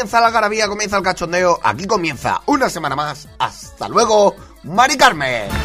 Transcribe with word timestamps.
Comienza 0.00 0.18
la 0.22 0.30
garabía, 0.30 0.66
comienza 0.66 0.96
el 0.96 1.02
cachondeo. 1.02 1.60
Aquí 1.62 1.86
comienza 1.86 2.40
una 2.46 2.70
semana 2.70 2.96
más. 2.96 3.28
Hasta 3.38 3.86
luego, 3.86 4.34
Mari 4.62 4.96
Carmen. 4.96 5.59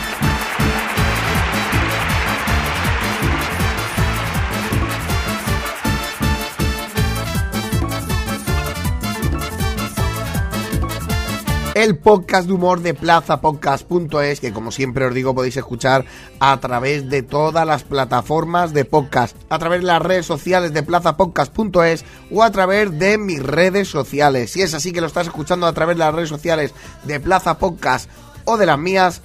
El 11.75 11.97
podcast 11.97 12.47
de 12.47 12.53
humor 12.53 12.79
de 12.79 12.93
plazapodcast.es, 12.93 14.39
que 14.39 14.53
como 14.53 14.71
siempre 14.71 15.05
os 15.05 15.13
digo 15.13 15.35
podéis 15.35 15.57
escuchar 15.57 16.05
a 16.39 16.57
través 16.61 17.09
de 17.09 17.21
todas 17.21 17.67
las 17.67 17.83
plataformas 17.83 18.73
de 18.73 18.85
podcast, 18.85 19.35
a 19.49 19.59
través 19.59 19.81
de 19.81 19.87
las 19.87 20.01
redes 20.01 20.25
sociales 20.25 20.73
de 20.73 20.83
plazapodcast.es 20.83 22.05
o 22.31 22.43
a 22.43 22.51
través 22.51 22.97
de 22.97 23.17
mis 23.17 23.43
redes 23.43 23.89
sociales. 23.89 24.51
Si 24.51 24.61
es 24.61 24.73
así 24.73 24.93
que 24.93 25.01
lo 25.01 25.07
estás 25.07 25.27
escuchando 25.27 25.67
a 25.67 25.73
través 25.73 25.97
de 25.97 26.05
las 26.05 26.15
redes 26.15 26.29
sociales 26.29 26.73
de 27.03 27.19
Plaza 27.19 27.57
Podcast 27.57 28.09
o 28.45 28.55
de 28.55 28.67
las 28.67 28.79
mías, 28.79 29.21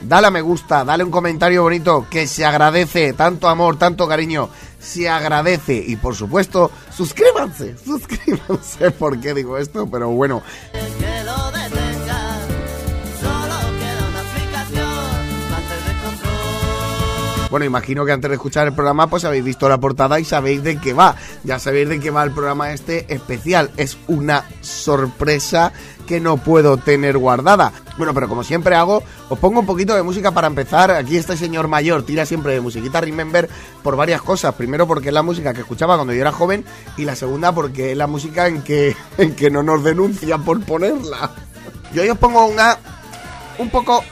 dale 0.00 0.26
a 0.26 0.30
me 0.32 0.40
gusta, 0.40 0.84
dale 0.84 1.04
un 1.04 1.12
comentario 1.12 1.62
bonito 1.62 2.08
que 2.10 2.26
se 2.26 2.44
agradece, 2.44 3.12
tanto 3.12 3.48
amor, 3.48 3.78
tanto 3.78 4.08
cariño, 4.08 4.48
se 4.80 5.08
agradece. 5.08 5.84
Y 5.86 5.94
por 5.94 6.16
supuesto, 6.16 6.72
suscríbanse, 6.90 7.76
suscríbanse, 7.84 8.90
¿por 8.90 9.20
qué 9.20 9.34
digo 9.34 9.56
esto? 9.56 9.88
Pero 9.88 10.10
bueno, 10.10 10.42
Bueno, 17.52 17.66
imagino 17.66 18.06
que 18.06 18.12
antes 18.12 18.30
de 18.30 18.36
escuchar 18.36 18.66
el 18.66 18.72
programa 18.72 19.08
pues 19.08 19.26
habéis 19.26 19.44
visto 19.44 19.68
la 19.68 19.76
portada 19.76 20.18
y 20.18 20.24
sabéis 20.24 20.62
de 20.62 20.78
qué 20.78 20.94
va. 20.94 21.16
Ya 21.44 21.58
sabéis 21.58 21.86
de 21.86 22.00
qué 22.00 22.10
va 22.10 22.24
el 22.24 22.30
programa 22.30 22.72
este 22.72 23.12
especial. 23.12 23.70
Es 23.76 23.98
una 24.08 24.46
sorpresa 24.62 25.70
que 26.06 26.18
no 26.18 26.38
puedo 26.38 26.78
tener 26.78 27.18
guardada. 27.18 27.74
Bueno, 27.98 28.14
pero 28.14 28.26
como 28.26 28.42
siempre 28.42 28.74
hago, 28.74 29.02
os 29.28 29.38
pongo 29.38 29.60
un 29.60 29.66
poquito 29.66 29.94
de 29.94 30.02
música 30.02 30.30
para 30.30 30.46
empezar. 30.46 30.92
Aquí 30.92 31.18
este 31.18 31.36
señor 31.36 31.68
mayor 31.68 32.04
tira 32.04 32.24
siempre 32.24 32.54
de 32.54 32.62
musiquita 32.62 33.02
Remember 33.02 33.50
por 33.82 33.96
varias 33.96 34.22
cosas. 34.22 34.54
Primero 34.54 34.86
porque 34.86 35.08
es 35.08 35.14
la 35.14 35.22
música 35.22 35.52
que 35.52 35.60
escuchaba 35.60 35.96
cuando 35.96 36.14
yo 36.14 36.22
era 36.22 36.32
joven 36.32 36.64
y 36.96 37.04
la 37.04 37.16
segunda 37.16 37.52
porque 37.52 37.92
es 37.92 37.98
la 37.98 38.06
música 38.06 38.46
en 38.46 38.62
que, 38.62 38.96
en 39.18 39.36
que 39.36 39.50
no 39.50 39.62
nos 39.62 39.84
denuncian 39.84 40.42
por 40.42 40.58
ponerla. 40.64 41.30
Yo 41.92 42.00
hoy 42.00 42.08
os 42.08 42.16
pongo 42.16 42.46
una 42.46 42.78
un 43.58 43.68
poco 43.68 44.02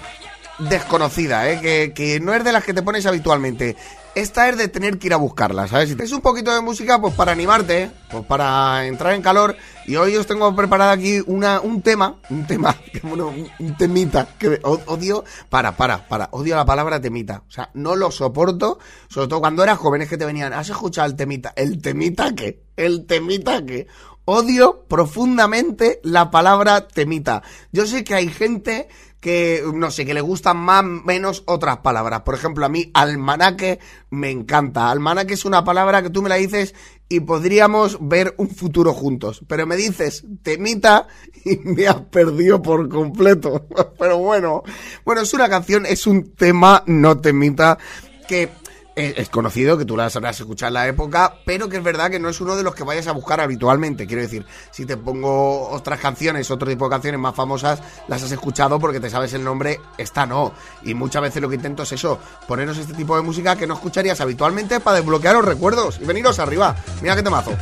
desconocida, 0.68 1.50
¿eh? 1.50 1.60
que, 1.60 1.92
que 1.94 2.20
no 2.20 2.34
es 2.34 2.44
de 2.44 2.52
las 2.52 2.64
que 2.64 2.74
te 2.74 2.82
pones 2.82 3.06
habitualmente. 3.06 3.76
Esta 4.14 4.48
es 4.48 4.58
de 4.58 4.66
tener 4.66 4.98
que 4.98 5.06
ir 5.06 5.14
a 5.14 5.18
buscarla, 5.18 5.68
¿sabes? 5.68 5.90
Es 5.92 6.12
un 6.12 6.20
poquito 6.20 6.52
de 6.52 6.60
música 6.60 7.00
pues 7.00 7.14
para 7.14 7.30
animarte, 7.30 7.92
pues 8.10 8.24
para 8.24 8.84
entrar 8.86 9.14
en 9.14 9.22
calor. 9.22 9.56
Y 9.86 9.94
hoy 9.94 10.16
os 10.16 10.26
tengo 10.26 10.54
preparado 10.56 10.90
aquí 10.90 11.22
una, 11.26 11.60
un 11.60 11.80
tema, 11.80 12.16
un 12.28 12.44
tema, 12.44 12.76
bueno, 13.04 13.32
un, 13.58 13.76
temita, 13.76 14.26
que 14.36 14.58
odio, 14.62 15.24
para, 15.48 15.76
para, 15.76 16.08
para, 16.08 16.28
odio 16.32 16.56
la 16.56 16.64
palabra 16.64 17.00
temita. 17.00 17.44
O 17.48 17.50
sea, 17.52 17.70
no 17.74 17.94
lo 17.94 18.10
soporto, 18.10 18.80
sobre 19.08 19.28
todo 19.28 19.40
cuando 19.40 19.62
eras 19.62 19.78
jóvenes 19.78 20.08
que 20.08 20.18
te 20.18 20.26
venían, 20.26 20.52
¿has 20.52 20.68
escuchado 20.70 21.06
el 21.06 21.14
temita? 21.14 21.52
¿El 21.54 21.80
temita 21.80 22.34
qué? 22.34 22.64
¿El 22.76 23.06
temita 23.06 23.64
qué? 23.64 23.86
Odio 24.24 24.86
profundamente 24.88 26.00
la 26.02 26.32
palabra 26.32 26.88
temita. 26.88 27.42
Yo 27.70 27.86
sé 27.86 28.02
que 28.02 28.14
hay 28.14 28.28
gente 28.28 28.88
que, 29.20 29.62
no 29.74 29.90
sé, 29.90 30.06
que 30.06 30.14
le 30.14 30.22
gustan 30.22 30.56
más, 30.56 30.82
menos 30.82 31.42
otras 31.46 31.78
palabras. 31.78 32.22
Por 32.22 32.34
ejemplo, 32.34 32.64
a 32.64 32.70
mí 32.70 32.90
almanaque 32.94 33.78
me 34.08 34.30
encanta. 34.30 34.90
Almanaque 34.90 35.34
es 35.34 35.44
una 35.44 35.62
palabra 35.62 36.02
que 36.02 36.10
tú 36.10 36.22
me 36.22 36.30
la 36.30 36.36
dices 36.36 36.74
y 37.08 37.20
podríamos 37.20 37.98
ver 38.00 38.34
un 38.38 38.48
futuro 38.48 38.94
juntos. 38.94 39.44
Pero 39.46 39.66
me 39.66 39.76
dices 39.76 40.24
temita 40.42 41.06
y 41.44 41.56
me 41.58 41.86
has 41.86 42.00
perdido 42.02 42.62
por 42.62 42.88
completo. 42.88 43.66
Pero 43.98 44.18
bueno, 44.18 44.62
bueno, 45.04 45.20
es 45.20 45.34
una 45.34 45.48
canción, 45.48 45.84
es 45.84 46.06
un 46.06 46.34
tema, 46.34 46.82
no 46.86 47.20
temita, 47.20 47.78
que 48.26 48.48
es, 48.96 49.14
es 49.16 49.28
conocido, 49.28 49.78
que 49.78 49.84
tú 49.84 49.96
las 49.96 50.14
habrás 50.16 50.40
escuchado 50.40 50.68
en 50.68 50.74
la 50.74 50.88
época, 50.88 51.36
pero 51.44 51.68
que 51.68 51.78
es 51.78 51.82
verdad 51.82 52.10
que 52.10 52.18
no 52.18 52.28
es 52.28 52.40
uno 52.40 52.56
de 52.56 52.62
los 52.62 52.74
que 52.74 52.84
vayas 52.84 53.06
a 53.06 53.12
buscar 53.12 53.40
habitualmente. 53.40 54.06
Quiero 54.06 54.22
decir, 54.22 54.44
si 54.70 54.84
te 54.86 54.96
pongo 54.96 55.68
otras 55.70 56.00
canciones, 56.00 56.50
otro 56.50 56.68
tipo 56.68 56.84
de 56.84 56.90
canciones 56.90 57.20
más 57.20 57.34
famosas, 57.34 57.82
las 58.08 58.22
has 58.22 58.32
escuchado 58.32 58.78
porque 58.78 59.00
te 59.00 59.10
sabes 59.10 59.32
el 59.34 59.44
nombre, 59.44 59.80
esta 59.98 60.26
no. 60.26 60.52
Y 60.82 60.94
muchas 60.94 61.22
veces 61.22 61.42
lo 61.42 61.48
que 61.48 61.56
intento 61.56 61.82
es 61.82 61.92
eso, 61.92 62.18
poneros 62.46 62.78
este 62.78 62.94
tipo 62.94 63.16
de 63.16 63.22
música 63.22 63.56
que 63.56 63.66
no 63.66 63.74
escucharías 63.74 64.20
habitualmente 64.20 64.80
para 64.80 64.98
desbloquear 64.98 65.36
los 65.36 65.44
recuerdos 65.44 65.98
y 66.00 66.04
veniros 66.04 66.38
arriba. 66.38 66.76
Mira 67.02 67.16
qué 67.16 67.22
temazo. 67.22 67.52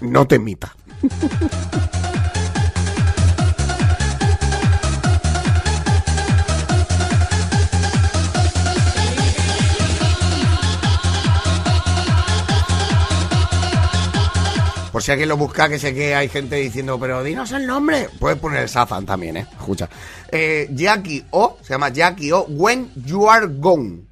No 0.00 0.26
te 0.26 0.36
imita. 0.36 0.74
Por 14.94 15.02
si 15.02 15.10
alguien 15.10 15.28
lo 15.28 15.36
busca, 15.36 15.68
que 15.68 15.76
sé 15.76 15.92
que 15.92 16.14
hay 16.14 16.28
gente 16.28 16.54
diciendo, 16.54 17.00
pero 17.00 17.24
dinos 17.24 17.50
el 17.50 17.66
nombre. 17.66 18.08
Puedes 18.20 18.38
poner 18.38 18.62
el 18.62 18.68
Sazan 18.68 19.04
también, 19.04 19.36
¿eh? 19.38 19.46
Escucha. 19.50 19.88
Eh, 20.30 20.68
Jackie 20.70 21.24
O, 21.32 21.58
se 21.62 21.74
llama 21.74 21.88
Jackie 21.88 22.30
O, 22.30 22.44
When 22.44 22.92
You 23.04 23.28
Are 23.28 23.48
Gone. 23.48 24.02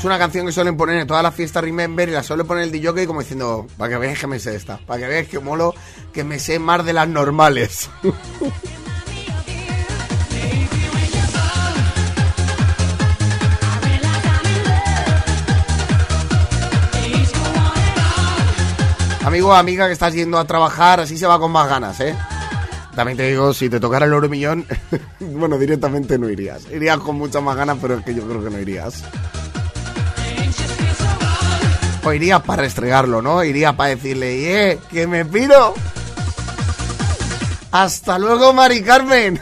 Es 0.00 0.04
una 0.06 0.18
canción 0.18 0.46
que 0.46 0.52
suelen 0.52 0.78
poner 0.78 0.96
en 0.96 1.06
todas 1.06 1.22
las 1.22 1.34
fiestas 1.34 1.62
Remember 1.62 2.08
y 2.08 2.12
la 2.12 2.22
suele 2.22 2.44
poner 2.44 2.64
el 2.64 2.72
DJ 2.72 3.06
como 3.06 3.20
diciendo, 3.20 3.66
para 3.76 3.90
que 3.90 3.98
veáis 3.98 4.18
que 4.18 4.26
me 4.26 4.38
sé 4.38 4.56
esta, 4.56 4.78
para 4.78 4.98
que 4.98 5.06
veáis 5.06 5.28
que 5.28 5.38
molo, 5.40 5.74
que 6.10 6.24
me 6.24 6.38
sé 6.38 6.58
más 6.58 6.82
de 6.86 6.94
las 6.94 7.06
normales. 7.06 7.90
Amigo 19.22 19.52
amiga 19.52 19.86
que 19.86 19.92
estás 19.92 20.14
yendo 20.14 20.38
a 20.38 20.46
trabajar, 20.46 21.00
así 21.00 21.18
se 21.18 21.26
va 21.26 21.38
con 21.38 21.52
más 21.52 21.68
ganas, 21.68 22.00
¿eh? 22.00 22.16
También 22.96 23.18
te 23.18 23.28
digo, 23.28 23.52
si 23.52 23.68
te 23.68 23.78
tocara 23.78 24.06
el 24.06 24.14
oro 24.14 24.30
millón, 24.30 24.64
bueno, 25.20 25.58
directamente 25.58 26.18
no 26.18 26.30
irías. 26.30 26.64
Irías 26.70 26.96
con 27.00 27.16
muchas 27.16 27.42
más 27.42 27.54
ganas, 27.54 27.76
pero 27.82 27.98
es 27.98 28.04
que 28.06 28.14
yo 28.14 28.26
creo 28.26 28.42
que 28.42 28.48
no 28.48 28.58
irías. 28.58 29.04
O 32.02 32.12
irías 32.12 32.42
para 32.42 32.62
restregarlo, 32.62 33.20
¿no? 33.20 33.44
Irías 33.44 33.74
para 33.74 33.90
decirle, 33.90 34.70
¡eh, 34.70 34.78
que 34.90 35.06
me 35.06 35.24
piro! 35.24 35.74
¡Hasta 37.72 38.18
luego, 38.18 38.52
Mari 38.52 38.82
Carmen! 38.82 39.40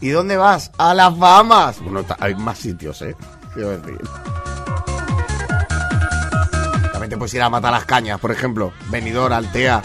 ¿Y 0.00 0.10
dónde 0.10 0.36
vas? 0.36 0.70
¡A 0.78 0.94
las 0.94 1.18
Bahamas! 1.18 1.80
Bueno, 1.80 2.04
hay 2.20 2.34
más 2.34 2.58
sitios, 2.58 3.00
¿eh? 3.02 3.16
Quiero 3.54 3.70
decir. 3.70 3.98
También 6.92 7.10
te 7.10 7.16
puedes 7.16 7.34
ir 7.34 7.42
a 7.42 7.50
matar 7.50 7.72
las 7.72 7.84
cañas, 7.84 8.20
por 8.20 8.30
ejemplo. 8.30 8.72
Benidorm, 8.90 9.32
Altea, 9.32 9.82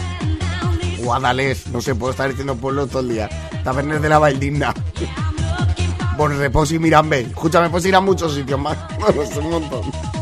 Guadalés. 0.98 1.68
No 1.68 1.80
sé, 1.80 1.94
puedo 1.94 2.12
estar 2.12 2.28
diciendo 2.28 2.54
pueblos 2.54 2.90
todo 2.90 3.00
el 3.00 3.08
día. 3.08 3.28
Tabernes 3.64 4.02
de 4.02 4.08
la 4.08 4.18
Valdigna. 6.20 6.36
Bonrepos 6.36 6.72
y 6.72 6.78
Mirambe. 6.78 7.20
Escúchame, 7.20 7.70
puedes 7.70 7.86
ir 7.86 7.94
a 7.94 8.00
muchos 8.00 8.34
sitios 8.34 8.60
más. 8.60 8.76
Bueno, 9.00 9.22
un 9.38 9.50
montón. 9.50 9.82
Love. 9.82 10.20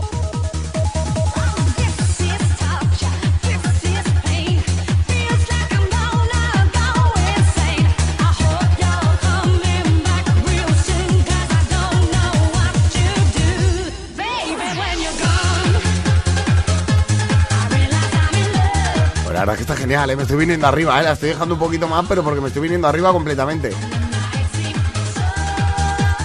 Pues 19.25 19.35
la 19.35 19.41
verdad 19.41 19.55
es 19.55 19.57
que 19.57 19.63
está 19.63 19.77
genial, 19.77 20.11
¿eh? 20.11 20.17
me 20.17 20.23
estoy 20.23 20.37
viniendo 20.37 20.67
arriba, 20.67 21.01
¿eh? 21.01 21.03
la 21.03 21.13
estoy 21.13 21.31
dejando 21.31 21.55
un 21.55 21.61
poquito 21.61 21.87
más, 21.89 22.07
pero 22.09 22.23
porque 22.23 22.41
me 22.41 22.49
estoy 22.49 22.63
viniendo 22.63 22.89
arriba 22.89 23.13
completamente. 23.13 23.73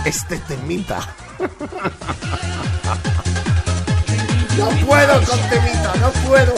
Este 0.06 0.38
temita. 0.40 1.00
No 4.58 4.70
puedo 4.86 5.22
con 5.24 5.40
temita, 5.50 5.94
no 6.00 6.12
puedo. 6.28 6.53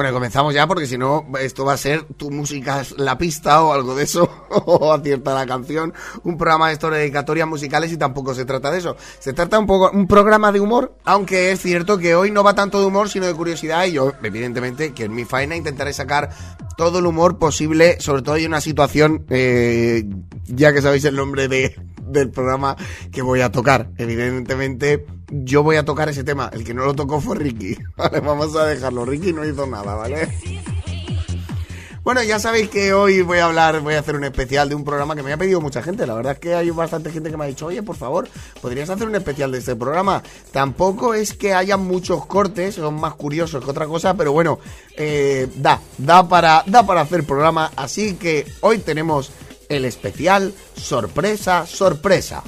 Bueno, 0.00 0.14
comenzamos 0.14 0.54
ya 0.54 0.66
porque 0.66 0.86
si 0.86 0.96
no, 0.96 1.26
esto 1.38 1.66
va 1.66 1.74
a 1.74 1.76
ser 1.76 2.04
tu 2.16 2.30
música 2.30 2.82
la 2.96 3.18
pista 3.18 3.62
o 3.62 3.74
algo 3.74 3.94
de 3.94 4.04
eso, 4.04 4.30
o 4.48 4.94
acierta 4.94 5.34
la 5.34 5.44
canción, 5.44 5.92
un 6.24 6.38
programa 6.38 6.68
de 6.68 6.72
historia 6.72 6.98
dedicatorias 6.98 7.46
musicales 7.46 7.92
y 7.92 7.98
tampoco 7.98 8.34
se 8.34 8.46
trata 8.46 8.70
de 8.70 8.78
eso. 8.78 8.96
Se 9.18 9.34
trata 9.34 9.58
un 9.58 9.66
poco, 9.66 9.90
un 9.90 10.06
programa 10.06 10.52
de 10.52 10.60
humor, 10.60 10.96
aunque 11.04 11.52
es 11.52 11.60
cierto 11.60 11.98
que 11.98 12.14
hoy 12.14 12.30
no 12.30 12.42
va 12.42 12.54
tanto 12.54 12.80
de 12.80 12.86
humor, 12.86 13.10
sino 13.10 13.26
de 13.26 13.34
curiosidad 13.34 13.84
y 13.84 13.92
yo, 13.92 14.14
evidentemente, 14.22 14.94
que 14.94 15.04
en 15.04 15.14
mi 15.14 15.26
faena 15.26 15.54
intentaré 15.54 15.92
sacar 15.92 16.30
todo 16.78 17.00
el 17.00 17.04
humor 17.04 17.38
posible, 17.38 18.00
sobre 18.00 18.22
todo 18.22 18.36
en 18.36 18.46
una 18.46 18.62
situación, 18.62 19.26
eh, 19.28 20.04
ya 20.46 20.72
que 20.72 20.80
sabéis 20.80 21.04
el 21.04 21.14
nombre 21.14 21.46
de, 21.46 21.76
del 22.06 22.30
programa 22.30 22.74
que 23.12 23.20
voy 23.20 23.42
a 23.42 23.52
tocar. 23.52 23.90
Evidentemente, 23.98 25.04
yo 25.30 25.62
voy 25.62 25.76
a 25.76 25.84
tocar 25.84 26.08
ese 26.08 26.24
tema. 26.24 26.50
El 26.52 26.64
que 26.64 26.74
no 26.74 26.84
lo 26.84 26.94
tocó 26.94 27.20
fue 27.20 27.36
Ricky. 27.36 27.76
Vale, 27.96 28.20
vamos 28.20 28.54
a 28.56 28.66
dejarlo. 28.66 29.04
Ricky 29.04 29.32
no 29.32 29.44
hizo 29.44 29.66
nada, 29.66 29.94
¿vale? 29.94 30.28
Bueno, 32.02 32.22
ya 32.22 32.38
sabéis 32.38 32.70
que 32.70 32.94
hoy 32.94 33.20
voy 33.20 33.38
a 33.38 33.44
hablar, 33.44 33.80
voy 33.82 33.92
a 33.92 34.00
hacer 34.00 34.16
un 34.16 34.24
especial 34.24 34.70
de 34.70 34.74
un 34.74 34.84
programa 34.84 35.14
que 35.14 35.22
me 35.22 35.34
ha 35.34 35.36
pedido 35.36 35.60
mucha 35.60 35.82
gente. 35.82 36.06
La 36.06 36.14
verdad 36.14 36.32
es 36.32 36.38
que 36.38 36.54
hay 36.54 36.70
bastante 36.70 37.10
gente 37.10 37.30
que 37.30 37.36
me 37.36 37.44
ha 37.44 37.46
dicho, 37.46 37.66
oye, 37.66 37.82
por 37.82 37.94
favor, 37.94 38.26
¿podrías 38.62 38.88
hacer 38.88 39.06
un 39.06 39.14
especial 39.14 39.52
de 39.52 39.58
este 39.58 39.76
programa? 39.76 40.22
Tampoco 40.50 41.12
es 41.12 41.34
que 41.34 41.52
haya 41.52 41.76
muchos 41.76 42.24
cortes, 42.24 42.76
son 42.76 42.98
más 42.98 43.14
curiosos 43.14 43.62
que 43.62 43.70
otra 43.70 43.86
cosa, 43.86 44.14
pero 44.14 44.32
bueno, 44.32 44.58
eh, 44.96 45.46
da, 45.56 45.78
da 45.98 46.26
para, 46.26 46.64
da 46.66 46.86
para 46.86 47.02
hacer 47.02 47.24
programa. 47.24 47.70
Así 47.76 48.14
que 48.14 48.46
hoy 48.62 48.78
tenemos 48.78 49.30
el 49.68 49.84
especial 49.84 50.54
sorpresa, 50.74 51.66
sorpresa. 51.66 52.42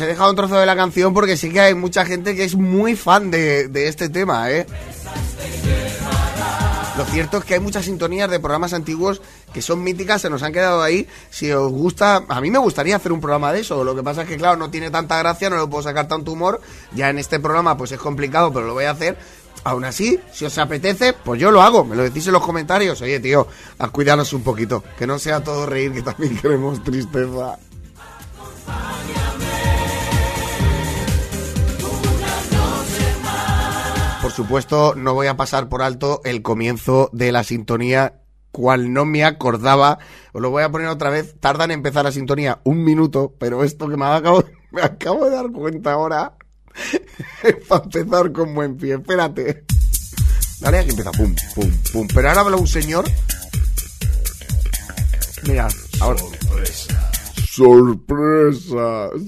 He 0.00 0.06
dejado 0.06 0.30
un 0.30 0.36
trozo 0.36 0.56
de 0.56 0.66
la 0.66 0.76
canción 0.76 1.14
porque 1.14 1.36
sí 1.36 1.50
que 1.50 1.60
hay 1.60 1.74
mucha 1.74 2.04
gente 2.04 2.34
que 2.34 2.44
es 2.44 2.54
muy 2.54 2.96
fan 2.96 3.30
de, 3.30 3.68
de 3.68 3.88
este 3.88 4.08
tema, 4.08 4.50
¿eh? 4.50 4.66
Lo 7.00 7.06
cierto 7.06 7.38
es 7.38 7.44
que 7.44 7.54
hay 7.54 7.60
muchas 7.60 7.86
sintonías 7.86 8.30
de 8.30 8.40
programas 8.40 8.74
antiguos 8.74 9.22
que 9.54 9.62
son 9.62 9.82
míticas, 9.82 10.20
se 10.20 10.28
nos 10.28 10.42
han 10.42 10.52
quedado 10.52 10.82
ahí. 10.82 11.08
Si 11.30 11.50
os 11.50 11.72
gusta, 11.72 12.24
a 12.28 12.40
mí 12.42 12.50
me 12.50 12.58
gustaría 12.58 12.96
hacer 12.96 13.10
un 13.10 13.22
programa 13.22 13.52
de 13.54 13.60
eso. 13.60 13.82
Lo 13.84 13.96
que 13.96 14.02
pasa 14.02 14.22
es 14.22 14.28
que, 14.28 14.36
claro, 14.36 14.58
no 14.58 14.70
tiene 14.70 14.90
tanta 14.90 15.18
gracia, 15.18 15.48
no 15.48 15.58
le 15.58 15.66
puedo 15.66 15.82
sacar 15.82 16.08
tanto 16.08 16.32
humor. 16.32 16.60
Ya 16.92 17.08
en 17.08 17.18
este 17.18 17.40
programa, 17.40 17.74
pues 17.76 17.92
es 17.92 17.98
complicado, 17.98 18.52
pero 18.52 18.66
lo 18.66 18.74
voy 18.74 18.84
a 18.84 18.90
hacer. 18.90 19.16
Aún 19.64 19.84
así, 19.84 20.20
si 20.32 20.44
os 20.44 20.58
apetece, 20.58 21.12
pues 21.12 21.40
yo 21.40 21.50
lo 21.50 21.62
hago. 21.62 21.84
Me 21.84 21.96
lo 21.96 22.02
decís 22.02 22.26
en 22.26 22.34
los 22.34 22.44
comentarios. 22.44 23.00
Oye, 23.00 23.18
tío, 23.18 23.46
a 23.78 23.88
cuidarnos 23.88 24.32
un 24.34 24.42
poquito. 24.42 24.84
Que 24.98 25.06
no 25.06 25.18
sea 25.18 25.42
todo 25.42 25.64
reír, 25.64 25.92
que 25.92 26.02
también 26.02 26.36
queremos 26.36 26.84
tristeza. 26.84 27.58
Por 34.30 34.36
supuesto, 34.36 34.94
no 34.94 35.12
voy 35.12 35.26
a 35.26 35.36
pasar 35.36 35.68
por 35.68 35.82
alto 35.82 36.20
el 36.22 36.40
comienzo 36.40 37.10
de 37.12 37.32
la 37.32 37.42
sintonía, 37.42 38.20
cual 38.52 38.92
no 38.92 39.04
me 39.04 39.24
acordaba. 39.24 39.98
Os 40.32 40.40
lo 40.40 40.50
voy 40.50 40.62
a 40.62 40.70
poner 40.70 40.86
otra 40.86 41.10
vez. 41.10 41.34
Tarda 41.40 41.64
en 41.64 41.72
empezar 41.72 42.04
la 42.04 42.12
sintonía 42.12 42.60
un 42.62 42.84
minuto, 42.84 43.34
pero 43.40 43.64
esto 43.64 43.88
que 43.88 43.96
me 43.96 44.04
acabo, 44.04 44.44
me 44.70 44.82
acabo 44.82 45.24
de 45.24 45.32
dar 45.32 45.50
cuenta 45.50 45.94
ahora 45.94 46.36
para 47.68 47.82
empezar 47.82 48.30
con 48.30 48.54
buen 48.54 48.76
pie. 48.76 48.94
Espérate. 48.94 49.64
Vale, 50.60 50.78
aquí 50.78 50.90
empieza. 50.90 51.10
Pum, 51.10 51.34
pum, 51.56 51.72
pum. 51.92 52.06
Pero 52.14 52.28
ahora 52.28 52.42
habla 52.42 52.56
un 52.56 52.68
señor. 52.68 53.06
Mira, 55.42 55.66
ahora. 55.98 56.22
Sorpresa. 57.48 59.10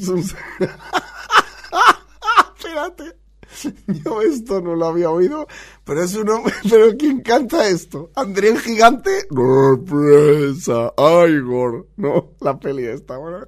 Espérate. 2.56 3.21
Yo 4.04 4.22
esto 4.22 4.60
no 4.60 4.74
lo 4.74 4.86
había 4.86 5.10
oído, 5.10 5.46
pero 5.84 6.02
es 6.02 6.14
un 6.14 6.28
hombre, 6.28 6.54
pero 6.70 6.96
¿quién 6.96 7.20
canta 7.20 7.68
esto? 7.68 8.10
André 8.14 8.48
el 8.48 8.60
Gigante, 8.60 9.26
sorpresa, 9.30 10.92
Igor, 11.28 11.86
no, 11.96 12.32
la 12.40 12.58
peli 12.58 12.86
esta, 12.86 13.16
bueno. 13.16 13.46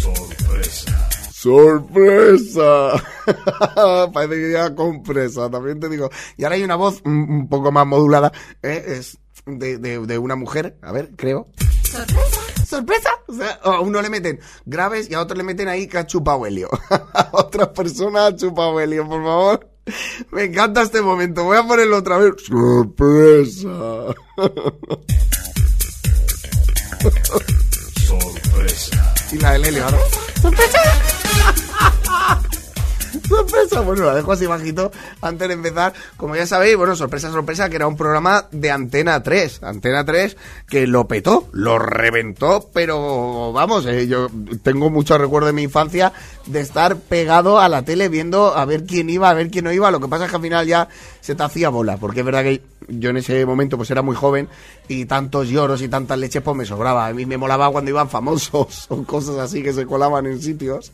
Sorpresa. 0.00 1.08
Sorpresa. 1.32 2.92
Parece 4.12 4.34
que 4.34 4.52
ya 4.52 4.74
compresa, 4.74 5.50
también 5.50 5.80
te 5.80 5.88
digo. 5.88 6.08
Y 6.36 6.44
ahora 6.44 6.56
hay 6.56 6.62
una 6.62 6.76
voz 6.76 7.02
un, 7.04 7.48
poco 7.48 7.72
más 7.72 7.86
modulada, 7.86 8.32
¿eh? 8.62 8.84
es 8.86 9.18
de, 9.46 9.78
de, 9.78 9.98
de 10.06 10.18
una 10.18 10.36
mujer, 10.36 10.76
a 10.82 10.92
ver, 10.92 11.10
creo. 11.16 11.48
¿Sorpresa? 12.64 13.10
O 13.32 13.34
sea, 13.34 13.58
a 13.62 13.80
uno 13.80 14.02
le 14.02 14.10
meten 14.10 14.40
graves 14.66 15.10
y 15.10 15.14
a 15.14 15.20
otro 15.20 15.34
le 15.34 15.42
meten 15.42 15.66
ahí 15.66 15.86
que 15.86 15.96
ha 15.96 16.06
chupado 16.06 16.44
helio. 16.44 16.68
a 16.90 17.28
otra 17.32 17.72
persona 17.72 18.26
ha 18.26 18.36
chupado 18.36 18.78
helio, 18.78 19.08
por 19.08 19.24
favor. 19.24 19.68
Me 20.30 20.44
encanta 20.44 20.82
este 20.82 21.00
momento. 21.00 21.44
Voy 21.44 21.56
a 21.56 21.66
ponerlo 21.66 21.96
otra 21.96 22.18
vez. 22.18 22.34
¡Sorpresa! 22.46 24.14
Sorpresa. 28.06 29.14
y 29.32 29.38
la 29.38 29.52
del 29.52 29.64
helio, 29.64 29.84
ahora. 29.84 29.98
¡Sorpresa! 30.42 30.78
sorpresa. 33.28 33.80
Bueno, 33.80 34.04
la 34.04 34.14
dejo 34.14 34.32
así 34.32 34.46
bajito 34.46 34.90
antes 35.20 35.48
de 35.48 35.54
empezar. 35.54 35.92
Como 36.16 36.36
ya 36.36 36.46
sabéis, 36.46 36.76
bueno, 36.76 36.96
sorpresa, 36.96 37.30
sorpresa, 37.30 37.68
que 37.68 37.76
era 37.76 37.86
un 37.86 37.96
programa 37.96 38.46
de 38.50 38.70
Antena 38.70 39.22
3. 39.22 39.62
Antena 39.62 40.04
3 40.04 40.36
que 40.68 40.86
lo 40.86 41.06
petó, 41.06 41.48
lo 41.52 41.78
reventó, 41.78 42.70
pero 42.72 43.52
vamos, 43.52 43.86
eh, 43.86 44.06
yo 44.06 44.28
tengo 44.62 44.90
mucho 44.90 45.18
recuerdo 45.18 45.48
de 45.48 45.52
mi 45.52 45.62
infancia 45.62 46.12
de 46.46 46.60
estar 46.60 46.96
pegado 46.96 47.60
a 47.60 47.68
la 47.68 47.84
tele 47.84 48.08
viendo 48.08 48.56
a 48.56 48.64
ver 48.64 48.84
quién 48.84 49.10
iba, 49.10 49.30
a 49.30 49.34
ver 49.34 49.50
quién 49.50 49.64
no 49.64 49.72
iba. 49.72 49.90
Lo 49.90 50.00
que 50.00 50.08
pasa 50.08 50.24
es 50.24 50.30
que 50.30 50.36
al 50.36 50.42
final 50.42 50.66
ya 50.66 50.88
se 51.20 51.34
te 51.34 51.42
hacía 51.42 51.68
bola, 51.68 51.96
porque 51.96 52.20
es 52.20 52.26
verdad 52.26 52.42
que 52.42 52.62
yo 52.88 53.10
en 53.10 53.18
ese 53.18 53.44
momento 53.46 53.76
pues 53.76 53.90
era 53.90 54.02
muy 54.02 54.16
joven 54.16 54.48
y 54.88 55.04
tantos 55.04 55.48
lloros 55.48 55.82
y 55.82 55.88
tantas 55.88 56.18
leches 56.18 56.42
pues 56.42 56.56
me 56.56 56.64
sobraba. 56.64 57.06
A 57.06 57.12
mí 57.12 57.26
me 57.26 57.36
molaba 57.36 57.70
cuando 57.70 57.90
iban 57.90 58.08
famosos 58.08 58.86
o 58.88 59.02
cosas 59.04 59.38
así 59.38 59.62
que 59.62 59.72
se 59.72 59.86
colaban 59.86 60.26
en 60.26 60.40
sitios. 60.40 60.92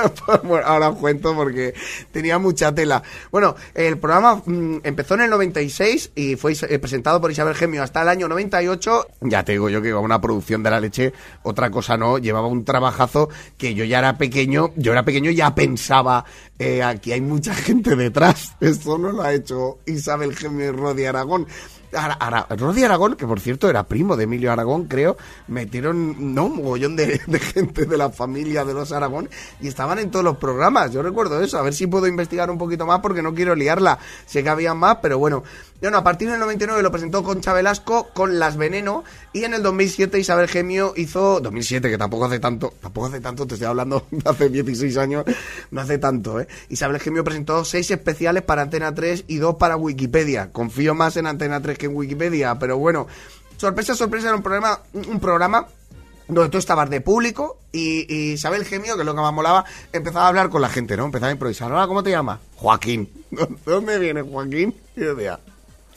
Ahora 0.64 0.90
os 0.90 0.98
cuento 0.98 1.34
porque 1.34 1.74
tenía 2.12 2.38
mucha 2.38 2.74
tela. 2.74 3.02
Bueno, 3.30 3.54
el 3.74 3.98
programa 3.98 4.42
mm, 4.44 4.80
empezó 4.84 5.14
en 5.14 5.22
el 5.22 5.30
96 5.30 6.12
y 6.14 6.36
fue 6.36 6.54
eh, 6.68 6.78
presentado 6.78 7.20
por 7.20 7.30
Isabel 7.30 7.54
Gemio 7.54 7.82
hasta 7.82 8.02
el 8.02 8.08
año 8.08 8.28
98. 8.28 9.06
Ya 9.22 9.44
te 9.44 9.52
digo 9.52 9.68
yo 9.68 9.82
que 9.82 9.88
iba 9.88 10.00
una 10.00 10.20
producción 10.20 10.62
de 10.62 10.70
la 10.70 10.80
leche, 10.80 11.12
otra 11.42 11.70
cosa 11.70 11.96
no, 11.96 12.18
llevaba 12.18 12.46
un 12.46 12.64
trabajazo 12.64 13.28
que 13.56 13.74
yo 13.74 13.84
ya 13.84 13.98
era 13.98 14.18
pequeño, 14.18 14.72
yo 14.76 14.92
era 14.92 15.04
pequeño 15.04 15.30
y 15.30 15.36
ya 15.36 15.54
pensaba, 15.54 16.24
eh, 16.58 16.82
aquí 16.82 17.12
hay 17.12 17.20
mucha 17.20 17.54
gente 17.66 17.96
detrás. 17.96 18.54
Esto 18.60 18.98
no 18.98 19.12
lo 19.12 19.22
ha 19.22 19.32
hecho 19.32 19.78
Isabel 19.86 20.34
Gemio 20.36 20.66
y 20.66 20.70
Rodi 20.70 21.04
Aragón. 21.04 21.46
Ara, 21.92 22.46
Rodi 22.50 22.84
Aragón, 22.84 23.16
que 23.16 23.26
por 23.26 23.40
cierto 23.40 23.68
era 23.68 23.84
primo 23.84 24.16
de 24.16 24.24
Emilio 24.24 24.52
Aragón, 24.52 24.84
creo, 24.84 25.16
metieron 25.48 26.34
no 26.34 26.46
un 26.46 26.56
mogollón 26.56 26.96
de, 26.96 27.20
de 27.26 27.38
gente 27.38 27.84
de 27.84 27.96
la 27.96 28.10
familia 28.10 28.64
de 28.64 28.74
los 28.74 28.92
Aragón 28.92 29.28
y 29.60 29.68
estaban 29.68 29.98
en 29.98 30.10
todos 30.10 30.24
los 30.24 30.36
programas. 30.36 30.92
Yo 30.92 31.02
recuerdo 31.02 31.42
eso, 31.42 31.58
a 31.58 31.62
ver 31.62 31.74
si 31.74 31.86
puedo 31.86 32.06
investigar 32.06 32.50
un 32.50 32.58
poquito 32.58 32.86
más 32.86 33.00
porque 33.00 33.22
no 33.22 33.34
quiero 33.34 33.54
liarla. 33.54 33.98
Sé 34.26 34.42
que 34.42 34.48
había 34.48 34.74
más, 34.74 34.98
pero 35.02 35.18
bueno, 35.18 35.42
No, 35.82 35.90
no, 35.90 35.96
a 35.96 36.04
partir 36.04 36.30
del 36.30 36.38
99 36.38 36.82
lo 36.82 36.92
presentó 36.92 37.22
Concha 37.22 37.54
Velasco 37.54 38.10
con 38.12 38.38
Las 38.38 38.58
Veneno 38.58 39.02
y 39.32 39.44
en 39.44 39.54
el 39.54 39.62
2007 39.62 40.18
Isabel 40.18 40.46
Gemio 40.46 40.92
hizo 40.94 41.40
2007 41.40 41.88
que 41.88 41.96
tampoco 41.96 42.26
hace 42.26 42.38
tanto, 42.38 42.74
tampoco 42.82 43.06
hace 43.06 43.20
tanto, 43.20 43.46
te 43.46 43.54
estoy 43.54 43.68
hablando 43.68 44.06
hace 44.26 44.50
16 44.50 44.98
años, 44.98 45.24
no 45.70 45.80
hace 45.80 45.96
tanto, 45.96 46.38
¿eh? 46.38 46.48
Isabel 46.68 47.00
Gemio 47.00 47.24
presentó 47.24 47.64
seis 47.64 47.90
especiales 47.90 48.42
para 48.42 48.60
Antena 48.60 48.94
3 48.94 49.24
y 49.26 49.36
dos 49.36 49.54
para 49.56 49.76
Wikipedia. 49.76 50.52
Confío 50.52 50.94
más 50.94 51.16
en 51.16 51.26
Antena 51.26 51.62
3 51.62 51.78
que 51.78 51.86
en 51.86 51.96
Wikipedia, 51.96 52.58
pero 52.58 52.76
bueno, 52.76 53.06
sorpresa, 53.56 53.94
sorpresa 53.94 54.28
era 54.28 54.36
un 54.36 54.42
programa 54.42 54.80
un 54.92 55.18
programa 55.18 55.66
donde 56.28 56.50
tú 56.50 56.58
estabas 56.58 56.90
de 56.90 57.00
público 57.00 57.58
y, 57.72 58.04
y 58.14 58.32
Isabel 58.32 58.66
Gemio, 58.66 58.96
que 58.96 59.00
es 59.00 59.06
lo 59.06 59.14
que 59.14 59.20
más 59.20 59.32
molaba, 59.32 59.64
empezaba 59.94 60.26
a 60.26 60.28
hablar 60.28 60.50
con 60.50 60.60
la 60.60 60.68
gente, 60.68 60.94
¿no? 60.96 61.06
Empezaba 61.06 61.30
a 61.30 61.32
improvisar. 61.32 61.72
Hola, 61.72 61.86
¿cómo 61.86 62.02
te 62.02 62.10
llamas? 62.10 62.38
Joaquín. 62.56 63.10
¿De 63.30 63.46
dónde 63.64 63.98
viene 63.98 64.22
Joaquín? 64.22 64.74
Y 64.94 65.00
yo 65.00 65.14
decía, 65.14 65.40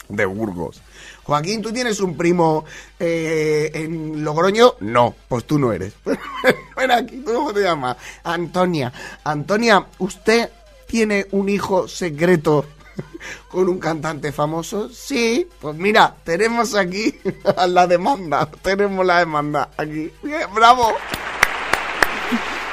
de 0.10 0.26
Burgos. 0.26 0.82
Joaquín, 1.24 1.62
¿tú 1.62 1.72
tienes 1.72 2.00
un 2.00 2.18
primo 2.18 2.66
eh, 3.00 3.72
en 3.74 4.24
Logroño? 4.24 4.76
No, 4.82 5.16
pues 5.28 5.46
tú 5.46 5.58
no 5.58 5.72
eres. 5.72 5.94
Ven 6.76 6.92
aquí, 6.92 7.18
¿tú 7.18 7.34
cómo 7.34 7.54
te 7.54 7.62
llamas? 7.62 7.98
Antonia. 8.24 8.92
Antonia, 9.24 9.86
¿usted 10.00 10.50
tiene 10.86 11.28
un 11.32 11.50
hijo 11.50 11.88
secreto 11.88 12.66
con 13.48 13.70
un 13.70 13.80
cantante 13.80 14.32
famoso? 14.32 14.90
Sí, 14.90 15.48
pues 15.62 15.76
mira, 15.76 16.16
tenemos 16.24 16.76
aquí 16.76 17.16
la 17.68 17.88
demanda. 17.88 18.50
Tenemos 18.62 19.06
la 19.06 19.20
demanda 19.20 19.70
aquí. 19.78 20.12
Bravo. 20.54 20.94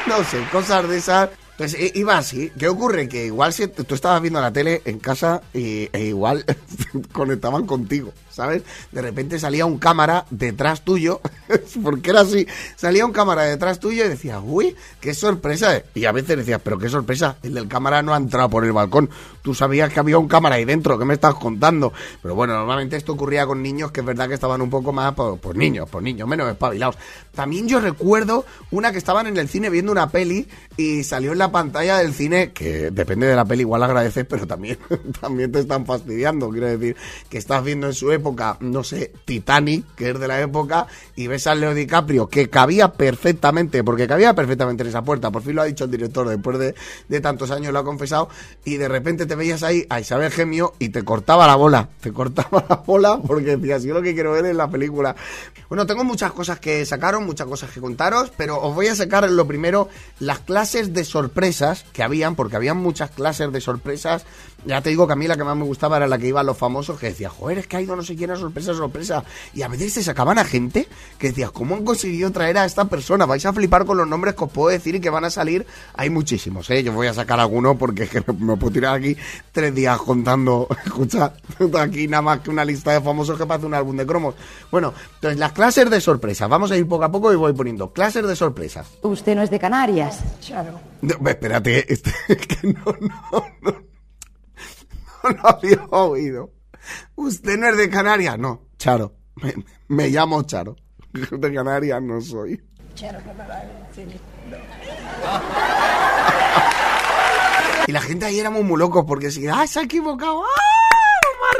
No 0.07 0.25
sé, 0.25 0.43
cosas 0.51 0.89
de 0.89 0.99
esas. 0.99 1.31
Pues 1.61 1.75
i- 1.79 1.93
iba 1.97 2.17
así. 2.17 2.51
¿Qué 2.59 2.69
ocurre? 2.69 3.07
Que 3.07 3.27
igual 3.27 3.53
si 3.53 3.67
tú 3.69 3.95
estabas 3.95 4.23
viendo 4.23 4.41
la 4.41 4.51
tele 4.51 4.81
en 4.87 4.99
casa 4.99 5.43
y, 5.53 5.91
e 5.93 6.05
igual 6.07 6.43
conectaban 7.13 7.67
contigo, 7.67 8.15
¿sabes? 8.41 8.63
De 8.91 9.03
repente 9.03 9.39
salía 9.39 9.67
un 9.67 9.79
cámara 9.79 10.25
detrás 10.31 10.81
tuyo, 10.81 11.21
porque 11.83 12.09
era 12.09 12.23
así. 12.23 12.47
Salía 12.75 13.05
un 13.05 13.13
cámara 13.13 13.43
detrás 13.43 13.81
tuyo 13.81 14.07
y 14.07 14.09
decías, 14.09 14.41
uy, 14.43 14.75
qué 14.99 15.13
sorpresa. 15.13 15.83
Y 15.95 16.07
a 16.07 16.13
veces 16.13 16.39
decías, 16.39 16.59
pero 16.65 16.79
qué 16.79 16.89
sorpresa, 16.89 17.37
el 17.43 17.53
del 17.53 17.69
cámara 17.69 18.03
no 18.03 18.15
ha 18.15 18.17
entrado 18.17 18.49
por 18.49 18.65
el 18.65 18.73
balcón. 18.73 19.11
Tú 19.43 19.55
sabías 19.55 19.93
que 19.93 20.01
había 20.01 20.17
un 20.17 20.27
cámara 20.27 20.55
ahí 20.55 20.65
dentro, 20.65 20.99
¿qué 20.99 21.05
me 21.05 21.13
estás 21.13 21.35
contando? 21.35 21.93
Pero 22.23 22.35
bueno, 22.35 22.55
normalmente 22.55 22.97
esto 22.97 23.13
ocurría 23.13 23.45
con 23.47 23.63
niños 23.63 23.93
que 23.93 24.01
es 24.01 24.07
verdad 24.07 24.27
que 24.27 24.35
estaban 24.35 24.63
un 24.63 24.71
poco 24.71 24.91
más, 24.91 25.15
pues, 25.15 25.39
pues 25.41 25.57
niños, 25.57 25.87
pues 25.91 26.03
niños, 26.03 26.27
menos 26.27 26.51
espabilados. 26.51 26.97
También 27.35 27.69
yo 27.69 27.79
recuerdo 27.79 28.47
una 28.71 28.91
que 28.91 28.99
estaban 28.99 29.27
en 29.27 29.37
el 29.37 29.49
cine 29.49 29.69
viendo 29.69 29.93
una 29.93 30.09
peli 30.09 30.49
y 30.79 31.05
salió 31.05 31.33
en 31.33 31.39
la 31.39 31.53
pantalla 31.53 31.99
del 31.99 32.15
cine, 32.15 32.53
que 32.53 32.91
depende 32.91 33.27
de 33.27 33.37
la 33.37 33.45
peli, 33.45 33.63
igual 33.63 33.83
agradeces, 33.83 34.25
pero 34.27 34.47
también, 34.47 34.79
también 35.21 35.53
te 35.53 35.61
están 35.61 35.85
fastidiando. 35.85 36.49
Quiero 36.49 36.67
decir, 36.67 36.97
que 37.29 37.37
estás 37.37 37.63
viendo 37.63 37.87
en 37.87 37.95
su 37.95 38.11
época, 38.13 38.30
no 38.61 38.85
sé, 38.85 39.13
Titanic, 39.25 39.85
que 39.95 40.11
es 40.11 40.19
de 40.19 40.29
la 40.29 40.41
época, 40.41 40.87
y 41.17 41.27
ves 41.27 41.47
a 41.47 41.55
Leo 41.55 41.75
DiCaprio, 41.75 42.29
que 42.29 42.49
cabía 42.49 42.93
perfectamente, 42.93 43.85
porque 43.85 44.07
cabía 44.07 44.35
perfectamente 44.35 44.83
en 44.83 44.89
esa 44.89 45.03
puerta, 45.03 45.31
por 45.31 45.43
fin 45.43 45.57
lo 45.57 45.63
ha 45.63 45.67
dicho 45.67 45.85
el 45.85 45.91
director, 45.91 46.29
después 46.29 46.59
de, 46.59 46.75
de 47.09 47.21
tantos 47.21 47.51
años 47.51 47.73
lo 47.73 47.79
ha 47.79 47.85
confesado, 47.85 48.29
y 48.65 48.77
de 48.77 48.89
repente 48.89 49.27
te 49.27 49.35
veías 49.35 49.63
ahí 49.63 49.87
a 49.89 50.01
Isabel 50.01 50.31
Gemio 50.31 50.75
y 50.79 50.91
te 50.91 51.03
cortaba 51.05 51.47
la 51.47 51.57
bola, 51.57 51.89
te 52.01 52.13
cortaba 52.13 52.65
la 52.69 52.77
bola, 52.77 53.19
porque 53.19 53.57
decías, 53.57 53.83
yo 53.83 53.95
lo 53.95 54.03
que 54.03 54.15
quiero 54.15 54.33
ver 54.33 54.47
es 54.47 54.57
la 54.57 54.69
película. 54.69 55.15
Bueno, 55.69 55.87
tengo 55.87 56.05
muchas 56.05 56.33
cosas 56.33 56.59
que 56.59 56.85
sacaron, 56.87 57.25
muchas 57.25 57.47
cosas 57.47 57.71
que 57.71 57.81
contaros, 57.81 58.33
pero 58.37 58.61
os 58.61 58.75
voy 58.75 58.89
a 58.89 58.95
sacar 58.95 59.29
lo 59.31 59.47
primero, 59.47 59.89
las 60.19 60.41
clases 60.41 60.93
de 60.93 61.05
sorpresas 61.05 61.85
que 61.93 62.03
habían, 62.03 62.35
porque 62.35 62.57
habían 62.57 62.77
muchas 62.77 63.11
clases 63.11 63.53
de 63.53 63.61
sorpresas. 63.61 64.25
Ya 64.65 64.81
te 64.83 64.91
digo 64.91 65.07
que 65.07 65.15
a 65.15 65.17
mí 65.17 65.27
la 65.27 65.37
que 65.37 65.45
más 65.45 65.57
me 65.57 65.65
gustaba 65.65 65.97
era 65.97 66.07
la 66.07 66.19
que 66.19 66.29
iban 66.29 66.45
los 66.45 66.57
famosos, 66.57 66.99
que 66.99 67.07
decía, 67.07 67.31
joder, 67.31 67.59
es 67.59 67.67
que 67.67 67.77
ha 67.77 67.81
ido 67.81 67.97
no 67.97 68.03
sé 68.03 68.15
quién 68.15 68.31
a 68.31 68.37
sorpresa, 68.37 68.75
sorpresa. 68.75 69.25
Y 69.55 69.63
a 69.63 69.69
veces 69.69 69.95
te 69.95 70.03
sacaban 70.03 70.39
a 70.39 70.45
gente 70.45 70.87
que 71.19 71.29
decías, 71.29 71.51
¿cómo 71.51 71.77
han 71.77 71.85
conseguido 71.85 72.31
traer 72.31 72.59
a 72.59 72.65
esta 72.65 72.85
persona? 72.85 73.27
Vais 73.27 73.45
a 73.47 73.53
flipar 73.53 73.85
con 73.87 73.97
los 73.97 74.07
nombres 74.07 74.35
que 74.35 74.45
os 74.45 74.51
puedo 74.51 74.69
decir 74.69 74.95
y 74.95 75.01
que 75.01 75.11
van 75.11 75.25
a 75.25 75.31
salir. 75.31 75.67
Hay 75.95 76.11
muchísimos, 76.11 76.69
¿eh? 76.71 76.83
Yo 76.83 76.93
voy 76.93 77.07
a 77.07 77.15
sacar 77.15 77.41
alguno 77.41 77.79
porque 77.79 78.05
es 78.05 78.11
que 78.11 78.23
me, 78.39 78.57
puedo 78.57 78.73
tirar 78.73 78.97
aquí 78.97 79.17
tres 79.53 79.75
días 79.75 79.99
contando, 79.99 80.69
escucha, 80.85 81.33
aquí 81.79 82.07
nada 82.07 82.23
más 82.23 82.41
que 82.41 82.51
una 82.51 82.65
lista 82.65 82.93
de 82.93 83.01
famosos 83.01 83.39
que 83.39 83.47
parece 83.47 83.67
un 83.67 83.75
álbum 83.75 83.97
de 83.97 84.07
cromos. 84.07 84.35
Bueno, 84.71 84.93
entonces 85.15 85.39
las 85.39 85.53
clases 85.53 85.89
de 85.89 86.01
sorpresa. 86.01 86.47
Vamos 86.47 86.71
a 86.71 86.77
ir 86.77 86.87
poco 86.87 87.05
a 87.05 87.11
poco 87.11 87.33
y 87.33 87.37
voy 87.37 87.53
poniendo 87.53 87.93
clases 87.93 88.27
de 88.27 88.37
sorpresas. 88.37 88.87
Usted 89.03 89.35
no 89.35 89.43
es 89.43 89.51
de 89.51 89.59
Canarias. 89.59 90.21
No, 91.03 91.29
espérate, 91.29 91.93
este, 91.93 92.13
que 92.37 92.69
no, 92.69 92.97
no, 93.01 93.45
no, 93.63 93.90
no 95.37 95.49
había 95.49 95.85
oído. 95.91 96.53
¿Usted 97.17 97.59
no 97.59 97.69
es 97.69 97.77
de 97.77 97.91
Canarias? 97.91 98.39
No, 98.39 98.63
Charo. 98.79 99.15
Me, 99.37 99.55
me 99.89 100.09
llamo 100.09 100.43
Charo. 100.43 100.77
De 101.13 101.53
Canarias 101.53 102.03
no 102.03 102.21
soy. 102.21 102.63
Y 107.87 107.93
la 107.93 108.01
gente 108.01 108.27
ahí 108.27 108.39
éramos 108.39 108.63
muy 108.65 108.79
locos 108.79 109.05
porque 109.07 109.31
si, 109.31 109.47
¡ah, 109.49 109.67
se 109.67 109.81
ha 109.81 109.83
equivocado! 109.83 110.45
¡Ah! 110.45 110.47
Vamos 111.25 111.49
a 111.51 111.57
reírle 111.59 111.60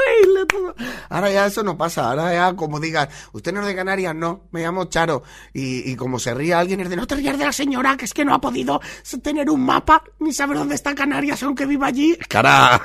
Ahora 1.09 1.31
ya 1.31 1.45
eso 1.45 1.63
no 1.63 1.77
pasa. 1.77 2.09
Ahora 2.09 2.33
ya, 2.33 2.55
como 2.55 2.79
digas, 2.79 3.09
¿usted 3.33 3.53
no 3.53 3.61
es 3.61 3.67
de 3.67 3.75
Canarias? 3.75 4.15
No, 4.15 4.41
me 4.51 4.61
llamo 4.61 4.85
Charo. 4.85 5.23
Y, 5.53 5.91
y 5.91 5.95
como 5.95 6.19
se 6.19 6.33
ría 6.33 6.59
alguien, 6.59 6.79
es 6.81 6.89
de 6.89 6.95
no 6.95 7.07
te 7.07 7.15
rías 7.15 7.37
de 7.37 7.45
la 7.45 7.51
señora, 7.51 7.97
que 7.97 8.05
es 8.05 8.13
que 8.13 8.25
no 8.25 8.33
ha 8.33 8.41
podido 8.41 8.81
tener 9.23 9.49
un 9.49 9.65
mapa 9.65 10.03
ni 10.19 10.33
saber 10.33 10.57
dónde 10.57 10.75
está 10.75 10.95
Canarias, 10.95 11.41
aunque 11.43 11.65
viva 11.65 11.87
allí. 11.87 12.17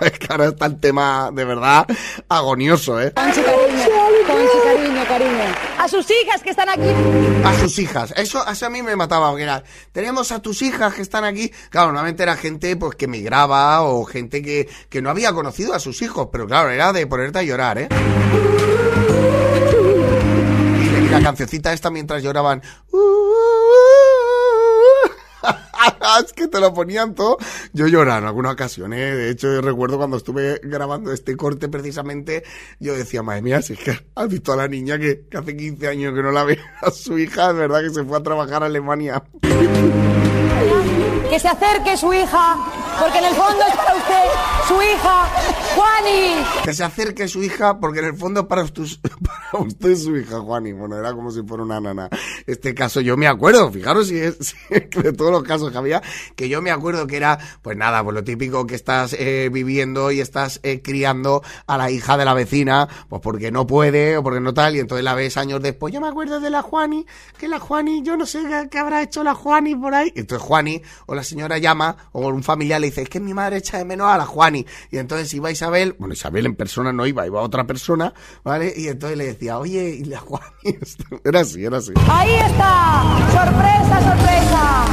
Es 0.01 0.19
que 0.19 0.27
está 0.45 0.67
el 0.67 0.81
tema 0.81 1.31
de 1.33 1.45
verdad 1.45 1.87
agonioso, 2.29 3.01
¿eh? 3.01 3.13
Conchi, 3.13 3.43
cariño, 3.43 5.05
cariño. 5.07 5.66
A 5.87 5.89
sus 5.89 6.11
hijas 6.11 6.43
que 6.43 6.51
están 6.51 6.69
aquí. 6.69 6.91
A 7.45 7.61
sus 7.61 7.79
hijas. 7.79 8.13
Eso, 8.17 8.45
eso 8.45 8.67
a 8.67 8.69
mí 8.69 8.83
me 8.83 8.97
mataba. 8.97 9.29
porque 9.31 9.45
era, 9.45 9.63
tenemos 9.93 10.33
a 10.33 10.43
tus 10.43 10.61
hijas 10.63 10.93
que 10.93 11.03
están 11.03 11.23
aquí. 11.23 11.49
Claro, 11.71 11.93
normalmente 11.93 12.25
era 12.25 12.37
gente 12.37 12.75
pues 12.75 12.97
que 12.97 13.07
migraba 13.07 13.83
o 13.83 14.05
gente 14.05 14.43
que, 14.43 14.69
que 14.89 15.01
no 15.01 15.11
había 15.11 15.33
conocido 15.33 15.75
a 15.75 15.79
sus 15.79 16.03
hijos. 16.03 16.27
Pero 16.33 16.49
claro, 16.49 16.71
era 16.71 16.93
de 16.93 17.07
ponerte 17.07 17.39
a 17.39 17.43
llorar, 17.45 17.79
¿eh? 17.79 17.89
Y 21.05 21.09
la 21.09 21.23
cancioncita 21.23 21.73
esta 21.73 21.89
mientras 21.89 22.21
lloraban. 22.21 22.63
es 26.25 26.33
que 26.33 26.49
te 26.49 26.61
lo 26.61 26.73
ponían 26.73 27.15
todo. 27.15 27.39
Yo 27.73 27.87
lloraba 27.87 28.19
en 28.19 28.25
alguna 28.25 28.53
ocasión, 28.53 28.93
¿eh? 28.93 29.15
De 29.15 29.31
hecho, 29.31 29.53
yo 29.53 29.61
recuerdo 29.61 29.99
cuando 29.99 30.17
estuve 30.17 30.61
grabando 30.63 31.13
este 31.13 31.37
corte 31.37 31.69
precisamente, 31.69 32.45
yo 32.79 32.95
decía, 32.95 33.23
madre 33.23 33.43
mía, 33.43 33.63
si 33.63 33.75
es 33.75 33.79
que 33.79 33.99
has 34.15 34.29
visto 34.29 34.53
a 34.53 34.57
la 34.57 34.69
niña 34.69 34.99
que, 34.99 35.25
hace 35.37 35.57
15 35.57 35.89
años 35.89 36.15
que 36.15 36.23
no 36.23 36.33
la 36.33 36.45
ve 36.45 36.59
a 36.83 36.91
su 36.91 37.19
hija, 37.19 37.51
es 37.51 37.57
verdad 37.57 37.83
que 37.83 37.91
se 37.91 38.05
fue 38.05 38.19
a 38.19 38.23
trabajar 38.23 38.63
a 38.63 38.67
Alemania. 38.67 39.23
Que 41.31 41.41
se 41.41 41.49
acerque 41.49 41.97
su 41.97 42.13
hija, 42.13 42.57
porque 43.01 43.19
en 43.19 43.25
el 43.25 43.35
fondo 43.35 43.63
es 43.69 43.77
para 43.77 43.95
usted, 43.97 44.25
su 44.69 44.83
hija, 44.83 45.29
Juani. 45.75 46.45
Que 46.65 46.73
se 46.75 46.85
acerque 46.85 47.29
su 47.29 47.43
hija, 47.43 47.79
porque 47.79 47.99
en 48.01 48.07
el 48.07 48.17
fondo 48.17 48.41
es 48.41 48.47
para, 48.47 48.63
usted- 48.63 48.85
para 49.51 49.65
usted 49.65 49.97
su 49.97 50.17
hija, 50.17 50.41
Juani. 50.41 50.73
Bueno, 50.73 50.97
era 50.97 51.13
como 51.13 51.31
si 51.31 51.43
fuera 51.43 51.63
una 51.65 51.81
nana. 51.81 52.09
Este 52.47 52.75
caso 52.75 53.01
yo 53.01 53.17
me 53.17 53.27
acuerdo, 53.27 53.71
fijaros 53.71 54.09
si 54.09 54.19
es, 54.19 54.37
si 54.41 54.75
de 54.75 55.13
todos 55.13 55.31
los 55.31 55.43
casos 55.43 55.71
que 55.71 55.79
había, 55.79 56.03
que 56.35 56.49
yo 56.49 56.63
me 56.63 56.71
acuerdo 56.71 57.07
que 57.07 57.17
era, 57.17 57.39
pues 57.63 57.77
nada, 57.77 58.03
pues 58.03 58.15
lo 58.15 58.25
típico 58.25 58.67
que 58.67 58.75
estás 58.75 59.15
eh, 59.19 59.51
viviendo 59.53 60.11
y 60.11 60.21
estás 60.21 60.61
eh, 60.63 60.81
criando 60.83 61.43
a 61.67 61.77
la 61.77 61.91
hija 61.91 62.17
de 62.17 62.25
la 62.25 62.35
vecina, 62.35 62.89
pues 63.09 63.21
porque 63.23 63.51
no 63.51 63.67
puede 63.67 64.17
o 64.17 64.23
porque 64.23 64.41
no 64.41 64.55
tal, 64.55 64.77
y 64.77 64.81
entonces 64.81 65.05
la 65.05 65.15
ves 65.15 65.37
años 65.37 65.61
después. 65.63 65.93
Yo 65.93 66.01
me 66.01 66.09
acuerdo 66.09 66.41
de 66.41 66.51
la 66.51 66.63
Juani, 66.63 67.07
que 67.39 67.49
la 67.49 67.59
Juani, 67.59 68.03
yo 68.03 68.17
no 68.17 68.27
sé 68.27 68.43
qué, 68.71 68.79
habrá 68.79 69.03
hecho 69.03 69.23
la 69.23 69.35
Juani 69.35 69.75
por 69.75 69.95
ahí. 69.95 70.13
Entonces 70.15 70.47
Juani 70.47 70.83
o 71.07 71.15
la 71.15 71.23
señora 71.25 71.59
llama 71.59 71.97
o 72.13 72.27
un 72.29 72.43
familiar 72.43 72.81
le 72.81 72.86
dice, 72.87 73.03
es 73.03 73.09
que 73.09 73.21
mi 73.21 73.35
madre 73.35 73.59
echa 73.59 73.79
de 73.79 73.85
menos 73.85 74.09
a 74.09 74.19
la 74.19 74.27
Juani. 74.27 74.67
Y 74.91 74.99
entonces 74.99 75.33
iba 75.35 75.51
Isabel, 75.51 75.95
bueno, 75.99 76.15
Isabel 76.15 76.47
en 76.47 76.57
persona 76.57 76.93
no 76.93 77.07
iba, 77.07 77.27
iba 77.27 77.41
otra 77.41 77.67
persona, 77.67 78.13
¿vale? 78.43 78.73
Y 78.77 78.89
entonces 78.89 79.19
le 79.19 79.27
decía, 79.27 79.59
oye, 79.59 79.91
y 79.91 80.05
la 80.05 80.21
Juani, 80.21 80.47
era 81.25 81.41
así, 81.41 81.65
era 81.65 81.79
así. 81.79 81.93
Ahí 82.09 82.35
está. 82.35 83.03
Sorpresa, 83.33 84.11
sorpresa. 84.11 84.87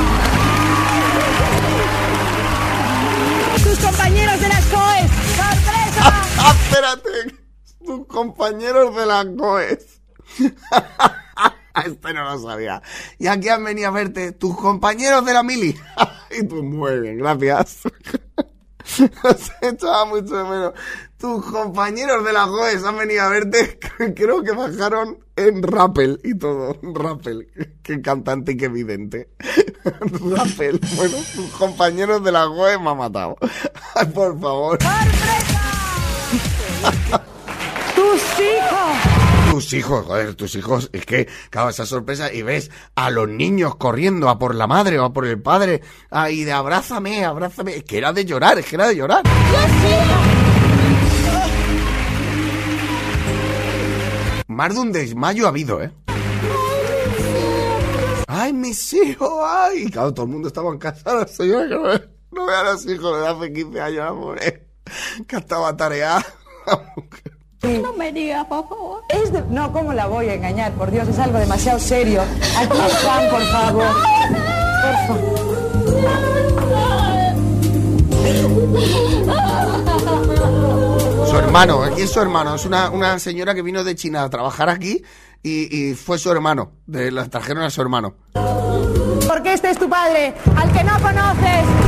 Sus 3.64 3.80
compañeros 3.80 4.42
de 4.42 4.48
las 4.50 4.66
COES. 4.66 5.12
Sorpresa. 5.36 6.24
¡Ah, 6.40 6.56
espérate! 6.60 7.44
Tus 7.86 8.08
compañeros 8.08 8.96
de 8.96 9.06
la 9.06 9.26
COES. 9.38 10.02
Este 11.86 12.14
no 12.14 12.24
lo 12.24 12.40
sabía. 12.40 12.82
¿Y 13.18 13.28
aquí 13.28 13.50
han 13.50 13.64
venido 13.64 13.88
a 13.90 13.92
verte? 13.92 14.32
Tus 14.32 14.56
compañeros 14.56 15.26
de 15.26 15.34
la 15.34 15.44
mili. 15.44 15.76
y 16.40 16.48
tú, 16.48 16.64
muy 16.64 17.00
bien, 17.00 17.18
gracias. 17.18 17.82
Se 18.86 19.10
echaba 19.62 20.06
mucho 20.06 20.36
de 20.36 20.44
menos. 20.44 20.74
Tus 21.18 21.46
compañeros 21.46 22.24
de 22.26 22.34
la 22.34 22.46
COES 22.46 22.84
han 22.84 22.98
venido 22.98 23.24
a 23.24 23.30
verte. 23.30 23.80
Creo 24.16 24.44
que 24.44 24.52
bajaron 24.52 25.20
en 25.38 25.64
Rappel 25.64 26.20
y 26.24 26.38
todo. 26.38 26.78
Rappel. 26.82 27.48
Qué 27.82 28.02
cantante 28.02 28.52
y 28.52 28.58
qué 28.58 28.68
vidente. 28.68 29.30
Rappel. 29.86 30.82
Bueno, 30.98 31.18
tus 31.34 31.50
compañeros 31.52 32.24
de 32.24 32.32
la 32.34 32.46
COES 32.46 32.80
me 32.82 32.90
ha 32.90 32.94
matado. 32.94 33.38
Por 34.14 34.40
favor. 34.40 34.80
tus 37.96 38.40
hijos. 38.40 39.13
Tus 39.54 39.72
hijos, 39.74 40.08
joder, 40.08 40.34
tus 40.34 40.56
hijos, 40.56 40.90
es 40.94 41.06
que, 41.06 41.28
claro, 41.52 41.70
esa 41.70 41.86
sorpresa 41.86 42.34
y 42.34 42.42
ves 42.42 42.72
a 42.96 43.12
los 43.12 43.30
niños 43.30 43.76
corriendo 43.76 44.28
a 44.30 44.40
por 44.40 44.56
la 44.56 44.66
madre 44.66 44.98
o 44.98 45.06
a 45.06 45.14
por 45.14 45.28
el 45.28 45.40
padre, 45.40 45.84
ahí 46.10 46.44
de 46.44 46.52
abrázame, 46.52 47.24
abrázame, 47.24 47.76
es 47.76 47.84
que 47.84 48.00
era 48.00 48.12
de 48.12 48.26
llorar, 48.26 48.58
es 48.58 48.66
que 48.66 48.78
era 48.78 48.88
de 48.88 48.96
llorar. 48.96 49.22
Más 54.48 54.74
de 54.74 54.80
un 54.80 54.92
desmayo 54.92 55.46
ha 55.46 55.50
habido, 55.50 55.84
¿eh? 55.84 55.92
¡Ay, 58.26 58.54
mis 58.54 58.92
hijos! 58.94 59.30
¡Ay! 59.46 59.86
Claro, 59.92 60.16
todo 60.16 60.26
el 60.26 60.32
mundo 60.32 60.48
estaba 60.48 60.72
en 60.72 60.80
casa, 60.80 61.14
la 61.14 61.28
señora 61.28 61.68
no, 61.68 61.84
no 62.32 62.50
a 62.50 62.64
los 62.64 62.88
hijos 62.88 63.22
de 63.22 63.28
hace 63.28 63.54
15 63.54 63.82
años, 63.82 64.42
¿eh? 64.42 64.68
Que 65.28 65.36
estaba 65.36 65.78
tareada. 65.78 66.26
No 67.64 67.94
me 67.94 68.12
digas, 68.12 68.46
por 68.48 68.68
favor. 68.68 69.04
Es 69.10 69.32
de- 69.32 69.44
No, 69.50 69.72
¿cómo 69.72 69.94
la 69.94 70.08
voy 70.08 70.28
a 70.30 70.34
engañar? 70.36 70.74
Por 70.74 70.92
Dios, 70.92 71.08
es 71.08 71.18
algo 71.20 71.40
demasiado 71.40 71.80
serio. 71.80 72.22
Aquí 72.58 72.78
están, 72.88 73.30
por 73.30 73.42
favor. 73.44 73.86
Por 74.82 75.08
favor. 75.08 76.44
Su 81.30 81.38
hermano, 81.38 81.84
aquí 81.84 82.02
es 82.02 82.12
su 82.12 82.20
hermano, 82.20 82.56
es 82.56 82.66
una, 82.66 82.90
una 82.90 83.18
señora 83.20 83.56
que 83.56 83.62
vino 83.62 83.84
de 83.84 83.96
China 83.96 84.24
a 84.24 84.30
trabajar 84.30 84.70
aquí 84.70 85.02
y, 85.42 85.76
y 85.76 85.94
fue 85.96 86.18
su 86.20 86.30
hermano, 86.32 86.74
de, 86.86 87.12
la 87.12 87.28
trajeron 87.30 87.64
a 87.64 87.70
su 87.70 87.82
hermano. 87.82 88.16
Porque 89.28 89.54
este 89.54 89.72
es 89.72 89.80
tu 89.80 89.90
padre, 89.90 90.34
al 90.56 90.72
que 90.72 90.84
no 90.84 90.94
conoces. 91.00 91.83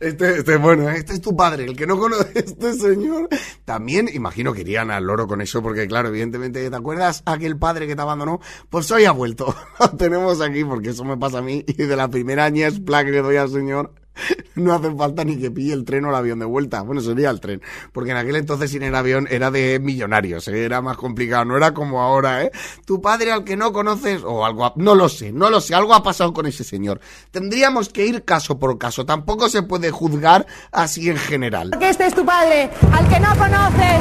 Este, 0.00 0.38
este, 0.38 0.56
bueno, 0.56 0.90
este 0.90 1.14
es 1.14 1.20
tu 1.20 1.34
padre, 1.34 1.64
el 1.64 1.76
que 1.76 1.86
no 1.86 1.98
conoce 1.98 2.30
a 2.34 2.38
este 2.38 2.74
señor. 2.74 3.28
También 3.64 4.08
imagino 4.12 4.52
que 4.52 4.60
irían 4.60 4.90
al 4.90 5.04
loro 5.04 5.26
con 5.26 5.40
eso, 5.40 5.62
porque 5.62 5.86
claro, 5.86 6.08
evidentemente, 6.08 6.68
¿te 6.68 6.76
acuerdas 6.76 7.22
aquel 7.24 7.56
padre 7.56 7.86
que 7.86 7.96
te 7.96 8.02
abandonó? 8.02 8.40
Pues 8.68 8.90
hoy 8.90 9.06
ha 9.06 9.12
vuelto. 9.12 9.54
Lo 9.80 9.88
tenemos 9.96 10.40
aquí, 10.40 10.64
porque 10.64 10.90
eso 10.90 11.04
me 11.04 11.16
pasa 11.16 11.38
a 11.38 11.42
mí, 11.42 11.64
y 11.66 11.72
de 11.72 11.96
la 11.96 12.08
primera 12.08 12.48
ñespa 12.50 13.04
que 13.04 13.10
le 13.10 13.22
doy 13.22 13.36
al 13.36 13.50
señor, 13.50 13.94
no 14.54 14.72
hace 14.74 14.94
falta 14.94 15.24
ni 15.24 15.36
que 15.38 15.50
pille 15.50 15.72
el 15.72 15.84
tren 15.84 16.04
o 16.04 16.08
el 16.10 16.14
avión 16.14 16.38
de 16.38 16.44
vuelta. 16.46 16.82
Bueno, 16.82 17.00
sería 17.00 17.30
el 17.30 17.40
tren, 17.40 17.60
porque 17.92 18.10
en 18.12 18.16
aquel 18.16 18.36
entonces 18.36 18.70
sin 18.70 18.82
el 18.82 18.94
avión 18.94 19.26
era 19.30 19.50
de 19.50 19.78
millonarios, 19.80 20.48
¿eh? 20.48 20.64
era 20.64 20.80
más 20.82 20.96
complicado, 20.96 21.44
no 21.44 21.56
era 21.56 21.72
como 21.74 22.00
ahora, 22.02 22.42
¿eh? 22.44 22.50
Tu 22.84 23.00
padre 23.00 23.32
al 23.32 23.44
que 23.44 23.56
no 23.56 23.72
conoces, 23.72 24.22
o 24.24 24.44
algo, 24.44 24.64
ha- 24.66 24.72
no 24.76 24.94
lo 24.94 25.08
sé, 25.08 25.32
no 25.32 25.50
lo 25.50 25.60
sé, 25.60 25.74
algo 25.74 25.94
ha 25.94 26.02
pasado 26.02 26.32
con 26.32 26.46
ese 26.46 26.64
señor. 26.64 27.00
Tendríamos 27.30 27.88
que 27.88 28.06
ir 28.06 28.24
caso 28.24 28.58
por 28.58 28.78
caso, 28.78 29.04
tampoco 29.06 29.48
se 29.48 29.62
puede 29.62 29.90
juzgar 29.90 30.46
así 30.72 31.08
en 31.10 31.16
general. 31.16 31.70
Porque 31.70 31.90
este 31.90 32.06
es 32.06 32.14
tu 32.14 32.24
padre, 32.24 32.70
al 32.92 33.08
que 33.08 33.20
no 33.20 33.28
conoces. 33.36 34.00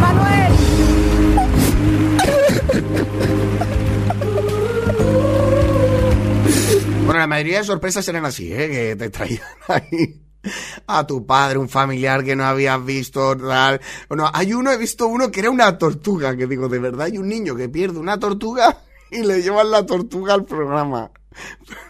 Manuel. 0.00 0.52
Bueno, 7.08 7.20
la 7.20 7.26
mayoría 7.26 7.56
de 7.56 7.64
sorpresas 7.64 8.06
eran 8.06 8.26
así, 8.26 8.52
¿eh? 8.52 8.68
Que 8.68 8.96
te 8.96 9.08
traían 9.08 9.40
ahí 9.68 10.20
a 10.86 11.06
tu 11.06 11.24
padre, 11.24 11.56
un 11.56 11.70
familiar 11.70 12.22
que 12.22 12.36
no 12.36 12.44
habías 12.44 12.84
visto, 12.84 13.34
tal. 13.34 13.80
Bueno, 14.10 14.30
hay 14.30 14.52
uno, 14.52 14.70
he 14.70 14.76
visto 14.76 15.06
uno 15.06 15.30
que 15.30 15.40
era 15.40 15.50
una 15.50 15.78
tortuga, 15.78 16.36
que 16.36 16.46
digo, 16.46 16.68
de 16.68 16.78
verdad, 16.78 17.06
hay 17.06 17.16
un 17.16 17.26
niño 17.26 17.56
que 17.56 17.70
pierde 17.70 17.98
una 17.98 18.18
tortuga 18.18 18.82
y 19.10 19.22
le 19.22 19.40
llevan 19.40 19.70
la 19.70 19.86
tortuga 19.86 20.34
al 20.34 20.44
programa. 20.44 21.10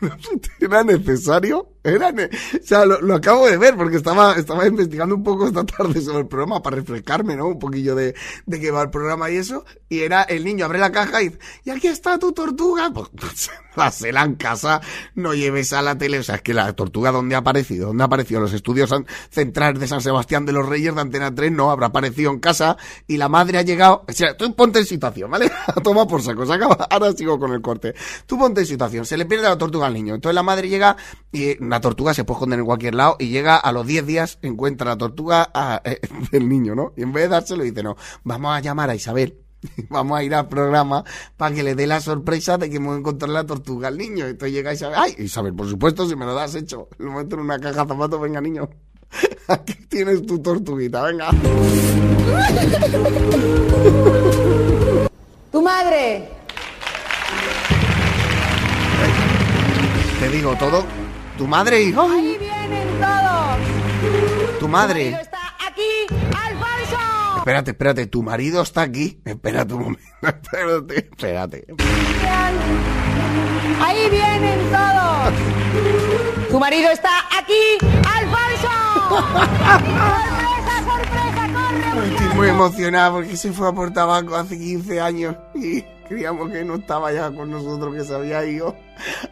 ¿Era 0.61 0.85
necesario? 0.85 1.69
Era 1.89 2.13
ne- 2.13 2.25
o 2.27 2.67
sea, 2.67 2.85
lo, 2.85 3.01
lo 3.01 3.15
acabo 3.15 3.47
de 3.47 3.57
ver 3.57 3.77
porque 3.77 3.97
estaba, 3.97 4.35
estaba 4.35 4.67
investigando 4.67 5.15
un 5.15 5.23
poco 5.23 5.47
esta 5.47 5.65
tarde 5.65 6.01
sobre 6.01 6.21
el 6.21 6.27
programa 6.29 6.63
para 6.63 6.77
refrescarme, 6.77 7.37
¿no? 7.37 7.47
Un 7.47 7.59
poquillo 7.59 7.95
de, 7.95 8.15
de 8.47 8.61
qué 8.61 8.71
va 8.71 8.83
el 8.83 8.91
programa 8.91 9.31
y 9.31 9.37
eso. 9.37 9.65
Y 9.89 10.01
era 10.01 10.23
el 10.23 10.45
niño, 10.45 10.65
abre 10.67 10.79
la 10.79 10.93
caja 10.93 11.23
y 11.23 11.29
dice, 11.31 11.39
y 11.65 11.71
aquí 11.71 11.89
está 11.89 12.19
tu 12.19 12.33
tortuga. 12.33 12.93
Pues, 13.19 13.51
hacela 13.87 14.25
en 14.25 14.35
casa, 14.35 14.81
no 15.15 15.35
lleves 15.35 15.73
a 15.73 15.83
la 15.83 15.97
tele. 15.97 16.19
O 16.19 16.23
sea, 16.25 16.37
es 16.37 16.43
que 16.43 16.53
la 16.53 16.73
tortuga, 16.73 17.13
¿dónde 17.13 17.37
ha 17.37 17.39
aparecido? 17.39 17.87
¿Dónde 17.89 18.03
ha 18.03 18.07
aparecido? 18.07 18.41
Los 18.41 18.53
estudios 18.53 18.93
centrales 19.31 19.79
de 19.81 19.87
San 19.87 20.01
Sebastián 20.01 20.45
de 20.47 20.53
los 20.53 20.67
Reyes 20.67 20.95
de 20.95 21.01
Antena 21.01 21.33
3 21.33 21.53
no, 21.53 21.71
habrá 21.71 21.87
aparecido 21.87 22.33
en 22.33 22.41
casa 22.41 22.77
y 23.07 23.19
la 23.19 23.29
madre 23.29 23.59
ha 23.59 23.63
llegado. 23.63 24.05
O 24.09 24.13
sea, 24.13 24.37
tú 24.37 24.53
ponte 24.57 24.81
en 24.81 24.85
situación, 24.87 25.31
¿vale? 25.31 25.51
Toma 25.85 26.09
por 26.09 26.23
saco, 26.23 26.45
se 26.45 26.53
acaba. 26.55 26.75
Ahora 26.91 27.13
sigo 27.13 27.39
con 27.39 27.53
el 27.53 27.61
corte. 27.61 27.95
Tú 28.27 28.37
ponte 28.37 28.63
en 28.63 28.67
situación, 28.67 29.05
se 29.07 29.17
le 29.17 29.27
pierde 29.27 29.45
la 29.45 29.57
tortuga 29.59 29.87
al 29.87 29.95
niño. 29.95 30.15
Entonces 30.17 30.35
la 30.35 30.43
madre 30.43 30.69
llega 30.69 30.97
y 31.31 31.55
la 31.79 31.81
tortuga 31.81 32.13
se 32.13 32.25
puede 32.25 32.39
esconder 32.39 32.59
en 32.59 32.65
cualquier 32.65 32.97
lado 32.97 33.15
y 33.21 33.29
llega 33.29 33.57
a 33.57 33.71
los 33.71 33.87
10 33.87 34.05
días, 34.05 34.39
encuentra 34.43 34.89
la 34.89 34.99
tortuga 34.99 35.49
ah, 35.55 35.81
eh, 35.85 36.01
del 36.33 36.49
niño, 36.49 36.75
¿no? 36.75 36.93
Y 36.97 37.03
en 37.03 37.13
vez 37.13 37.25
de 37.25 37.29
dárselo 37.29 37.63
dice, 37.63 37.85
no, 37.85 37.97
vamos 38.25 38.57
a 38.57 38.61
llamar 38.61 38.91
a 38.91 38.97
Isabel. 38.97 39.39
Vamos 39.91 40.17
a 40.17 40.23
ir 40.23 40.33
al 40.37 40.47
programa 40.47 41.03
para 41.37 41.53
que 41.53 41.65
le 41.65 41.75
dé 41.75 41.89
la 41.89 42.01
sorpresa 42.01 42.59
de 42.59 42.71
que 42.71 42.77
hemos 42.77 42.97
encontrado 42.97 43.35
la 43.35 43.45
tortuga 43.45 43.89
al 43.89 43.99
niño. 43.99 44.25
Entonces 44.25 44.55
llega 44.55 44.73
Isabel. 44.73 44.97
¡Ay! 44.97 45.17
Isabel, 45.19 45.53
por 45.53 45.69
supuesto, 45.69 46.09
si 46.09 46.15
me 46.15 46.25
lo 46.25 46.33
das 46.33 46.55
hecho. 46.55 46.89
Lo 46.99 47.11
meto 47.11 47.35
en 47.35 47.43
una 47.43 47.59
caja 47.59 47.83
de 47.83 47.89
zapatos. 47.89 48.21
Venga, 48.21 48.41
niño. 48.41 48.69
Aquí 49.49 49.75
tienes 49.89 50.25
tu 50.25 50.39
tortuguita. 50.39 51.03
Venga. 51.03 51.31
Tu 55.51 55.61
madre. 55.61 56.29
Te 60.21 60.29
digo 60.29 60.55
todo. 60.57 60.85
Tu 61.39 61.47
madre, 61.47 61.83
hijo. 61.83 62.03
Ahí 62.03 62.37
vienen 62.39 62.89
todos. 63.01 63.57
Tu 64.55 64.59
Tu 64.61 64.69
madre. 64.69 65.05
marido 65.05 65.21
está 65.21 65.39
aquí, 65.67 66.15
Alfonso. 66.37 67.39
Espérate, 67.39 67.71
espérate. 67.71 68.07
Tu 68.07 68.23
marido 68.23 68.63
está 68.63 68.83
aquí. 68.83 69.21
Espérate 69.25 69.75
un 69.75 69.83
momento. 69.83 70.03
Espérate, 70.23 70.97
espérate. 70.97 71.67
Ahí 73.81 74.11
vienen 74.11 74.59
todos. 74.71 76.49
Tu 76.51 76.59
marido 76.59 76.91
está 76.91 77.11
aquí, 77.39 77.79
Alfonso. 78.17 78.69
sorpresa, 79.09 80.85
sorpresa, 80.85 81.49
corre. 81.55 82.09
Estoy 82.15 82.37
muy 82.37 82.49
emocionado 82.49 83.13
porque 83.15 83.37
se 83.37 83.53
fue 83.53 83.69
a 83.69 83.73
por 83.73 83.93
tabaco 83.93 84.35
hace 84.37 84.59
15 84.59 85.01
años 85.01 85.37
y 85.55 85.83
creíamos 86.09 86.51
que 86.51 86.65
no 86.65 86.75
estaba 86.77 87.13
ya 87.13 87.31
con 87.31 87.51
nosotros, 87.51 87.95
que 87.95 88.03
se 88.05 88.15
había 88.15 88.45
ido 88.45 88.77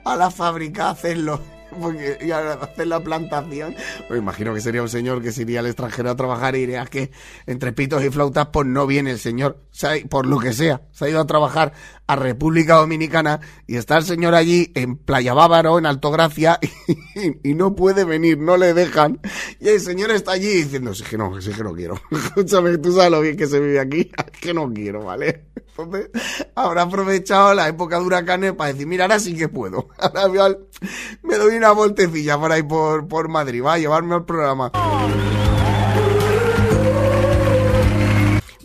a 0.04 0.14
la 0.16 0.30
fábrica 0.30 0.86
a 0.86 0.90
hacerlo. 0.90 1.40
Porque 1.80 2.18
y 2.22 2.30
a 2.30 2.52
hacer 2.54 2.86
la 2.86 3.00
plantación. 3.00 3.74
Pues 4.08 4.18
imagino 4.20 4.54
que 4.54 4.60
sería 4.60 4.82
un 4.82 4.88
señor 4.88 5.20
que 5.22 5.32
se 5.32 5.42
iría 5.42 5.60
al 5.60 5.66
extranjero 5.66 6.10
a 6.10 6.16
trabajar 6.16 6.56
y 6.56 6.60
diría 6.60 6.84
que 6.86 7.10
entre 7.46 7.72
pitos 7.72 8.02
y 8.04 8.10
flautas, 8.10 8.48
pues 8.52 8.66
no 8.66 8.86
viene 8.86 9.10
el 9.10 9.18
señor. 9.18 9.62
Se 9.72 9.86
ha- 9.86 10.08
por 10.08 10.26
lo 10.26 10.38
que 10.38 10.52
sea, 10.52 10.82
se 10.92 11.04
ha 11.04 11.08
ido 11.08 11.20
a 11.20 11.26
trabajar 11.26 11.72
a 12.06 12.16
República 12.16 12.76
Dominicana 12.76 13.40
y 13.66 13.76
está 13.76 13.96
el 13.98 14.04
señor 14.04 14.34
allí 14.34 14.70
en 14.74 14.96
Playa 14.96 15.34
Bávaro, 15.34 15.78
en 15.78 15.86
Altogracia, 15.86 16.58
y, 17.14 17.50
y 17.50 17.54
no 17.54 17.74
puede 17.74 18.04
venir, 18.04 18.38
no 18.38 18.56
le 18.56 18.72
dejan. 18.72 19.20
Y 19.58 19.68
el 19.68 19.80
señor 19.80 20.12
está 20.12 20.32
allí 20.32 20.46
diciendo, 20.48 20.94
sí 20.94 21.02
que 21.02 21.18
no, 21.18 21.40
sí 21.42 21.50
que 21.50 21.64
no 21.64 21.74
quiero. 21.74 22.00
Escúchame, 22.10 22.78
tú 22.78 22.92
sabes 22.92 23.10
lo 23.10 23.20
bien 23.20 23.36
que 23.36 23.46
se 23.48 23.58
vive 23.60 23.80
aquí, 23.80 24.10
es 24.32 24.40
que 24.40 24.54
no 24.54 24.72
quiero, 24.72 25.04
¿vale? 25.04 25.45
Entonces, 25.78 26.10
habrá 26.54 26.82
aprovechado 26.82 27.54
la 27.54 27.68
época 27.68 27.98
de 27.98 28.06
huracanes 28.06 28.52
para 28.52 28.72
decir, 28.72 28.86
mira, 28.86 29.04
ahora 29.04 29.18
sí 29.18 29.36
que 29.36 29.48
puedo. 29.48 29.88
Ahora 29.98 30.56
me 31.22 31.36
doy 31.36 31.56
una 31.56 31.72
voltecilla 31.72 32.38
por 32.38 32.52
ahí 32.52 32.62
por, 32.62 33.06
por 33.08 33.28
Madrid, 33.28 33.62
va 33.62 33.74
a 33.74 33.78
llevarme 33.78 34.14
al 34.14 34.24
programa. 34.24 34.72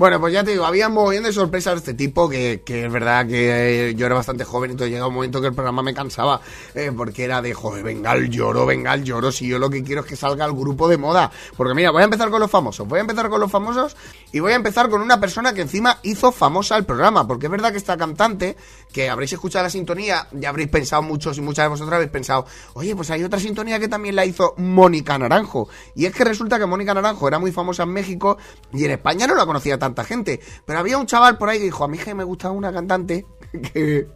Bueno, 0.02 0.20
pues 0.20 0.34
ya 0.34 0.44
te 0.44 0.50
digo, 0.50 0.66
había 0.66 0.88
un 0.88 0.96
montón 0.96 1.22
de 1.22 1.32
sorpresas 1.32 1.74
de 1.76 1.78
este 1.78 1.94
tipo 1.94 2.28
que, 2.28 2.64
que 2.66 2.86
es 2.86 2.92
verdad 2.92 3.28
que 3.28 3.90
eh, 3.90 3.94
yo 3.94 4.08
era 4.08 4.16
bastante 4.16 4.44
joven, 4.44 4.72
entonces 4.72 4.92
llega 4.92 5.06
un 5.06 5.14
momento 5.14 5.40
que 5.40 5.46
el 5.46 5.54
programa 5.54 5.84
me 5.84 5.94
cansaba, 5.94 6.42
eh, 6.74 6.92
porque 6.98 7.24
era 7.24 7.40
de, 7.40 7.54
joder, 7.54 7.84
venga 7.84 8.14
el 8.14 8.32
lloro, 8.32 8.66
venga 8.66 8.96
el 8.96 9.04
lloro, 9.04 9.32
si 9.32 9.48
yo 9.48 9.60
lo 9.60 9.70
que 9.70 9.84
quiero 9.84 10.02
es 10.02 10.08
que 10.08 10.16
salga 10.16 10.44
el 10.46 10.54
grupo 10.54 10.88
de 10.88 10.98
moda. 10.98 11.30
Porque 11.56 11.76
mira, 11.76 11.92
voy 11.92 12.02
a 12.02 12.06
empezar 12.06 12.32
con 12.32 12.40
los 12.40 12.50
famosos, 12.50 12.88
voy 12.88 12.98
a 12.98 13.02
empezar 13.02 13.30
con 13.30 13.40
los 13.40 13.52
famosos 13.52 13.96
y 14.32 14.40
voy 14.40 14.54
a 14.54 14.56
empezar 14.56 14.90
con 14.90 15.04
una 15.04 15.20
persona 15.20 15.54
que 15.54 15.62
encima 15.62 16.00
hizo 16.02 16.32
famosa 16.32 16.78
el 16.78 16.86
programa, 16.86 17.28
porque 17.28 17.46
es 17.46 17.52
verdad 17.52 17.72
que 17.72 17.78
esta 17.78 17.96
cantante, 17.96 18.58
que 18.92 19.08
habréis 19.08 19.34
escuchado 19.34 19.66
la 19.66 19.70
sintonía, 19.70 20.28
ya 20.32 20.50
habréis 20.50 20.70
pensado 20.70 21.04
muchos 21.04 21.38
y 21.38 21.42
muchas 21.42 21.66
de 21.66 21.70
vosotras 21.70 21.98
habéis 21.98 22.10
pensado, 22.10 22.48
oye, 22.74 22.96
pues 22.96 23.12
hay 23.12 23.24
otra 23.24 23.40
sintonía 23.40 23.78
que 23.78 23.88
también 23.88 24.16
la 24.16 24.26
hizo 24.26 24.56
Mónica 24.58 25.16
Naranjo. 25.20 25.70
Y 25.94 26.06
es 26.06 26.16
que 26.16 26.24
resulta 26.24 26.58
que 26.58 26.66
Mónica 26.66 26.96
Naranjo 26.96 27.28
era 27.28 27.38
muy 27.38 27.52
famosa 27.52 27.84
en 27.84 27.90
México 27.90 28.40
y 28.74 28.84
en 28.86 28.90
España 28.90 29.28
no 29.28 29.36
la 29.36 29.46
conocía 29.46 29.78
tanta 29.94 30.04
gente. 30.04 30.40
Pero 30.66 30.80
había 30.80 30.98
un 30.98 31.06
chaval 31.06 31.38
por 31.38 31.50
ahí 31.50 31.60
que 31.60 31.66
dijo, 31.66 31.84
a 31.84 31.88
mí 31.88 31.98
que 31.98 32.14
me 32.16 32.24
gusta 32.24 32.52
una 32.52 32.72
cantante 32.72 33.26
que, 33.74 34.08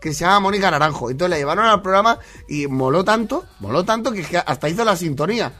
que 0.00 0.12
se 0.12 0.20
llama 0.24 0.40
Mónica 0.40 0.70
Naranjo. 0.70 1.10
Entonces 1.10 1.30
la 1.30 1.38
llevaron 1.38 1.64
al 1.66 1.82
programa 1.82 2.18
y 2.48 2.66
moló 2.66 3.04
tanto, 3.04 3.44
moló 3.60 3.84
tanto 3.84 4.12
que 4.12 4.24
hasta 4.44 4.68
hizo 4.68 4.84
la 4.84 4.96
sintonía. 4.96 5.52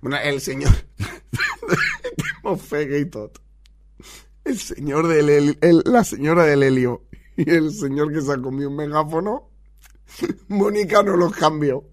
Bueno, 0.00 0.16
el 0.22 0.40
señor. 0.40 0.72
Y 2.98 3.04
todo. 3.06 3.30
El 4.44 4.58
señor 4.58 5.06
del 5.06 5.56
el- 5.60 5.82
la 5.86 6.02
señora 6.02 6.42
del 6.44 6.64
helio 6.64 7.04
y 7.36 7.48
el 7.48 7.70
señor 7.72 8.12
que 8.12 8.20
se 8.20 8.32
comido 8.42 8.68
un 8.68 8.76
megáfono. 8.76 9.51
Mónica 10.48 11.02
no 11.02 11.16
los 11.16 11.32
cambió. 11.32 11.84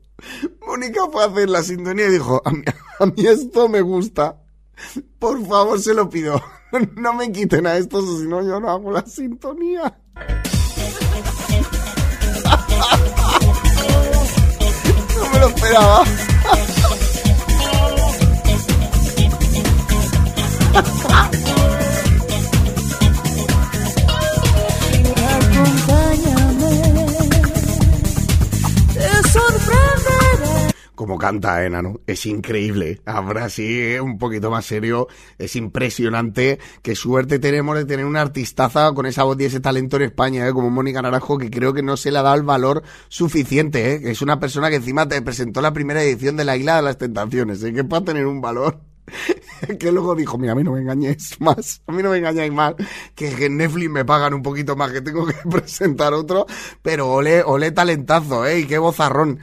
Mónica 0.65 1.01
fue 1.11 1.23
a 1.23 1.27
hacer 1.27 1.49
la 1.49 1.63
sintonía 1.63 2.07
y 2.07 2.11
dijo, 2.11 2.41
a 2.45 2.51
mí, 3.05 3.25
esto 3.25 3.69
me 3.69 3.81
gusta. 3.81 4.41
Por 5.17 5.45
favor, 5.45 5.79
se 5.79 5.93
lo 5.93 6.09
pido. 6.09 6.41
No 6.95 7.15
me 7.15 7.31
quiten 7.31 7.65
a 7.65 7.77
estos, 7.77 8.05
si 8.19 8.27
no 8.27 8.43
yo 8.43 8.59
no 8.59 8.69
hago 8.69 8.91
la 8.91 9.03
sintonía. 9.03 9.99
No 15.17 15.29
me 15.33 15.39
lo 15.39 15.47
esperaba. 15.47 16.03
Canta 31.19 31.63
Enano, 31.63 32.01
es 32.07 32.25
increíble. 32.25 33.01
Ahora 33.05 33.47
sí, 33.49 33.93
un 34.01 34.17
poquito 34.17 34.49
más 34.49 34.65
serio, 34.65 35.07
es 35.37 35.55
impresionante. 35.55 36.57
Qué 36.81 36.95
suerte 36.95 37.37
tenemos 37.37 37.77
de 37.77 37.85
tener 37.85 38.05
una 38.05 38.21
artistaza 38.21 38.91
con 38.93 39.05
esa 39.05 39.23
voz 39.23 39.39
y 39.39 39.45
ese 39.45 39.59
talento 39.59 39.97
en 39.97 40.03
España, 40.03 40.47
¿eh? 40.47 40.53
como 40.53 40.71
Mónica 40.71 41.03
Naranjo, 41.03 41.37
que 41.37 41.51
creo 41.51 41.73
que 41.73 41.83
no 41.83 41.95
se 41.95 42.11
le 42.11 42.17
ha 42.17 42.23
dado 42.23 42.37
el 42.37 42.43
valor 42.43 42.81
suficiente. 43.07 43.93
¿eh? 43.93 44.01
Es 44.05 44.23
una 44.23 44.39
persona 44.39 44.71
que 44.71 44.77
encima 44.77 45.07
te 45.07 45.21
presentó 45.21 45.61
la 45.61 45.73
primera 45.73 46.01
edición 46.01 46.37
de 46.37 46.45
La 46.45 46.57
Isla 46.57 46.77
de 46.77 46.81
las 46.81 46.97
Tentaciones, 46.97 47.61
¿eh? 47.61 47.71
que 47.71 47.83
para 47.83 48.05
tener 48.05 48.25
un 48.25 48.41
valor. 48.41 48.79
que 49.79 49.91
luego 49.91 50.15
dijo, 50.15 50.37
mira, 50.37 50.53
a 50.53 50.55
mí 50.55 50.63
no 50.63 50.71
me 50.71 50.81
engañéis 50.81 51.39
más, 51.41 51.81
a 51.87 51.91
mí 51.91 52.03
no 52.03 52.11
me 52.11 52.17
engañáis 52.17 52.51
más, 52.51 52.75
que 53.15 53.45
en 53.45 53.57
Netflix 53.57 53.89
me 53.89 54.05
pagan 54.05 54.33
un 54.33 54.41
poquito 54.41 54.75
más, 54.75 54.91
que 54.91 55.01
tengo 55.01 55.25
que 55.25 55.33
presentar 55.51 56.13
otro, 56.13 56.45
pero 56.81 57.11
ole, 57.11 57.43
ole 57.43 57.71
talentazo, 57.71 58.45
¿eh? 58.45 58.59
Y 58.59 58.65
qué 58.65 58.77
vozarrón. 58.77 59.39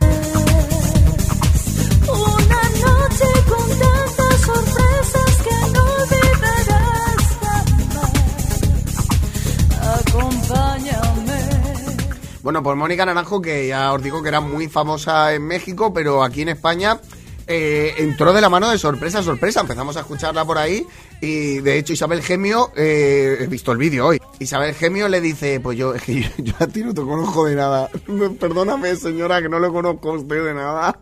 Bueno, 12.47 12.63
pues 12.63 12.77
Mónica 12.77 13.05
Naranjo, 13.05 13.43
que 13.43 13.67
ya 13.67 13.93
os 13.93 14.01
digo 14.01 14.23
que 14.23 14.29
era 14.29 14.41
muy 14.41 14.69
famosa 14.69 15.35
en 15.35 15.45
México, 15.49 15.93
pero 15.93 16.23
aquí 16.23 16.43
en 16.43 16.51
España 16.51 17.01
eh, 17.49 17.93
entró 17.99 18.33
de 18.33 18.41
la 18.41 18.49
mano 18.49 18.71
de 18.71 18.79
sorpresa 18.79 19.21
sorpresa. 19.21 19.63
Empezamos 19.63 19.97
a 19.97 20.03
escucharla 20.03 20.45
por 20.45 20.57
ahí 20.57 20.87
y 21.21 21.59
de 21.59 21.77
hecho 21.77 21.93
Isabel 21.93 22.23
Gemio, 22.23 22.71
eh, 22.77 23.39
he 23.41 23.47
visto 23.49 23.73
el 23.73 23.79
vídeo 23.79 24.07
hoy, 24.07 24.23
Isabel 24.39 24.77
Gemio 24.77 25.09
le 25.09 25.21
dice, 25.21 25.59
pues 25.59 25.77
yo, 25.77 25.93
es 25.93 26.03
que 26.05 26.23
yo, 26.23 26.29
yo 26.39 26.55
a 26.61 26.69
ti 26.69 26.85
no 26.85 26.95
te 26.95 27.03
conozco 27.03 27.47
de 27.47 27.57
nada. 27.57 27.91
Perdóname 28.39 28.95
señora 28.95 29.43
que 29.43 29.49
no 29.49 29.59
le 29.59 29.69
conozco 29.69 30.13
a 30.13 30.15
usted 30.15 30.45
de 30.45 30.55
nada. 30.55 31.01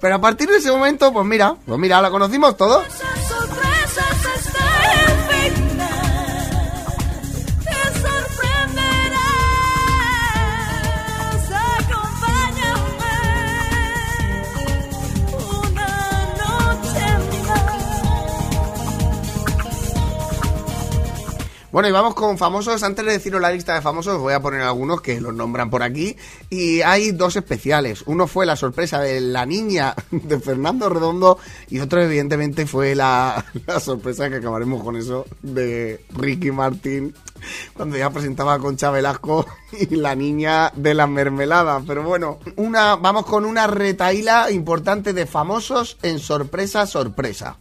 Pero 0.00 0.14
a 0.14 0.20
partir 0.22 0.48
de 0.48 0.56
ese 0.56 0.70
momento, 0.70 1.12
pues 1.12 1.26
mira, 1.26 1.56
pues 1.66 1.78
mira, 1.78 2.00
la 2.00 2.10
conocimos 2.10 2.56
todos. 2.56 2.86
Bueno, 21.76 21.90
y 21.90 21.92
vamos 21.92 22.14
con 22.14 22.38
famosos. 22.38 22.82
Antes 22.82 23.04
de 23.04 23.12
deciros 23.12 23.38
la 23.38 23.50
lista 23.50 23.74
de 23.74 23.82
famosos, 23.82 24.18
voy 24.18 24.32
a 24.32 24.40
poner 24.40 24.62
algunos 24.62 25.02
que 25.02 25.20
los 25.20 25.34
nombran 25.34 25.68
por 25.68 25.82
aquí. 25.82 26.16
Y 26.48 26.80
hay 26.80 27.12
dos 27.12 27.36
especiales. 27.36 28.02
Uno 28.06 28.26
fue 28.26 28.46
la 28.46 28.56
sorpresa 28.56 28.98
de 28.98 29.20
la 29.20 29.44
niña 29.44 29.94
de 30.10 30.40
Fernando 30.40 30.88
Redondo 30.88 31.38
y 31.68 31.80
otro, 31.80 32.02
evidentemente, 32.02 32.64
fue 32.64 32.94
la, 32.94 33.44
sorpresa 33.78 34.30
que 34.30 34.36
acabaremos 34.36 34.82
con 34.82 34.96
eso 34.96 35.26
de 35.42 36.02
Ricky 36.14 36.50
Martín 36.50 37.14
cuando 37.74 37.98
ya 37.98 38.08
presentaba 38.08 38.54
a 38.54 38.58
Concha 38.58 38.90
y 39.78 39.96
la 39.96 40.14
niña 40.14 40.72
de 40.74 40.94
la 40.94 41.06
mermelada. 41.06 41.82
Pero 41.86 42.04
bueno, 42.04 42.38
una, 42.56 42.96
vamos 42.96 43.26
con 43.26 43.44
una 43.44 43.66
retaíla 43.66 44.50
importante 44.50 45.12
de 45.12 45.26
famosos 45.26 45.98
en 46.02 46.20
sorpresa, 46.20 46.86
sorpresa. 46.86 47.58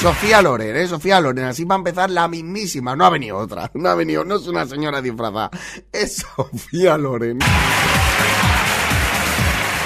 Sofía 0.00 0.40
Loren, 0.40 0.76
¿eh? 0.76 0.86
Sofía 0.86 1.20
Loren, 1.20 1.46
así 1.46 1.64
va 1.64 1.74
a 1.74 1.78
empezar 1.78 2.08
la 2.08 2.28
mismísima. 2.28 2.94
No 2.94 3.04
ha 3.04 3.10
venido 3.10 3.36
otra, 3.36 3.68
no 3.74 3.88
ha 3.88 3.96
venido, 3.96 4.24
no 4.24 4.36
es 4.36 4.46
una 4.46 4.64
señora 4.64 5.02
disfrazada, 5.02 5.50
es 5.90 6.24
Sofía 6.36 6.96
Loren. 6.96 7.38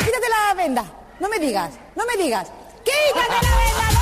Quítate 0.01 0.29
la 0.29 0.55
venda. 0.55 0.85
No 1.19 1.31
me 1.31 1.39
digas, 1.39 1.73
no 1.97 2.05
me 2.05 2.23
digas. 2.23 2.53
Quítate 2.85 3.47
la 3.47 3.57
venda, 3.57 3.93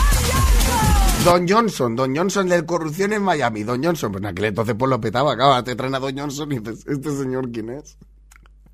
Don 1.24 1.48
Johnson, 1.48 1.94
Don 1.94 2.16
Johnson 2.16 2.48
de 2.48 2.66
corrupción 2.66 3.12
en 3.12 3.22
Miami. 3.22 3.62
Don 3.62 3.84
Johnson, 3.84 4.10
pues 4.10 4.22
en 4.22 4.30
aquel 4.30 4.46
entonces 4.46 4.74
pues 4.76 4.90
lo 4.90 5.00
petaba, 5.00 5.34
acaba, 5.34 5.62
te 5.62 5.76
traen 5.76 5.94
a 5.94 6.00
Don 6.00 6.18
Johnson 6.18 6.50
y 6.50 6.58
dices, 6.58 6.84
¿este 6.88 7.16
señor 7.16 7.52
quién 7.52 7.70
es? 7.70 7.96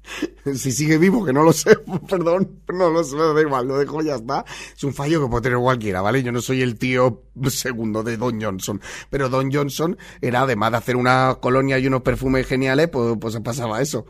Si 0.54 0.70
sigue 0.70 0.96
vivo, 0.96 1.24
que 1.24 1.32
no 1.32 1.42
lo 1.42 1.52
sé, 1.52 1.76
perdón, 2.08 2.60
no 2.72 2.90
lo 2.90 3.02
sé, 3.02 3.16
da 3.16 3.40
igual, 3.40 3.66
lo 3.66 3.78
dejo, 3.78 4.00
ya 4.02 4.14
está. 4.14 4.44
Es 4.76 4.84
un 4.84 4.94
fallo 4.94 5.20
que 5.20 5.28
puede 5.28 5.42
tener 5.42 5.58
cualquiera, 5.58 6.00
¿vale? 6.00 6.22
Yo 6.22 6.30
no 6.32 6.40
soy 6.40 6.62
el 6.62 6.78
tío 6.78 7.24
segundo 7.48 8.02
de 8.02 8.16
Don 8.16 8.40
Johnson, 8.40 8.80
pero 9.10 9.28
Don 9.28 9.52
Johnson 9.52 9.98
era, 10.20 10.42
además 10.42 10.70
de 10.70 10.76
hacer 10.78 10.96
una 10.96 11.38
colonia 11.40 11.78
y 11.78 11.86
unos 11.86 12.02
perfumes 12.02 12.46
geniales, 12.46 12.88
pues, 12.88 13.16
pues 13.20 13.36
pasaba 13.40 13.82
eso. 13.82 14.06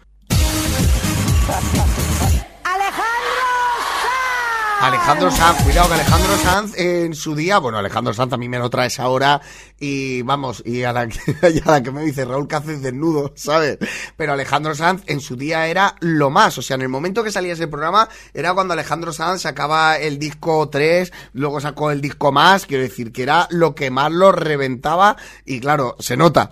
Alejandro 4.80 5.30
Sanz, 5.30 5.62
cuidado 5.64 5.88
que 5.88 5.94
Alejandro 5.94 6.36
Sanz 6.36 6.78
en 6.78 7.14
su 7.14 7.34
día, 7.34 7.58
bueno, 7.58 7.78
Alejandro 7.78 8.12
Sanz 8.12 8.32
a 8.34 8.36
mí 8.36 8.48
me 8.48 8.58
lo 8.58 8.68
traes 8.68 9.00
ahora 9.00 9.40
y 9.80 10.22
vamos, 10.22 10.62
y 10.66 10.82
a 10.84 10.92
la 10.92 11.08
que, 11.08 11.90
me 11.90 12.02
dice 12.02 12.24
Raúl 12.24 12.46
Cáceres 12.46 12.82
desnudo, 12.82 13.32
¿sabes? 13.34 13.78
Pero 14.16 14.34
Alejandro 14.34 14.74
Sanz 14.74 15.02
en 15.06 15.20
su 15.20 15.36
día 15.36 15.66
era 15.66 15.96
lo 16.00 16.30
más, 16.30 16.58
o 16.58 16.62
sea, 16.62 16.74
en 16.74 16.82
el 16.82 16.88
momento 16.88 17.24
que 17.24 17.32
salía 17.32 17.54
ese 17.54 17.68
programa 17.68 18.08
era 18.34 18.52
cuando 18.54 18.74
Alejandro 18.74 19.12
Sanz 19.12 19.42
sacaba 19.42 19.98
el 19.98 20.18
disco 20.18 20.68
3, 20.68 21.12
luego 21.32 21.60
sacó 21.60 21.90
el 21.90 22.00
disco 22.00 22.30
más, 22.30 22.66
quiero 22.66 22.82
decir 22.82 23.12
que 23.12 23.22
era 23.22 23.48
lo 23.50 23.74
que 23.74 23.90
más 23.90 24.12
lo 24.12 24.30
reventaba 24.30 25.16
y 25.44 25.58
claro, 25.58 25.96
se 25.98 26.16
nota. 26.16 26.50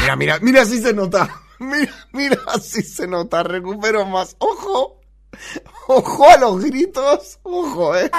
Mira, 0.00 0.16
mira, 0.16 0.38
mira 0.40 0.64
si 0.64 0.80
se 0.80 0.92
nota. 0.94 1.28
Mira, 1.58 1.90
mira 2.12 2.38
si 2.60 2.82
se 2.82 3.06
nota, 3.06 3.42
recupero 3.42 4.04
más. 4.04 4.36
¡Ojo! 4.38 4.95
¡Ojo 5.88 6.30
a 6.30 6.36
los 6.36 6.64
gritos! 6.64 7.38
¡Ojo, 7.42 7.96
eh! 7.96 8.10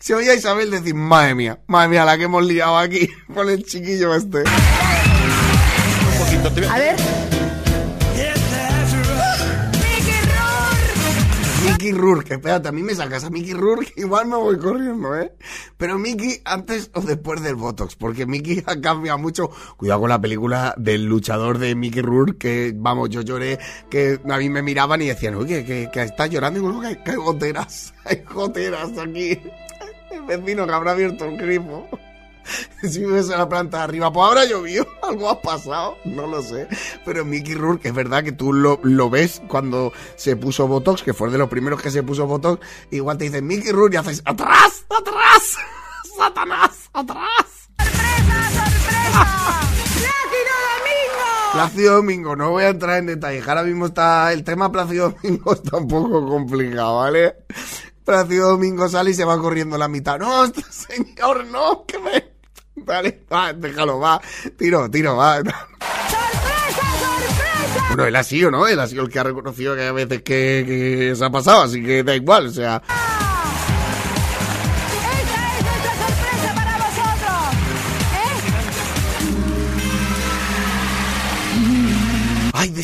Se 0.00 0.14
oía 0.14 0.32
a 0.32 0.34
Isabel 0.34 0.70
decir, 0.70 0.94
madre 0.94 1.34
mía, 1.34 1.58
madre 1.66 1.88
mía, 1.88 2.04
la 2.04 2.16
que 2.16 2.24
hemos 2.24 2.44
liado 2.44 2.78
aquí 2.78 3.08
con 3.34 3.48
el 3.48 3.64
chiquillo 3.64 4.14
este. 4.14 4.44
A 6.68 6.78
ver. 6.78 6.96
Mickey 11.80 11.92
Rourke, 11.92 12.34
espérate, 12.34 12.68
a 12.68 12.72
mí 12.72 12.82
me 12.82 12.94
sacas 12.94 13.24
a 13.24 13.30
Mickey 13.30 13.54
Rourke, 13.54 13.94
igual 13.96 14.26
me 14.26 14.36
voy 14.36 14.58
corriendo, 14.58 15.16
¿eh? 15.16 15.32
Pero 15.78 15.98
Mickey 15.98 16.42
antes 16.44 16.90
o 16.92 17.00
después 17.00 17.40
del 17.42 17.54
Botox, 17.54 17.96
porque 17.96 18.26
Mickey 18.26 18.62
ha 18.66 18.78
cambiado 18.82 19.18
mucho. 19.18 19.50
Cuidado 19.78 20.00
con 20.00 20.10
la 20.10 20.20
película 20.20 20.74
del 20.76 21.06
luchador 21.06 21.56
de 21.56 21.74
Mickey 21.74 22.02
Rourke, 22.02 22.36
que 22.36 22.72
vamos, 22.76 23.08
yo 23.08 23.22
lloré, 23.22 23.58
que 23.88 24.20
a 24.28 24.36
mí 24.36 24.50
me 24.50 24.60
miraban 24.60 25.00
y 25.00 25.06
decían, 25.06 25.36
oye, 25.36 25.64
que, 25.64 25.88
que 25.90 26.02
estás 26.02 26.28
llorando, 26.28 26.60
y 26.60 26.62
digo, 26.62 26.80
que, 27.02 27.10
hay 27.12 27.16
goteras, 27.16 27.94
hay 28.04 28.24
goteras 28.30 28.90
aquí. 28.98 29.40
El 30.10 30.22
vecino 30.26 30.66
que 30.66 30.72
habrá 30.74 30.90
abierto 30.90 31.24
el 31.24 31.38
grifo. 31.38 31.88
Si 32.82 33.04
ves 33.04 33.30
en 33.30 33.38
la 33.38 33.48
planta 33.48 33.78
de 33.78 33.84
arriba, 33.84 34.12
pues 34.12 34.26
habrá 34.26 34.44
llovido, 34.44 34.86
algo 35.02 35.28
ha 35.28 35.40
pasado, 35.40 35.96
no 36.04 36.26
lo 36.26 36.42
sé. 36.42 36.68
Pero 37.04 37.24
Mickey 37.24 37.54
Rourke, 37.54 37.88
es 37.88 37.94
verdad 37.94 38.24
que 38.24 38.32
tú 38.32 38.52
lo, 38.52 38.80
lo 38.82 39.10
ves 39.10 39.42
cuando 39.48 39.92
se 40.16 40.36
puso 40.36 40.66
Botox, 40.66 41.02
que 41.02 41.14
fue 41.14 41.30
de 41.30 41.38
los 41.38 41.48
primeros 41.48 41.82
que 41.82 41.90
se 41.90 42.02
puso 42.02 42.26
Botox, 42.26 42.64
igual 42.90 43.18
te 43.18 43.24
dicen 43.24 43.46
Mickey 43.46 43.72
Rourke 43.72 43.94
y 43.94 43.96
haces 43.98 44.22
¡Atrás! 44.24 44.84
¡Atrás! 44.88 45.56
¡Satanás! 46.16 46.90
¡Atrás! 46.92 47.68
¡Plácido 47.76 48.00
Domingo! 50.78 51.52
Plácido 51.52 51.94
Domingo, 51.96 52.36
no 52.36 52.50
voy 52.50 52.64
a 52.64 52.68
entrar 52.68 52.98
en 52.98 53.06
detalles. 53.06 53.46
Ahora 53.46 53.62
mismo 53.62 53.86
está 53.86 54.32
el 54.32 54.44
tema 54.44 54.72
Plácido 54.72 55.10
Domingo 55.10 55.52
está 55.52 55.76
un 55.76 55.88
poco 55.88 56.26
complicado, 56.26 56.98
¿vale? 56.98 57.36
Plácido 58.04 58.50
Domingo 58.50 58.88
sale 58.88 59.10
y 59.10 59.14
se 59.14 59.24
va 59.24 59.38
corriendo 59.38 59.78
la 59.78 59.88
mitad. 59.88 60.18
No, 60.18 60.44
este 60.44 60.62
señor, 60.62 61.44
no, 61.46 61.84
que 61.86 61.98
me. 61.98 62.29
Dale, 62.84 63.20
va, 63.32 63.52
déjalo, 63.52 63.98
va. 63.98 64.20
Tiro, 64.56 64.90
tiro, 64.90 65.16
va. 65.16 65.36
¡Sorpresa, 65.40 66.82
sorpresa! 66.98 67.84
Bueno, 67.88 68.04
él 68.06 68.16
ha 68.16 68.22
sido, 68.22 68.50
¿no? 68.50 68.66
Él 68.66 68.78
ha 68.80 68.86
sido 68.86 69.02
el 69.02 69.08
que 69.08 69.18
ha 69.18 69.24
reconocido 69.24 69.74
que 69.74 69.86
a 69.86 69.92
veces 69.92 70.22
que, 70.22 70.64
que 70.66 71.14
se 71.16 71.24
ha 71.24 71.30
pasado, 71.30 71.62
así 71.62 71.82
que 71.82 72.02
da 72.02 72.14
igual, 72.14 72.46
o 72.46 72.50
sea. 72.50 72.82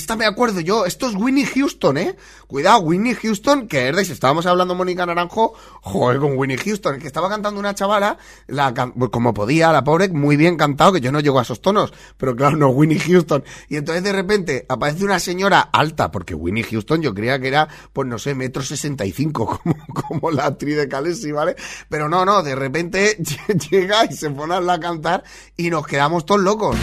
Esta 0.06 0.14
me 0.14 0.24
acuerdo 0.24 0.60
yo. 0.60 0.86
Esto 0.86 1.08
es 1.08 1.16
Winnie 1.16 1.44
Houston, 1.44 1.96
¿eh? 1.98 2.14
Cuidado, 2.46 2.78
Winnie 2.78 3.16
Houston, 3.16 3.66
que 3.66 3.88
es 3.88 3.96
de 3.96 4.04
si 4.04 4.12
estábamos 4.12 4.46
hablando 4.46 4.76
Mónica 4.76 5.04
Naranjo, 5.04 5.54
joder, 5.80 6.20
con 6.20 6.38
Winnie 6.38 6.58
Houston, 6.58 7.00
que 7.00 7.08
estaba 7.08 7.28
cantando 7.28 7.58
una 7.58 7.74
chavala, 7.74 8.16
la, 8.46 8.72
pues, 8.72 9.10
como 9.10 9.34
podía, 9.34 9.72
la 9.72 9.82
pobre, 9.82 10.08
muy 10.10 10.36
bien 10.36 10.56
cantado, 10.56 10.92
que 10.92 11.00
yo 11.00 11.10
no 11.10 11.18
llego 11.18 11.40
a 11.40 11.42
esos 11.42 11.60
tonos, 11.60 11.92
pero 12.16 12.36
claro, 12.36 12.56
no, 12.56 12.68
Winnie 12.68 13.00
Houston. 13.00 13.42
Y 13.68 13.78
entonces 13.78 14.04
de 14.04 14.12
repente 14.12 14.64
aparece 14.68 15.02
una 15.02 15.18
señora 15.18 15.58
alta, 15.72 16.12
porque 16.12 16.36
Winnie 16.36 16.62
Houston 16.62 17.02
yo 17.02 17.12
creía 17.12 17.40
que 17.40 17.48
era, 17.48 17.66
pues 17.92 18.06
no 18.06 18.20
sé, 18.20 18.36
metro 18.36 18.62
sesenta 18.62 19.04
y 19.04 19.10
cinco, 19.10 19.60
como, 20.08 20.30
la 20.30 20.46
actriz 20.46 20.76
de 20.76 20.86
Khaleesi, 20.86 21.32
¿vale? 21.32 21.56
Pero 21.88 22.08
no, 22.08 22.24
no, 22.24 22.44
de 22.44 22.54
repente 22.54 23.18
llega 23.70 24.04
y 24.08 24.14
se 24.14 24.30
pone 24.30 24.54
a 24.54 24.78
cantar 24.78 25.24
y 25.56 25.68
nos 25.68 25.84
quedamos 25.84 26.24
todos 26.24 26.42
locos. 26.42 26.76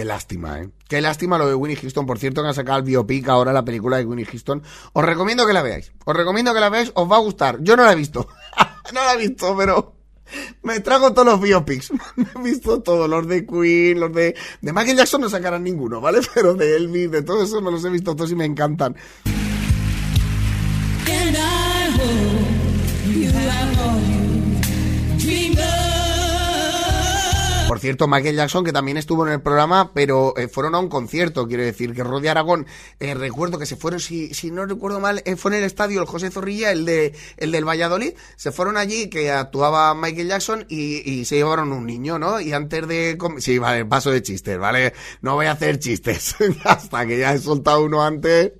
Qué 0.00 0.06
lástima, 0.06 0.58
¿eh? 0.60 0.70
Qué 0.88 1.02
lástima 1.02 1.36
lo 1.36 1.46
de 1.46 1.54
Winnie 1.54 1.76
Houston. 1.76 2.06
Por 2.06 2.18
cierto, 2.18 2.40
que 2.40 2.48
han 2.48 2.54
sacado 2.54 2.78
el 2.78 2.84
biopic 2.84 3.28
ahora, 3.28 3.52
la 3.52 3.66
película 3.66 3.98
de 3.98 4.06
Winnie 4.06 4.24
Houston. 4.24 4.62
Os 4.94 5.04
recomiendo 5.04 5.46
que 5.46 5.52
la 5.52 5.60
veáis. 5.60 5.92
Os 6.06 6.16
recomiendo 6.16 6.54
que 6.54 6.60
la 6.60 6.70
veáis. 6.70 6.90
Os 6.94 7.06
va 7.06 7.16
a 7.16 7.18
gustar. 7.18 7.58
Yo 7.60 7.76
no 7.76 7.84
la 7.84 7.92
he 7.92 7.96
visto. 7.96 8.26
no 8.94 9.04
la 9.04 9.12
he 9.12 9.18
visto, 9.18 9.54
pero... 9.58 9.94
Me 10.62 10.80
trago 10.80 11.12
todos 11.12 11.26
los 11.28 11.40
biopics. 11.42 11.92
Me 12.16 12.24
he 12.34 12.42
visto 12.42 12.80
todos. 12.80 13.10
Los 13.10 13.28
de 13.28 13.44
Queen, 13.44 14.00
los 14.00 14.10
de... 14.14 14.34
De 14.62 14.72
Michael 14.72 14.96
Jackson 14.96 15.20
no 15.20 15.28
sacarán 15.28 15.64
ninguno, 15.64 16.00
¿vale? 16.00 16.20
Pero 16.34 16.54
de 16.54 16.76
Elvis, 16.76 17.10
de 17.10 17.20
todo 17.20 17.42
eso 17.42 17.60
me 17.60 17.70
los 17.70 17.84
he 17.84 17.90
visto 17.90 18.16
todos 18.16 18.32
y 18.32 18.36
me 18.36 18.46
encantan. 18.46 18.96
Cierto, 27.80 28.06
Michael 28.06 28.36
Jackson, 28.36 28.64
que 28.64 28.72
también 28.72 28.96
estuvo 28.96 29.26
en 29.26 29.32
el 29.32 29.40
programa, 29.40 29.92
pero 29.94 30.36
eh, 30.36 30.48
fueron 30.48 30.74
a 30.74 30.78
un 30.78 30.88
concierto, 30.88 31.48
quiero 31.48 31.62
decir, 31.62 31.94
que 31.94 32.04
Rodi 32.04 32.28
Aragón, 32.28 32.66
eh, 32.98 33.14
recuerdo 33.14 33.58
que 33.58 33.66
se 33.66 33.76
fueron, 33.76 34.00
si, 34.00 34.34
si 34.34 34.50
no 34.50 34.66
recuerdo 34.66 35.00
mal, 35.00 35.22
eh, 35.24 35.36
fue 35.36 35.52
en 35.52 35.58
el 35.58 35.64
estadio 35.64 36.00
el 36.00 36.06
José 36.06 36.30
Zorrilla, 36.30 36.70
el 36.72 36.84
de 36.84 37.14
el 37.38 37.52
del 37.52 37.66
Valladolid, 37.66 38.12
se 38.36 38.52
fueron 38.52 38.76
allí, 38.76 39.08
que 39.08 39.30
actuaba 39.30 39.94
Michael 39.94 40.28
Jackson, 40.28 40.66
y, 40.68 41.24
se 41.24 41.36
llevaron 41.36 41.72
un 41.72 41.86
niño, 41.86 42.18
¿no? 42.18 42.40
Y 42.40 42.52
antes 42.52 42.86
de... 42.86 43.16
Sí, 43.38 43.58
vale, 43.58 43.84
paso 43.84 44.10
de 44.10 44.22
chistes, 44.22 44.58
¿vale? 44.58 44.92
No 45.22 45.34
voy 45.34 45.46
a 45.46 45.52
hacer 45.52 45.78
chistes, 45.78 46.36
hasta 46.64 47.06
que 47.06 47.18
ya 47.18 47.32
he 47.34 47.38
soltado 47.38 47.84
uno 47.84 48.04
antes, 48.04 48.52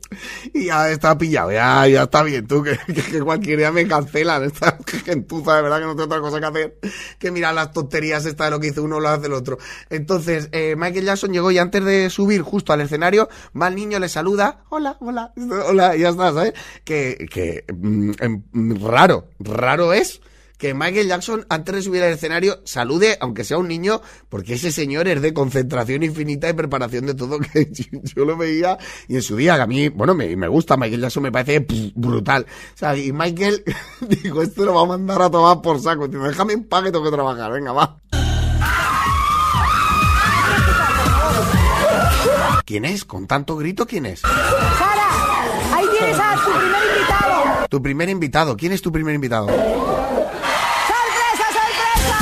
y 0.55 0.67
ya 0.67 0.91
está 0.91 1.17
pillado, 1.19 1.53
ya, 1.53 1.87
ya 1.87 2.05
está 2.05 2.23
bien, 2.23 2.47
tú, 2.47 2.63
que 2.63 3.21
cualquier 3.23 3.59
día 3.59 3.73
me 3.73 3.87
cancelan, 3.87 4.45
esta 4.45 4.79
gentuza, 5.05 5.57
de 5.57 5.63
verdad 5.63 5.79
que 5.81 5.85
no 5.85 5.93
tengo 5.93 6.05
otra 6.05 6.21
cosa 6.21 6.41
que 6.41 6.47
hacer 6.47 6.79
que 7.19 7.31
mirar 7.31 7.55
las 7.55 7.73
tonterías 7.73 8.25
esta 8.27 8.45
de 8.45 8.51
lo 8.51 8.61
que 8.61 8.69
hizo 8.69 8.83
uno 8.83 9.01
lo 9.11 9.17
hace 9.17 9.27
el 9.27 9.35
otro. 9.35 9.59
Entonces, 9.89 10.49
eh, 10.53 10.75
Michael 10.77 11.05
Jackson 11.05 11.33
llegó 11.33 11.51
y 11.51 11.59
antes 11.59 11.85
de 11.85 12.11
subir 12.11 12.43
justo 12.43 12.73
al 12.73 12.81
escenario, 12.81 13.29
va 13.61 13.69
el 13.69 13.75
niño, 13.75 13.99
le 13.99 14.09
saluda, 14.09 14.65
hola, 14.71 14.97
hola, 15.01 15.33
hola, 15.69 15.97
ya 15.97 16.11
está, 16.11 16.33
¿sabes? 16.33 16.55
Que, 16.85 17.27
que 17.31 17.65
mm, 17.73 18.13
em, 18.21 18.43
raro, 18.81 19.29
raro 19.39 19.93
es 19.93 20.21
que 20.61 20.75
Michael 20.75 21.09
Jackson 21.09 21.47
antes 21.49 21.75
de 21.75 21.83
subir 21.83 22.03
al 22.03 22.13
escenario 22.13 22.61
salude, 22.65 23.17
aunque 23.21 23.45
sea 23.45 23.57
un 23.57 23.67
niño, 23.67 24.03
porque 24.29 24.55
ese 24.55 24.71
señor 24.71 25.09
es 25.09 25.23
de 25.23 25.33
concentración 25.33 26.03
infinita 26.03 26.51
y 26.51 26.53
preparación 26.53 27.07
de 27.07 27.15
todo, 27.15 27.39
que 27.53 27.71
yo, 27.73 28.25
lo 28.27 28.37
veía 28.37 28.77
y 29.09 29.17
en 29.17 29.23
su 29.23 29.37
día, 29.37 29.57
que 29.57 29.63
a 29.63 29.67
mí, 29.67 29.89
bueno, 29.89 30.15
me, 30.15 30.37
me 30.37 30.49
gusta 30.49 30.77
Michael 30.77 31.01
Jackson, 31.01 31.23
me 31.23 31.33
parece 31.33 31.63
pff, 31.63 31.93
brutal. 31.95 32.47
O 32.75 32.79
sea, 32.79 32.95
y 32.95 33.11
Michael, 33.11 33.65
digo, 34.23 34.43
esto 34.43 34.67
lo 34.67 34.75
va 34.75 34.83
a 34.83 34.87
mandar 34.87 35.23
a 35.23 35.31
tomar 35.31 35.63
por 35.63 35.81
saco, 35.81 36.11
tío, 36.11 36.23
déjame 36.23 36.53
en 36.53 36.65
paz 36.65 36.85
que 36.85 36.93
tengo 36.93 37.05
que 37.05 37.11
trabajar, 37.11 37.51
venga, 37.51 37.73
va. 37.73 37.99
¿Quién 42.71 42.85
es? 42.85 43.05
¿Con 43.05 43.27
tanto 43.27 43.57
grito 43.57 43.85
quién 43.85 44.07
es? 44.07 44.21
Sara, 44.21 45.75
ahí 45.75 45.85
tienes 45.99 46.17
a 46.21 46.37
tu 46.37 46.53
primer 46.53 46.83
invitado. 46.87 47.67
Tu 47.69 47.83
primer 47.83 48.09
invitado. 48.09 48.57
¿Quién 48.57 48.71
es 48.71 48.81
tu 48.81 48.93
primer 48.93 49.13
invitado? 49.13 49.49
¡Sorpresa, 49.49 51.47
sorpresa! 51.53 52.19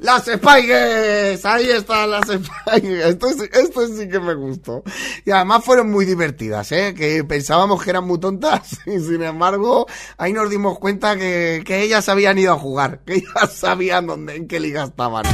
¡Las 0.00 0.26
Spikes! 0.26 1.40
Ahí 1.42 1.70
están 1.70 2.08
las 2.12 2.22
Spikes. 2.28 3.08
Esto, 3.08 3.26
es- 3.30 3.50
esto 3.52 3.88
sí 3.88 4.08
que 4.08 4.20
me 4.20 4.34
gustó. 4.36 4.84
Y 5.24 5.32
además 5.32 5.64
fueron 5.64 5.90
muy 5.90 6.04
divertidas, 6.04 6.70
¿eh? 6.70 6.94
Que 6.96 7.24
pensábamos 7.24 7.82
que 7.82 7.90
eran 7.90 8.04
muy 8.06 8.20
tontas. 8.20 8.78
Y 8.86 9.00
sin 9.00 9.24
embargo, 9.24 9.88
ahí 10.18 10.32
nos 10.32 10.48
dimos 10.50 10.78
cuenta 10.78 11.16
que, 11.16 11.64
que 11.66 11.82
ellas 11.82 12.08
habían 12.08 12.38
ido 12.38 12.52
a 12.52 12.58
jugar. 12.60 13.00
Que 13.04 13.14
ellas 13.14 13.52
sabían 13.52 14.06
dónde, 14.06 14.36
en 14.36 14.46
qué 14.46 14.60
liga 14.60 14.84
estaban. 14.84 15.24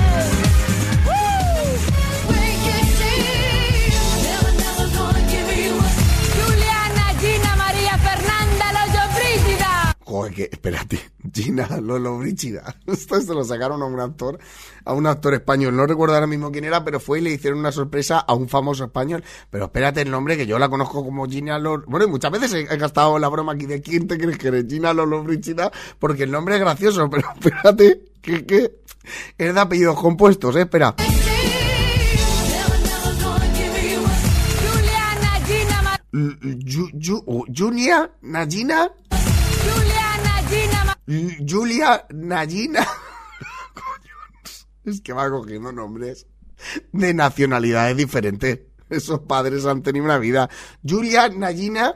Joder, 10.11 10.35
que, 10.35 10.49
espérate, 10.51 10.99
Gina 11.33 11.69
Lolo 11.81 12.19
Brígida. 12.19 12.75
Esto 12.89 13.21
se 13.21 13.33
lo 13.33 13.45
sacaron 13.45 13.81
a 13.81 13.85
un 13.85 14.01
actor, 14.01 14.41
a 14.85 14.93
un 14.93 15.07
actor 15.07 15.35
español. 15.35 15.77
No 15.77 15.87
recuerdo 15.87 16.17
ahora 16.17 16.27
mismo 16.27 16.51
quién 16.51 16.65
era, 16.65 16.85
pero 16.85 16.99
fue 16.99 17.21
y 17.21 17.23
le 17.23 17.31
hicieron 17.31 17.61
una 17.61 17.71
sorpresa 17.71 18.19
a 18.19 18.35
un 18.35 18.49
famoso 18.49 18.83
español. 18.83 19.23
Pero 19.51 19.67
espérate 19.67 20.01
el 20.01 20.11
nombre, 20.11 20.37
que 20.37 20.49
yo 20.49 20.59
la 20.59 20.69
conozco 20.69 21.05
como 21.05 21.29
Gina 21.29 21.61
Lolo. 21.61 21.85
Bueno, 21.87 22.07
y 22.07 22.09
muchas 22.09 22.33
veces 22.33 22.53
he, 22.55 22.63
he 22.63 22.77
gastado 22.77 23.21
la 23.21 23.29
broma 23.29 23.53
aquí 23.53 23.67
de 23.67 23.81
quién 23.81 24.09
te 24.09 24.19
crees 24.19 24.37
que 24.37 24.49
eres 24.49 24.67
Gina 24.69 24.93
Lolo 24.93 25.23
Brígida, 25.23 25.71
porque 26.01 26.25
el 26.25 26.33
nombre 26.33 26.57
es 26.57 26.61
gracioso, 26.61 27.09
pero 27.09 27.29
espérate, 27.41 28.03
que, 28.21 28.45
que 28.45 28.81
es 29.39 29.55
de 29.55 29.61
apellidos 29.61 29.95
compuestos, 29.95 30.57
eh, 30.57 30.63
espera. 30.63 30.97
Junia, 37.57 38.11
Nagina, 38.23 38.91
Ma- 40.85 40.99
L- 41.07 41.37
Julia, 41.49 42.07
Nagina. 42.11 42.87
Coño, 43.75 44.15
es 44.85 45.01
que 45.01 45.13
va 45.13 45.29
cogiendo 45.31 45.73
nombres 45.73 46.27
de 46.93 47.15
nacionalidades 47.15 47.97
diferentes. 47.97 48.61
Esos 48.89 49.21
padres 49.21 49.65
han 49.67 49.83
tenido 49.83 50.05
una 50.05 50.19
vida. 50.19 50.49
Julia, 50.89 51.29
Gina, 51.53 51.95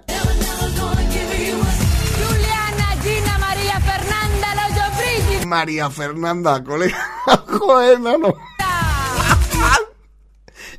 María 5.47 5.91
Fernanda, 5.91 6.63
colega. 6.65 6.97
Joder, 7.59 8.01
no. 8.01 8.19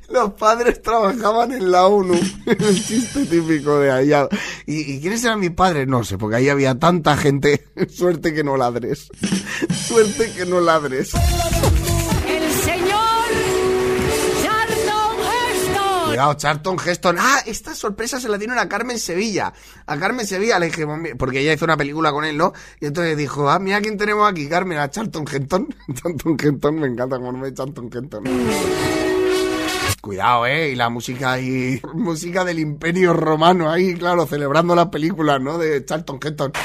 Los 0.10 0.34
padres 0.34 0.82
trabajaban 0.82 1.52
en 1.52 1.72
la 1.72 1.88
ONU. 1.88 2.14
El 2.46 2.84
chiste 2.84 3.26
típico 3.26 3.80
de 3.80 3.92
allá. 3.92 4.28
¿Y, 4.66 4.94
¿Y 4.94 5.02
quiénes 5.02 5.24
eran 5.24 5.40
mis 5.40 5.52
padres? 5.52 5.88
No 5.88 6.04
sé, 6.04 6.18
porque 6.18 6.38
ahí 6.38 6.50
había 6.50 6.76
tanta 6.76 7.18
gente. 7.18 7.66
Suerte 7.90 8.34
que 8.34 8.44
no 8.44 8.58
ladres. 8.58 9.08
Suerte 9.88 10.32
que 10.32 10.46
no 10.46 10.62
ladres. 10.62 11.12
El 12.28 12.52
señor 12.52 12.96
Charlton 14.44 15.18
Heston. 15.22 16.08
Cuidado, 16.08 16.34
Charlton 16.36 16.78
Heston. 16.86 17.16
Ah, 17.20 17.40
esta 17.46 17.74
sorpresa 17.74 18.20
se 18.20 18.30
la 18.30 18.38
dieron 18.38 18.60
a 18.60 18.70
Carmen 18.70 19.00
Sevilla. 19.00 19.54
A 19.88 19.98
Carmen 19.98 20.26
Sevilla 20.28 20.60
le 20.60 20.68
dije, 20.68 20.86
porque 21.18 21.40
ella 21.40 21.54
hizo 21.54 21.66
una 21.66 21.78
película 21.78 22.12
con 22.12 22.26
él, 22.26 22.38
¿no? 22.38 22.54
Y 22.80 22.86
entonces 22.86 23.18
dijo, 23.18 23.50
ah, 23.50 23.60
mira 23.60 23.82
quién 23.82 23.98
tenemos 23.98 24.30
aquí, 24.30 24.48
Carmen, 24.48 24.78
a 24.78 24.90
Charlton 24.90 25.26
Heston. 25.32 25.76
Charlton 25.94 26.38
Heston, 26.40 26.76
me 26.76 26.88
encanta 26.88 27.18
como 27.18 27.32
me 27.34 27.54
Charlton 27.54 27.90
Heston. 27.92 28.24
Cuidado, 30.06 30.46
eh, 30.46 30.70
y 30.70 30.76
la 30.76 30.90
música 30.90 31.32
ahí, 31.32 31.82
música 31.96 32.46
del 32.46 32.60
Imperio 32.60 33.12
Romano 33.12 33.72
ahí, 33.72 33.96
claro, 33.96 34.28
celebrando 34.28 34.76
la 34.76 34.92
película, 34.92 35.40
¿no? 35.40 35.58
De 35.58 35.84
Charlton 35.84 36.20
Heston. 36.24 36.52
No 36.52 36.60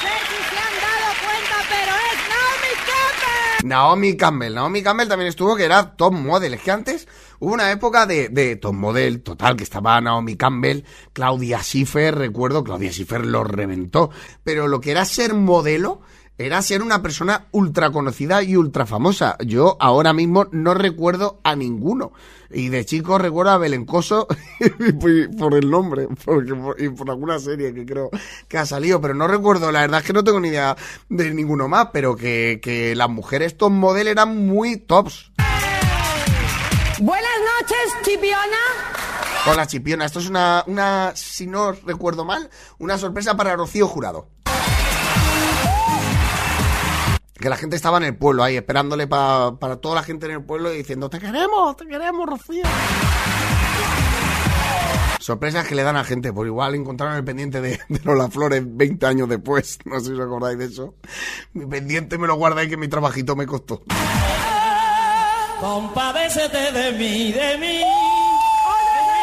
sé 0.00 0.12
si 0.26 0.34
se 0.50 0.58
han 0.58 0.74
dado 0.82 1.14
cuenta, 1.22 1.56
pero 1.68 1.92
es 1.94 2.18
Naomi 2.28 2.74
Campbell. 2.88 3.68
Naomi 3.68 4.16
Campbell. 4.16 4.54
Naomi 4.56 4.82
Campbell 4.82 5.08
también 5.08 5.28
estuvo, 5.28 5.54
que 5.54 5.62
era 5.62 5.94
top 5.94 6.12
model. 6.12 6.54
Es 6.54 6.60
que 6.60 6.72
antes 6.72 7.06
hubo 7.38 7.54
una 7.54 7.70
época 7.70 8.04
de, 8.06 8.28
de 8.28 8.56
top 8.56 8.74
model 8.74 9.22
total, 9.22 9.54
que 9.54 9.62
estaba 9.62 10.00
Naomi 10.00 10.34
Campbell, 10.34 10.82
Claudia 11.12 11.62
Schiffer, 11.62 12.16
recuerdo, 12.16 12.64
Claudia 12.64 12.90
Schiffer 12.90 13.24
lo 13.24 13.44
reventó. 13.44 14.10
Pero 14.42 14.66
lo 14.66 14.80
que 14.80 14.90
era 14.90 15.04
ser 15.04 15.34
modelo 15.34 16.00
era 16.40 16.62
ser 16.62 16.80
una 16.80 17.02
persona 17.02 17.48
ultra 17.50 17.90
conocida 17.90 18.42
y 18.42 18.56
ultra 18.56 18.86
famosa. 18.86 19.36
Yo 19.44 19.76
ahora 19.78 20.14
mismo 20.14 20.46
no 20.52 20.72
recuerdo 20.72 21.38
a 21.44 21.54
ninguno. 21.54 22.12
Y 22.50 22.70
de 22.70 22.86
chico 22.86 23.18
recuerdo 23.18 23.52
a 23.52 23.58
Belencoso 23.58 24.26
por 25.38 25.54
el 25.54 25.70
nombre 25.70 26.08
porque, 26.24 26.54
y 26.78 26.88
por 26.88 27.10
alguna 27.10 27.38
serie 27.38 27.74
que 27.74 27.84
creo 27.84 28.08
que 28.48 28.56
ha 28.56 28.64
salido, 28.64 29.02
pero 29.02 29.12
no 29.12 29.28
recuerdo, 29.28 29.70
la 29.70 29.82
verdad 29.82 30.00
es 30.00 30.06
que 30.06 30.14
no 30.14 30.24
tengo 30.24 30.40
ni 30.40 30.48
idea 30.48 30.76
de 31.10 31.30
ninguno 31.34 31.68
más, 31.68 31.88
pero 31.92 32.16
que, 32.16 32.58
que 32.62 32.96
las 32.96 33.10
mujeres 33.10 33.58
top 33.58 33.70
model 33.70 34.08
eran 34.08 34.46
muy 34.46 34.78
tops. 34.78 35.30
Buenas 37.00 37.30
noches, 37.60 37.96
Chipiona. 38.02 38.56
Con 39.44 39.56
la 39.56 39.66
chipiona, 39.66 40.04
esto 40.04 40.18
es 40.18 40.28
una, 40.28 40.64
una, 40.66 41.12
si 41.14 41.46
no 41.46 41.72
recuerdo 41.72 42.24
mal, 42.24 42.50
una 42.78 42.98
sorpresa 42.98 43.36
para 43.36 43.56
Rocío 43.56 43.86
Jurado. 43.86 44.28
Que 47.40 47.48
la 47.48 47.56
gente 47.56 47.74
estaba 47.76 47.96
en 47.96 48.04
el 48.04 48.16
pueblo 48.16 48.42
ahí, 48.44 48.56
esperándole 48.56 49.06
pa- 49.06 49.58
para 49.58 49.76
toda 49.76 49.94
la 49.96 50.02
gente 50.02 50.26
en 50.26 50.32
el 50.32 50.42
pueblo 50.44 50.72
y 50.72 50.78
diciendo, 50.78 51.08
te 51.08 51.18
queremos, 51.18 51.76
te 51.76 51.86
queremos, 51.86 52.26
Rocío. 52.28 52.64
Sorpresas 55.20 55.66
que 55.66 55.74
le 55.74 55.82
dan 55.82 55.96
a 55.96 56.04
gente, 56.04 56.32
por 56.32 56.46
igual 56.46 56.74
encontraron 56.74 57.16
el 57.16 57.24
pendiente 57.24 57.60
de, 57.60 57.78
de 57.88 58.00
Lola 58.04 58.28
Flores 58.30 58.62
20 58.66 59.06
años 59.06 59.28
después, 59.28 59.78
no 59.84 60.00
sé 60.00 60.06
si 60.06 60.12
os 60.12 60.20
acordáis 60.20 60.58
de 60.58 60.66
eso. 60.66 60.94
Mi 61.52 61.66
pendiente 61.66 62.18
me 62.18 62.26
lo 62.26 62.36
guardáis 62.36 62.68
que 62.68 62.76
mi 62.76 62.88
trabajito 62.88 63.36
me 63.36 63.46
costó. 63.46 63.82
Compadécete 65.60 66.72
de 66.72 66.92
mí, 66.92 67.32
de 67.32 67.58
mí. 67.58 67.82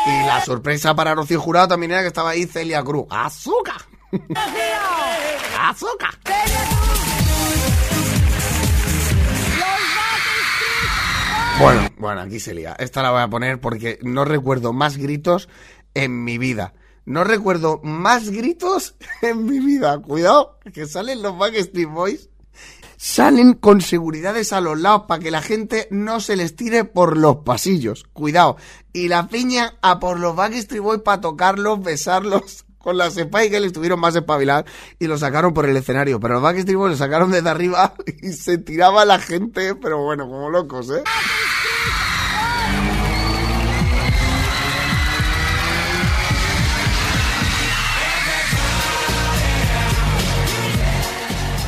Y 0.07 0.25
la 0.25 0.43
sorpresa 0.45 0.95
para 0.95 1.13
Rocío 1.15 1.39
Jurado 1.41 1.67
también 1.69 1.91
era 1.91 2.01
que 2.01 2.07
estaba 2.07 2.29
ahí 2.29 2.45
Celia 2.45 2.83
Cruz. 2.83 3.05
¡Azúcar! 3.09 3.81
¡Azúcar! 5.59 6.11
Bueno, 11.59 11.89
bueno, 11.97 12.21
aquí 12.21 12.39
se 12.39 12.53
lía. 12.53 12.75
Esta 12.77 13.01
la 13.01 13.09
voy 13.09 13.21
a 13.21 13.29
poner 13.29 13.59
porque 13.59 13.97
no 14.03 14.25
recuerdo 14.25 14.73
más 14.73 14.97
gritos 14.97 15.49
en 15.95 16.23
mi 16.23 16.37
vida. 16.37 16.75
No 17.05 17.23
recuerdo 17.23 17.81
más 17.83 18.29
gritos 18.29 18.95
en 19.23 19.45
mi 19.45 19.59
vida. 19.59 19.97
Cuidado, 19.99 20.59
que 20.71 20.85
salen 20.85 21.23
los 21.23 21.35
Backstreet 21.35 21.89
Boys. 21.89 22.29
Salen 22.95 23.53
con 23.53 23.81
seguridades 23.81 24.53
a 24.53 24.61
los 24.61 24.79
lados 24.79 25.03
para 25.07 25.21
que 25.21 25.31
la 25.31 25.41
gente 25.41 25.87
no 25.89 26.19
se 26.19 26.35
les 26.35 26.55
tire 26.55 26.83
por 26.83 27.17
los 27.17 27.37
pasillos. 27.37 28.03
Cuidado. 28.13 28.57
Y 28.93 29.07
la 29.07 29.27
piña 29.27 29.77
a 29.81 29.99
por 29.99 30.19
los 30.19 30.35
Backstreet 30.35 30.83
Boys 30.83 31.01
para 31.01 31.21
tocarlos, 31.21 31.81
besarlos. 31.81 32.66
Con 32.87 32.97
las 32.97 33.15
Spy 33.15 33.49
Girls 33.49 33.65
estuvieron 33.65 33.99
más 33.99 34.15
espabilados 34.15 34.63
y 34.97 35.07
lo 35.07 35.17
sacaron 35.17 35.53
por 35.53 35.67
el 35.67 35.75
escenario. 35.75 36.21
Pero 36.21 36.35
los 36.35 36.43
Backstreet 36.43 36.77
Boys 36.77 36.91
lo 36.91 36.97
sacaron 36.97 37.31
desde 37.31 37.49
arriba 37.49 37.93
y 38.21 38.31
se 38.31 38.59
tiraba 38.59 39.03
la 39.03 39.19
gente, 39.19 39.75
pero 39.75 40.03
bueno, 40.03 40.25
como 40.29 40.49
locos, 40.49 40.89
¿eh? 40.91 41.03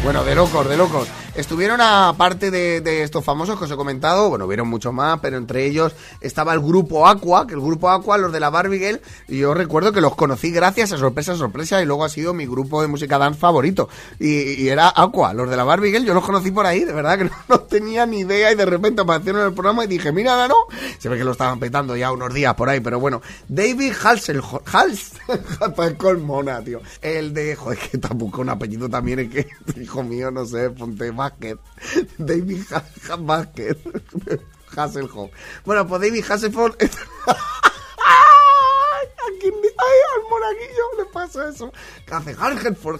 Bueno, 0.06 0.24
de 0.24 0.36
locos, 0.36 0.70
de 0.70 0.78
locos. 0.78 1.10
Estuvieron 1.36 1.80
aparte 1.80 2.52
de, 2.52 3.04
estos 3.04 3.24
famosos 3.24 3.58
que 3.58 3.66
os 3.66 3.72
he 3.72 3.76
comentado, 3.76 4.30
bueno, 4.30 4.48
vieron 4.48 4.68
muchos 4.68 4.94
más, 4.94 5.20
pero 5.20 5.38
entre 5.38 5.66
ellos 5.66 5.94
estaba 6.22 6.54
el 6.54 6.60
grupo 6.60 7.08
Aqua, 7.08 7.46
que 7.48 7.54
el 7.54 7.62
grupo 7.62 7.90
Aqua, 7.90 8.18
los 8.18 8.34
de 8.34 8.40
la 8.40 8.50
Barbie 8.50 8.80
Girl, 8.80 9.02
y 9.28 9.38
yo 9.38 9.54
recuerdo 9.54 9.92
que 9.92 10.02
los 10.02 10.16
conocí 10.16 10.52
gracias 10.52 10.92
a 10.92 10.98
Sorpresa 10.98 11.36
Sorpresa 11.36 11.82
y 11.82 11.86
luego 11.86 12.04
ha 12.04 12.10
sido 12.10 12.34
mi 12.34 12.46
grupo 12.46 12.82
de 12.82 12.88
música 12.88 13.18
dance 13.18 13.40
favorito. 13.40 13.90
Y, 14.20 14.68
era 14.68 14.92
Aqua, 14.96 15.34
los 15.34 15.50
de 15.50 15.56
la 15.56 15.64
Barbie 15.64 15.92
Girl, 15.92 16.06
yo 16.06 16.14
los 16.14 16.26
conocí 16.26 16.52
por 16.52 16.66
ahí, 16.66 16.84
de 16.84 16.94
verdad 16.94 17.18
que 17.18 17.30
no, 17.50 17.60
tenía 17.62 18.06
ni 18.06 18.20
idea 18.20 18.52
y 18.52 18.56
de 18.56 18.66
repente 18.66 19.02
aparecieron 19.02 19.42
en 19.42 19.48
el 19.48 19.54
programa 19.54 19.84
y 19.84 19.88
dije, 19.88 20.12
mira, 20.12 20.48
no, 20.48 20.56
se 20.98 21.10
ve 21.10 21.18
que 21.18 21.24
lo 21.24 21.32
estaban 21.32 21.60
petando 21.60 21.96
ya 21.96 22.12
unos 22.12 22.34
días 22.34 22.56
por 22.56 22.70
ahí, 22.70 22.80
pero 22.80 23.00
bueno, 23.00 23.22
David 23.48 23.94
Halsel, 24.04 24.42
Hals, 24.72 25.14
colmona, 25.98 26.62
tío. 26.64 26.82
El 27.02 27.34
de, 27.34 27.56
joder, 27.56 27.78
que 27.78 27.98
tampoco 27.98 28.42
un 28.42 28.50
apellido 28.50 28.90
también 28.90 29.20
es 29.20 29.30
que, 29.30 29.48
hijo 29.82 30.04
mío, 30.04 30.32
no 30.32 30.46
sé, 30.46 30.70
ponte 30.72 31.12
Basket. 31.30 31.58
David 32.18 32.64
Ha- 32.72 32.84
Ha- 33.10 33.16
Basket. 33.18 33.78
Hasselhoff. 34.76 35.32
Bueno, 35.66 35.88
pues 35.88 36.02
David 36.02 36.24
Hasselhoff. 36.30 36.76
¡Ay! 37.28 39.08
¿A 39.08 39.40
quién 39.40 39.54
le- 39.62 39.68
¡Ay, 39.78 40.00
al 40.16 40.30
monaguillo 40.30 40.84
le 40.98 41.06
pasa 41.06 41.50
eso! 41.50 41.72
¿Qué 42.06 42.14
hace 42.14 42.36
Hargenford? 42.40 43.00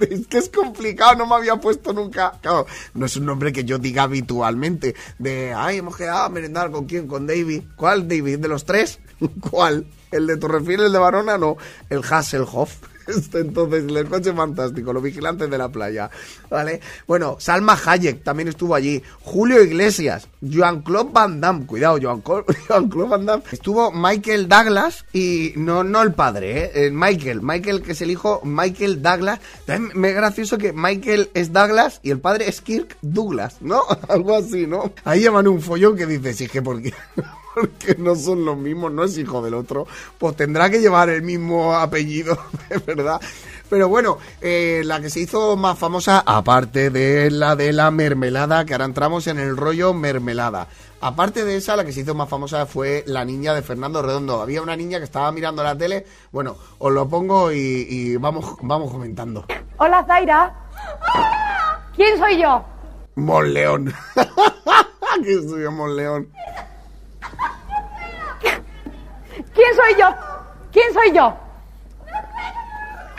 Es 0.00 0.26
que 0.26 0.38
es 0.38 0.48
complicado, 0.48 1.14
no 1.16 1.26
me 1.26 1.34
había 1.36 1.56
puesto 1.56 1.92
nunca. 1.92 2.32
Claro, 2.40 2.66
no 2.94 3.06
es 3.06 3.16
un 3.16 3.26
nombre 3.26 3.52
que 3.52 3.64
yo 3.64 3.78
diga 3.78 4.04
habitualmente. 4.04 4.94
De, 5.18 5.52
ay, 5.54 5.78
hemos 5.78 5.96
quedado 5.96 6.24
a 6.24 6.28
merendar 6.30 6.70
con 6.70 6.86
quién, 6.86 7.06
con 7.06 7.26
David. 7.26 7.62
¿Cuál 7.76 8.08
David? 8.08 8.38
¿De 8.38 8.48
los 8.48 8.64
tres? 8.64 8.98
¿Cuál? 9.50 9.86
¿El 10.10 10.26
de 10.26 10.36
Torrefieles, 10.36 10.86
el 10.86 10.92
de 10.92 10.98
Barona? 10.98 11.38
No, 11.38 11.56
el 11.90 12.02
Hasselhoff. 12.02 12.76
Este, 13.06 13.40
entonces, 13.40 13.84
el 13.84 14.08
coche 14.08 14.32
fantástico, 14.32 14.92
los 14.92 15.02
vigilantes 15.02 15.50
de 15.50 15.58
la 15.58 15.68
playa. 15.68 16.10
¿Vale? 16.50 16.80
Bueno, 17.06 17.36
Salma 17.38 17.78
Hayek 17.84 18.22
también 18.22 18.48
estuvo 18.48 18.74
allí. 18.74 19.02
Julio 19.22 19.62
Iglesias, 19.62 20.28
Jean-Claude 20.40 21.10
Van 21.12 21.40
Damme, 21.40 21.66
cuidado, 21.66 21.98
Jean-Claude 21.98 22.44
Jean-Claude 22.68 23.08
Van 23.08 23.26
Damme. 23.26 23.42
Estuvo 23.50 23.92
Michael 23.92 24.48
Douglas 24.48 25.04
y 25.12 25.52
no, 25.56 25.84
no 25.84 26.02
el 26.02 26.12
padre, 26.12 26.64
¿eh? 26.64 26.86
El 26.86 26.92
Michael, 26.92 27.42
Michael 27.42 27.82
que 27.82 27.92
es 27.92 28.00
el 28.00 28.10
hijo, 28.10 28.40
Michael 28.44 29.02
Douglas. 29.02 29.40
También 29.66 29.98
me 29.98 30.10
es 30.10 30.14
gracioso 30.14 30.58
que 30.58 30.72
Michael 30.72 31.30
es 31.34 31.52
Douglas 31.52 32.00
y 32.02 32.10
el 32.10 32.20
padre 32.20 32.48
es 32.48 32.60
Kirk 32.60 32.96
Douglas, 33.02 33.56
¿no? 33.60 33.82
Algo 34.08 34.36
así, 34.36 34.66
¿no? 34.66 34.92
Ahí 35.04 35.22
llaman 35.22 35.48
un 35.48 35.60
follón 35.60 35.96
que 35.96 36.06
dice, 36.06 36.32
sí, 36.32 36.48
que 36.48 36.62
por 36.62 36.80
qué. 36.82 36.92
Porque 37.54 37.94
no 37.98 38.14
son 38.16 38.44
los 38.44 38.56
mismos, 38.56 38.92
no 38.92 39.04
es 39.04 39.16
hijo 39.16 39.42
del 39.42 39.54
otro, 39.54 39.86
pues 40.18 40.36
tendrá 40.36 40.70
que 40.70 40.80
llevar 40.80 41.08
el 41.08 41.22
mismo 41.22 41.74
apellido, 41.74 42.36
de 42.68 42.78
verdad. 42.78 43.20
Pero 43.70 43.88
bueno, 43.88 44.18
eh, 44.40 44.82
la 44.84 45.00
que 45.00 45.10
se 45.10 45.20
hizo 45.20 45.56
más 45.56 45.78
famosa, 45.78 46.22
aparte 46.26 46.90
de 46.90 47.30
la 47.30 47.56
de 47.56 47.72
la 47.72 47.90
mermelada, 47.90 48.64
que 48.64 48.74
ahora 48.74 48.84
entramos 48.84 49.26
en 49.26 49.38
el 49.38 49.56
rollo 49.56 49.94
mermelada. 49.94 50.68
Aparte 51.00 51.44
de 51.44 51.56
esa, 51.56 51.76
la 51.76 51.84
que 51.84 51.92
se 51.92 52.00
hizo 52.00 52.14
más 52.14 52.28
famosa 52.28 52.66
fue 52.66 53.04
la 53.06 53.24
niña 53.24 53.52
de 53.52 53.62
Fernando 53.62 54.00
Redondo. 54.00 54.40
Había 54.40 54.62
una 54.62 54.76
niña 54.76 54.98
que 54.98 55.04
estaba 55.04 55.30
mirando 55.32 55.62
la 55.62 55.76
tele. 55.76 56.06
Bueno, 56.32 56.56
os 56.78 56.92
lo 56.92 57.08
pongo 57.08 57.52
y, 57.52 57.86
y 57.88 58.16
vamos, 58.16 58.56
vamos 58.62 58.90
comentando. 58.90 59.44
Hola, 59.78 60.04
Zaira. 60.06 60.54
¿Quién 61.96 62.18
soy 62.18 62.40
yo? 62.40 62.64
Monleón. 63.16 63.92
que 65.24 65.42
soy 65.42 65.68
Monleón. 65.68 66.28
¿Quién 69.54 69.76
soy 69.76 69.94
yo? 69.98 70.14
¿Quién 70.72 70.92
soy 70.92 71.12
yo? 71.12 71.36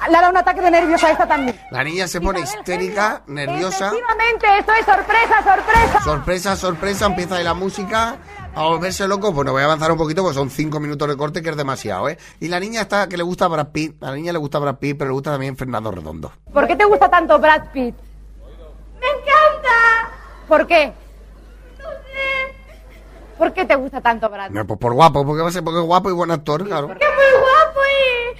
Le 0.07 0.17
ha 0.17 0.21
dado 0.21 0.31
un 0.31 0.37
ataque 0.37 0.61
de 0.61 0.69
nervios 0.69 1.03
a 1.03 1.11
esta 1.11 1.27
también. 1.27 1.59
La 1.71 1.83
niña 1.83 2.07
se 2.07 2.21
pone 2.21 2.41
histérica, 2.41 3.23
nerviosa. 3.25 3.87
Efectivamente, 3.87 4.47
esto 4.59 4.73
es 4.73 4.85
sorpresa, 4.85 5.43
sorpresa. 5.43 6.01
Sorpresa, 6.03 6.55
sorpresa, 6.55 7.05
empieza 7.07 7.35
ahí 7.37 7.43
la 7.43 7.55
música 7.55 8.17
a 8.53 8.63
volverse 8.63 9.07
loco. 9.07 9.31
Bueno, 9.31 9.51
voy 9.51 9.63
a 9.63 9.65
avanzar 9.65 9.91
un 9.91 9.97
poquito 9.97 10.21
porque 10.21 10.35
son 10.35 10.51
cinco 10.51 10.79
minutos 10.79 11.07
de 11.07 11.17
corte 11.17 11.41
que 11.41 11.49
es 11.49 11.57
demasiado, 11.57 12.07
¿eh? 12.09 12.19
Y 12.39 12.49
la 12.49 12.59
niña 12.59 12.81
está 12.81 13.07
que 13.07 13.17
le 13.17 13.23
gusta 13.23 13.47
Brad 13.47 13.69
Pitt. 13.69 14.03
A 14.03 14.11
la 14.11 14.15
niña 14.15 14.31
le 14.31 14.37
gusta 14.37 14.59
Brad 14.59 14.75
Pitt, 14.75 14.95
pero 14.97 15.09
le 15.09 15.13
gusta 15.13 15.31
también 15.31 15.57
Fernando 15.57 15.89
Redondo. 15.89 16.31
¿Por 16.53 16.67
qué 16.67 16.75
te 16.75 16.85
gusta 16.85 17.09
tanto 17.09 17.39
Brad 17.39 17.63
Pitt? 17.73 17.95
¡Me 18.99 19.07
encanta! 19.07 20.11
¿Por 20.47 20.67
qué? 20.67 20.93
¿Por 23.37 23.53
qué 23.53 23.65
te 23.65 23.75
gusta 23.75 24.01
tanto 24.01 24.29
Brad 24.29 24.47
Pitt? 24.47 24.55
No, 24.55 24.65
pues 24.65 24.79
por 24.79 24.93
guapo, 24.93 25.25
porque 25.25 25.41
va 25.41 25.49
a 25.49 25.51
ser 25.51 25.63
porque 25.63 25.79
es 25.79 25.85
guapo 25.85 26.09
y 26.09 26.13
buen 26.13 26.31
actor, 26.31 26.63
claro. 26.65 26.87
Es 26.89 26.95
muy 26.95 27.41
guapo 27.41 27.79
y... 27.85 28.37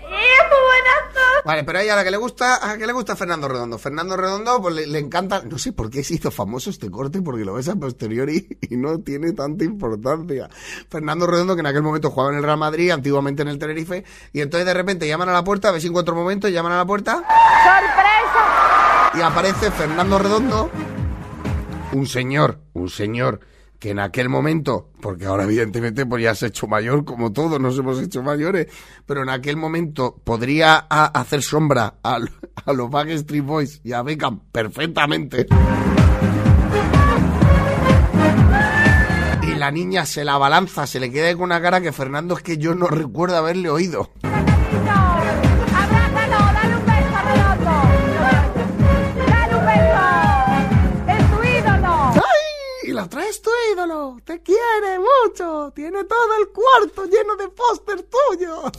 y 0.00 0.14
es 0.14 0.42
muy 0.48 0.60
buen 0.66 0.84
actor. 1.02 1.44
Vale, 1.44 1.64
pero 1.64 1.78
ella 1.80 1.94
a 1.94 1.96
la 1.96 2.04
que 2.04 2.10
le 2.10 2.16
gusta, 2.18 2.56
a 2.56 2.66
la 2.68 2.78
que 2.78 2.86
le 2.86 2.92
gusta 2.92 3.16
Fernando 3.16 3.48
Redondo. 3.48 3.78
Fernando 3.78 4.16
Redondo, 4.16 4.60
pues 4.62 4.74
le, 4.74 4.86
le 4.86 4.98
encanta, 4.98 5.42
no 5.42 5.58
sé 5.58 5.72
por 5.72 5.90
qué 5.90 6.04
se 6.04 6.14
hizo 6.14 6.30
famoso 6.30 6.70
este 6.70 6.90
corte, 6.90 7.20
porque 7.20 7.44
lo 7.44 7.54
ves 7.54 7.68
a 7.68 7.74
posteriori 7.76 8.58
y 8.70 8.76
no 8.76 9.00
tiene 9.00 9.32
tanta 9.32 9.64
importancia. 9.64 10.48
Fernando 10.88 11.26
Redondo, 11.26 11.54
que 11.56 11.60
en 11.60 11.66
aquel 11.66 11.82
momento 11.82 12.10
jugaba 12.10 12.30
en 12.32 12.38
el 12.38 12.44
Real 12.44 12.58
Madrid, 12.58 12.90
antiguamente 12.90 13.42
en 13.42 13.48
el 13.48 13.58
Tenerife, 13.58 14.04
y 14.32 14.40
entonces 14.40 14.66
de 14.66 14.74
repente 14.74 15.08
llaman 15.08 15.28
a 15.30 15.32
la 15.32 15.42
puerta, 15.42 15.68
a 15.68 15.72
ver 15.72 15.80
si 15.80 15.88
encuentro 15.88 16.14
un 16.14 16.20
momento, 16.20 16.48
llaman 16.48 16.72
a 16.72 16.76
la 16.78 16.86
puerta, 16.86 17.14
¡Sorpresa! 17.14 19.12
y 19.14 19.20
aparece 19.20 19.70
Fernando 19.70 20.18
Redondo, 20.18 20.70
un 21.92 22.06
señor, 22.06 22.60
un 22.74 22.88
señor 22.88 23.40
que 23.78 23.90
en 23.90 24.00
aquel 24.00 24.28
momento, 24.28 24.90
porque 25.00 25.26
ahora 25.26 25.44
evidentemente 25.44 26.04
pues 26.04 26.22
ya 26.22 26.46
hecho 26.46 26.66
mayor, 26.66 27.04
como 27.04 27.32
todos 27.32 27.60
nos 27.60 27.78
hemos 27.78 28.00
hecho 28.00 28.22
mayores, 28.22 28.66
pero 29.06 29.22
en 29.22 29.28
aquel 29.28 29.56
momento 29.56 30.20
podría 30.24 30.76
hacer 30.76 31.42
sombra 31.42 31.94
a, 32.02 32.18
a 32.64 32.72
los 32.72 32.90
Backstreet 32.90 33.44
Boys 33.44 33.80
y 33.84 33.92
a 33.92 34.02
Beckham 34.02 34.40
perfectamente. 34.50 35.46
Y 39.42 39.54
la 39.54 39.70
niña 39.70 40.04
se 40.06 40.24
la 40.24 40.38
balanza, 40.38 40.86
se 40.86 40.98
le 40.98 41.10
queda 41.10 41.32
con 41.34 41.44
una 41.44 41.60
cara 41.60 41.80
que 41.80 41.92
Fernando 41.92 42.36
es 42.36 42.42
que 42.42 42.58
yo 42.58 42.74
no 42.74 42.88
recuerdo 42.88 43.36
haberle 43.36 43.70
oído. 43.70 44.10
Te 54.22 54.42
quiere 54.42 54.98
mucho. 54.98 55.72
Tiene 55.74 56.04
todo 56.04 56.36
el 56.38 56.48
cuarto 56.48 57.04
lleno 57.06 57.36
de 57.36 57.48
póster 57.48 58.02
tuyos. 58.02 58.70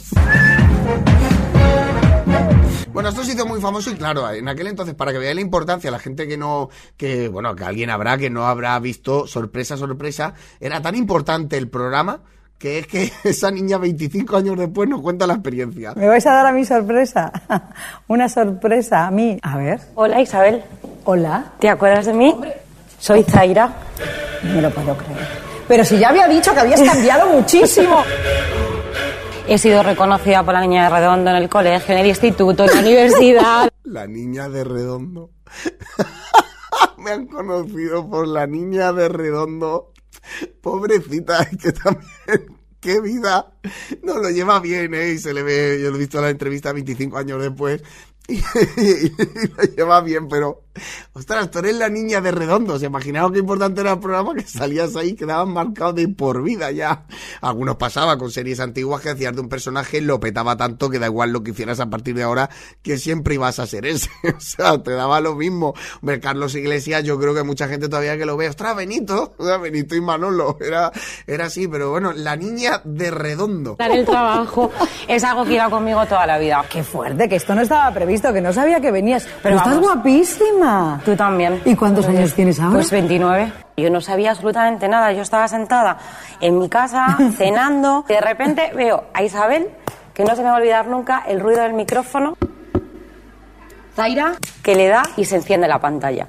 Bueno, 2.93 3.10
esto 3.10 3.24
se 3.24 3.34
hizo 3.34 3.47
muy 3.47 3.60
famoso 3.60 3.89
y 3.89 3.95
claro, 3.95 4.30
en 4.30 4.47
aquel 4.47 4.68
entonces, 4.68 4.93
para 4.93 5.12
que 5.12 5.18
veáis 5.18 5.34
la 5.34 5.41
importancia, 5.41 5.89
la 5.89 5.97
gente 5.97 6.28
que 6.28 6.38
no, 6.38 6.70
que, 6.95 7.28
bueno, 7.28 7.55
que 7.55 7.64
alguien 7.64 7.89
habrá 7.89 8.20
que 8.20 8.30
no 8.30 8.45
habrá 8.45 8.78
visto 8.80 9.26
sorpresa, 9.26 9.78
sorpresa, 9.78 10.36
era 10.60 10.80
tan 10.80 10.95
importante 10.95 11.57
el 11.57 11.70
programa 11.70 12.22
que 12.60 12.80
es 12.80 12.88
que 12.88 13.12
esa 13.24 13.49
niña 13.49 13.80
25 13.80 14.38
años 14.38 14.57
después 14.60 14.88
nos 14.88 15.01
cuenta 15.01 15.26
la 15.26 15.34
experiencia. 15.34 15.93
¿Me 15.95 16.07
vais 16.07 16.26
a 16.28 16.34
dar 16.34 16.45
a 16.45 16.51
mi 16.51 16.66
sorpresa? 16.66 17.32
Una 18.07 18.30
sorpresa 18.30 19.07
a 19.07 19.12
mí. 19.12 19.39
A 19.41 19.57
ver. 19.57 19.80
Hola 19.95 20.22
Isabel, 20.22 20.64
Hola. 21.05 21.53
¿te 21.60 21.70
acuerdas 21.70 22.05
de 22.05 22.14
mí? 22.14 22.36
Soy 23.00 23.24
Zaira. 23.24 23.74
No 24.43 24.54
me 24.56 24.62
lo 24.62 24.70
puedo 24.72 24.95
creer. 24.97 25.28
Pero 25.68 25.86
si 25.86 25.97
ya 25.97 26.10
había 26.10 26.28
dicho 26.28 26.54
que 26.54 26.60
habías 26.60 26.82
cambiado 26.82 27.28
muchísimo. 27.34 28.04
He 29.47 29.58
sido 29.58 29.82
reconocida 29.82 30.43
por 30.43 30.54
la 30.54 30.62
niña 30.62 30.84
de 30.84 30.89
Redondo 30.89 31.32
en 31.32 31.38
el 31.38 31.50
colegio, 31.50 31.95
en 31.95 32.02
el 32.02 32.08
instituto, 32.08 32.66
en 32.66 32.76
la 32.76 32.82
universidad. 32.82 33.70
La 33.84 34.06
niña 34.06 34.47
de 34.50 34.64
Redondo. 34.64 35.32
Me 37.00 37.12
han 37.12 37.26
conocido 37.26 38.08
por 38.08 38.28
la 38.28 38.45
niña 38.45 38.93
de 38.93 39.10
Redondo. 39.10 39.93
Pobrecita, 40.62 41.43
que 41.50 41.72
también. 41.72 42.60
Qué 42.80 43.02
vida. 43.02 43.52
No 44.04 44.20
lo 44.20 44.30
lleva 44.30 44.60
bien, 44.60 44.93
¿eh? 44.93 45.14
Y 45.14 45.18
se 45.18 45.34
le 45.34 45.41
ve. 45.41 45.80
Yo 45.82 45.89
lo 45.89 45.95
he 45.95 46.00
visto 46.00 46.20
en 46.20 46.26
la 46.26 46.30
entrevista 46.30 46.72
25 46.72 47.18
años 47.18 47.41
después. 47.41 47.82
Y, 48.78 49.10
lo 49.48 49.64
lleva 49.76 50.02
bien, 50.02 50.28
pero. 50.28 50.64
Ostras, 51.14 51.52
tú 51.52 51.60
eres 51.60 51.76
la 51.76 51.90
niña 51.90 52.22
de 52.22 52.32
Redondo. 52.32 52.80
¿Se 52.80 52.86
imaginaron 52.86 53.34
qué 53.34 53.40
importante 53.40 53.82
era 53.82 53.94
el 53.94 54.00
programa? 54.00 54.34
Que 54.34 54.44
salías 54.44 54.96
ahí, 54.96 55.14
quedaban 55.14 55.50
marcados 55.50 55.96
de 55.96 56.08
por 56.08 56.42
vida 56.42 56.72
ya. 56.72 57.06
Algunos 57.42 57.76
pasaba 57.76 58.18
con 58.18 58.32
series 58.32 58.60
antiguas 58.60 59.02
que 59.02 59.10
hacías 59.10 59.36
de 59.36 59.42
un 59.42 59.50
personaje, 59.50 60.00
lo 60.00 60.20
petaba 60.20 60.56
tanto 60.56 60.90
que 60.90 61.00
da 61.00 61.08
igual 61.08 61.32
lo 61.32 61.44
que 61.44 61.52
hicieras 61.52 61.80
a 61.80 61.90
partir 61.90 62.16
de 62.16 62.24
ahora, 62.24 62.50
que 62.82 62.98
siempre 62.98 63.36
ibas 63.36 63.60
a 63.60 63.68
ser 63.68 63.86
ese. 63.86 64.10
O 64.40 64.42
sea, 64.42 64.82
te 64.82 64.92
daba 64.92 65.20
lo 65.20 65.36
mismo. 65.36 65.74
Hombre, 66.02 66.20
Carlos 66.20 66.56
Iglesias, 66.56 67.04
yo 67.04 67.20
creo 67.20 67.34
que 67.34 67.44
mucha 67.44 67.68
gente 67.68 67.90
todavía 67.90 68.18
que 68.18 68.26
lo 68.26 68.38
ve, 68.38 68.48
ostras, 68.48 68.76
Benito, 68.76 69.34
o 69.38 69.46
sea, 69.46 69.58
Benito 69.58 69.96
y 69.96 70.02
Manolo, 70.02 70.58
era, 70.62 70.92
era 71.28 71.46
así, 71.46 71.68
pero 71.68 71.90
bueno, 71.90 72.14
la 72.14 72.36
niña 72.36 72.82
de 72.86 73.12
Redondo. 73.12 73.76
En 73.80 73.92
el 73.92 74.06
trabajo 74.06 74.72
es 75.08 75.24
algo 75.24 75.46
que 75.46 75.56
iba 75.56 75.70
conmigo 75.70 76.06
toda 76.06 76.26
la 76.26 76.38
vida. 76.38 76.64
Qué 76.70 76.84
fuerte, 76.84 77.28
que 77.28 77.36
esto 77.36 77.56
no 77.56 77.62
estaba 77.62 77.94
previsto, 77.94 78.18
que 78.22 78.41
no 78.41 78.53
sabía 78.53 78.80
que 78.80 78.91
venías. 78.91 79.28
Pero 79.41 79.57
estás 79.57 79.80
guapísima. 79.80 81.01
Tú 81.03 81.15
también. 81.15 81.61
¿Y 81.65 81.76
cuántos 81.76 82.07
años 82.07 82.34
tienes 82.34 82.59
ahora? 82.59 82.76
Pues 82.76 82.91
29. 82.91 83.51
Yo 83.78 83.89
no 83.89 84.01
sabía 84.01 84.32
absolutamente 84.32 84.88
nada. 84.88 85.11
Yo 85.13 85.22
estaba 85.22 85.47
sentada 85.47 85.97
en 86.41 86.59
mi 86.59 86.70
casa 86.70 87.17
cenando 87.38 88.05
y 88.07 88.13
de 88.13 88.22
repente 88.22 88.72
veo 88.76 89.05
a 89.13 89.24
Isabel, 89.24 89.70
que 90.13 90.24
no 90.24 90.36
se 90.36 90.43
me 90.43 90.49
va 90.49 90.55
a 90.55 90.57
olvidar 90.57 90.88
nunca, 90.88 91.24
el 91.28 91.39
ruido 91.39 91.61
del 91.61 91.74
micrófono. 91.74 92.38
Zaira, 93.95 94.34
que 94.61 94.76
le 94.76 94.88
da 94.88 95.03
y 95.17 95.26
se 95.26 95.38
enciende 95.38 95.67
la 95.67 95.80
pantalla. 95.80 96.28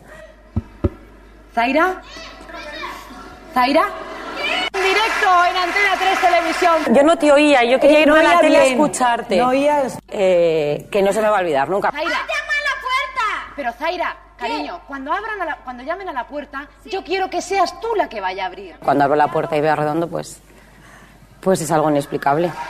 Zaira. 1.55 2.01
Zaira. 3.53 3.83
En 5.01 5.13
directo 5.13 5.45
en 5.51 5.57
Antena 5.57 5.95
3 5.99 6.21
Televisión. 6.21 6.95
Yo 6.95 7.03
no 7.03 7.17
te 7.17 7.33
oía, 7.33 7.65
yo 7.65 7.81
quería 7.81 8.01
Eh, 8.01 8.03
irme 8.03 8.15
no 8.15 8.21
a 8.21 8.35
la 8.35 8.41
tele 8.41 8.59
a 8.59 8.65
escucharte. 8.65 9.37
No 9.37 9.49
oías. 9.49 9.99
Eh, 10.09 10.87
que 10.91 11.03
no 11.03 11.13
se 11.13 11.21
me 11.23 11.29
va 11.29 11.39
a 11.39 11.41
olvidar 11.41 11.69
nunca. 11.69 11.91
Zaira. 11.91 12.11
¡Llama 12.11 12.21
a 12.21 12.27
la 12.27 12.81
puerta! 12.83 13.53
Pero 13.57 13.73
Zaira, 13.73 14.17
cariño, 14.37 14.81
cuando 14.87 15.13
abran 15.13 15.41
a 15.41 15.45
la- 15.45 15.57
cuando 15.65 15.83
llamen 15.83 16.09
a 16.09 16.13
la 16.13 16.27
puerta, 16.27 16.69
yo 16.85 17.03
quiero 17.05 17.31
que 17.31 17.41
seas 17.41 17.79
tú 17.81 17.89
la 17.97 18.09
que 18.09 18.21
vaya 18.21 18.45
a 18.45 18.47
abrir. 18.47 18.77
Cuando 18.83 19.05
abro 19.05 19.17
la 19.17 19.29
puerta 19.29 19.57
y 19.57 19.61
veo 19.61 19.73
a 19.73 19.77
Redondo, 19.77 20.09
pues, 20.09 20.39
pues 21.41 21.61
es 21.63 21.71
algo 21.71 21.91
inexplicable. 21.91 22.49
¡Sorpresa! 22.49 22.67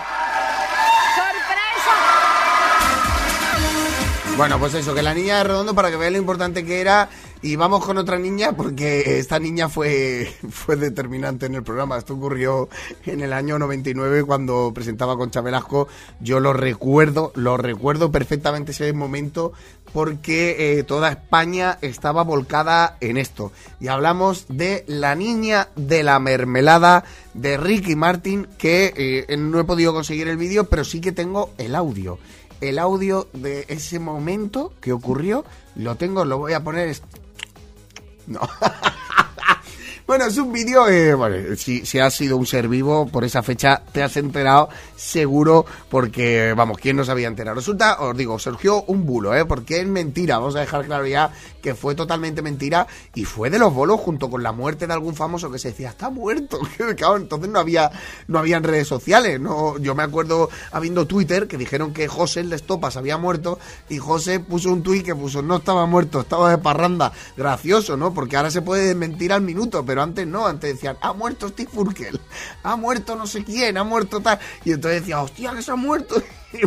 Bueno, 4.37 4.59
pues 4.59 4.75
eso, 4.75 4.95
que 4.95 5.03
la 5.03 5.15
niña 5.15 5.39
de 5.39 5.45
Redondo 5.45 5.75
para 5.75 5.91
que 5.91 5.97
vean 5.97 6.13
lo 6.15 6.19
importante 6.19 6.65
que 6.65 6.81
era. 6.81 7.09
Y 7.43 7.57
vamos 7.57 7.85
con 7.87 7.97
otra 7.97 8.19
niña 8.19 8.53
porque 8.53 9.19
esta 9.19 9.39
niña 9.39 9.71
fue, 9.71 10.31
fue 10.51 10.77
determinante 10.77 11.47
en 11.47 11.55
el 11.55 11.63
programa. 11.63 11.97
Esto 11.97 12.15
ocurrió 12.15 12.69
en 13.07 13.23
el 13.23 13.33
año 13.33 13.59
99 13.59 14.25
cuando 14.25 14.73
presentaba 14.75 15.17
con 15.17 15.31
Velasco. 15.43 15.89
Yo 16.21 16.39
lo 16.39 16.53
recuerdo, 16.53 17.33
lo 17.35 17.57
recuerdo 17.57 18.13
perfectamente 18.13 18.73
ese 18.73 18.93
momento 18.93 19.53
porque 19.95 20.79
eh, 20.79 20.83
toda 20.83 21.11
España 21.11 21.79
estaba 21.81 22.25
volcada 22.25 22.99
en 23.01 23.17
esto. 23.17 23.53
Y 23.81 23.89
hablamos 23.89 24.45
de 24.49 24.85
la 24.87 25.15
niña 25.15 25.69
de 25.77 26.03
la 26.03 26.19
mermelada 26.19 27.05
de 27.33 27.57
Ricky 27.57 27.97
Martin 27.97 28.49
que 28.59 28.93
eh, 28.97 29.37
no 29.39 29.59
he 29.61 29.65
podido 29.65 29.95
conseguir 29.95 30.29
el 30.29 30.37
vídeo, 30.37 30.65
pero 30.65 30.85
sí 30.85 31.01
que 31.01 31.13
tengo 31.13 31.51
el 31.57 31.75
audio 31.75 32.19
el 32.61 32.79
audio 32.79 33.27
de 33.33 33.65
ese 33.69 33.99
momento 33.99 34.73
que 34.81 34.93
ocurrió. 34.93 35.45
Lo 35.77 35.97
tengo, 35.97 36.25
lo 36.25 36.39
voy 36.39 36.53
a 36.53 36.63
poner. 36.63 36.95
Es- 38.31 38.41
No. 38.41 38.41
Bueno, 40.11 40.25
es 40.25 40.39
un 40.39 40.53
vídeo, 40.53 40.89
eh, 40.89 41.57
si, 41.57 41.87
si 41.87 42.01
has 42.01 42.13
sido 42.13 42.37
un 42.37 42.45
ser 42.45 42.67
vivo 42.67 43.07
por 43.07 43.23
esa 43.23 43.45
fecha, 43.45 43.81
te 43.93 44.03
has 44.03 44.17
enterado 44.17 44.69
seguro 44.97 45.65
porque, 45.89 46.53
vamos, 46.57 46.79
¿quién 46.79 46.97
no 46.97 47.05
se 47.05 47.13
había 47.13 47.29
enterado? 47.29 47.55
Resulta, 47.55 48.01
os 48.01 48.17
digo, 48.17 48.37
surgió 48.41 48.83
un 48.89 49.07
bulo, 49.07 49.37
¿eh? 49.37 49.45
Porque 49.45 49.81
es 49.81 49.87
mentira, 49.87 50.39
vamos 50.39 50.57
a 50.57 50.61
dejar 50.61 50.85
claro 50.85 51.07
ya 51.07 51.31
que 51.63 51.77
fue 51.77 51.95
totalmente 51.95 52.43
mentira 52.43 52.89
y 53.15 53.25
fue 53.25 53.51
de 53.51 53.61
los 53.61 53.73
bolos 53.73 54.01
junto 54.01 54.29
con 54.29 54.43
la 54.43 54.51
muerte 54.51 54.89
de 54.89 54.93
algún 54.93 55.15
famoso 55.15 55.49
que 55.49 55.61
se 55.61 55.69
decía, 55.69 55.91
está 55.91 56.11
muerto. 56.11 56.59
entonces 57.17 57.49
no 57.49 57.61
había, 57.61 57.93
no 58.27 58.41
habían 58.41 58.65
redes 58.65 58.89
sociales, 58.89 59.39
no, 59.39 59.79
yo 59.79 59.95
me 59.95 60.03
acuerdo 60.03 60.51
habiendo 60.73 61.07
Twitter 61.07 61.47
que 61.47 61.57
dijeron 61.57 61.93
que 61.93 62.09
José 62.09 62.41
el 62.41 62.51
de 62.51 62.57
Estopas 62.57 62.97
había 62.97 63.17
muerto 63.17 63.61
y 63.89 63.99
José 63.99 64.41
puso 64.41 64.73
un 64.73 64.83
tuit 64.83 65.05
que 65.05 65.15
puso, 65.15 65.41
no 65.41 65.59
estaba 65.59 65.87
muerto, 65.87 66.23
estaba 66.23 66.51
de 66.51 66.59
parranda. 66.59 67.13
Gracioso, 67.37 67.97
¿no? 67.97 68.13
Porque 68.13 68.37
ahora 68.37 68.51
se 68.51 68.63
puede 68.63 68.97
mentir 68.97 69.33
al 69.33 69.43
minuto, 69.43 69.85
pero 69.85 70.00
antes 70.01 70.27
no, 70.27 70.47
antes 70.47 70.75
decían, 70.75 70.97
ha 71.01 71.13
muerto 71.13 71.49
Steve 71.49 71.71
Urkel, 71.75 72.21
ha 72.63 72.77
muerto 72.77 73.17
no 73.17 73.27
sé 73.27 73.45
quién, 73.45 73.77
ha 73.77 73.85
muerto 73.85 74.21
tal. 74.21 74.39
Y 74.65 74.73
entonces 74.73 75.01
decía, 75.01 75.21
hostia, 75.21 75.53
que 75.53 75.63
se 75.63 75.71
ha 75.71 75.77
muerto. 75.77 76.23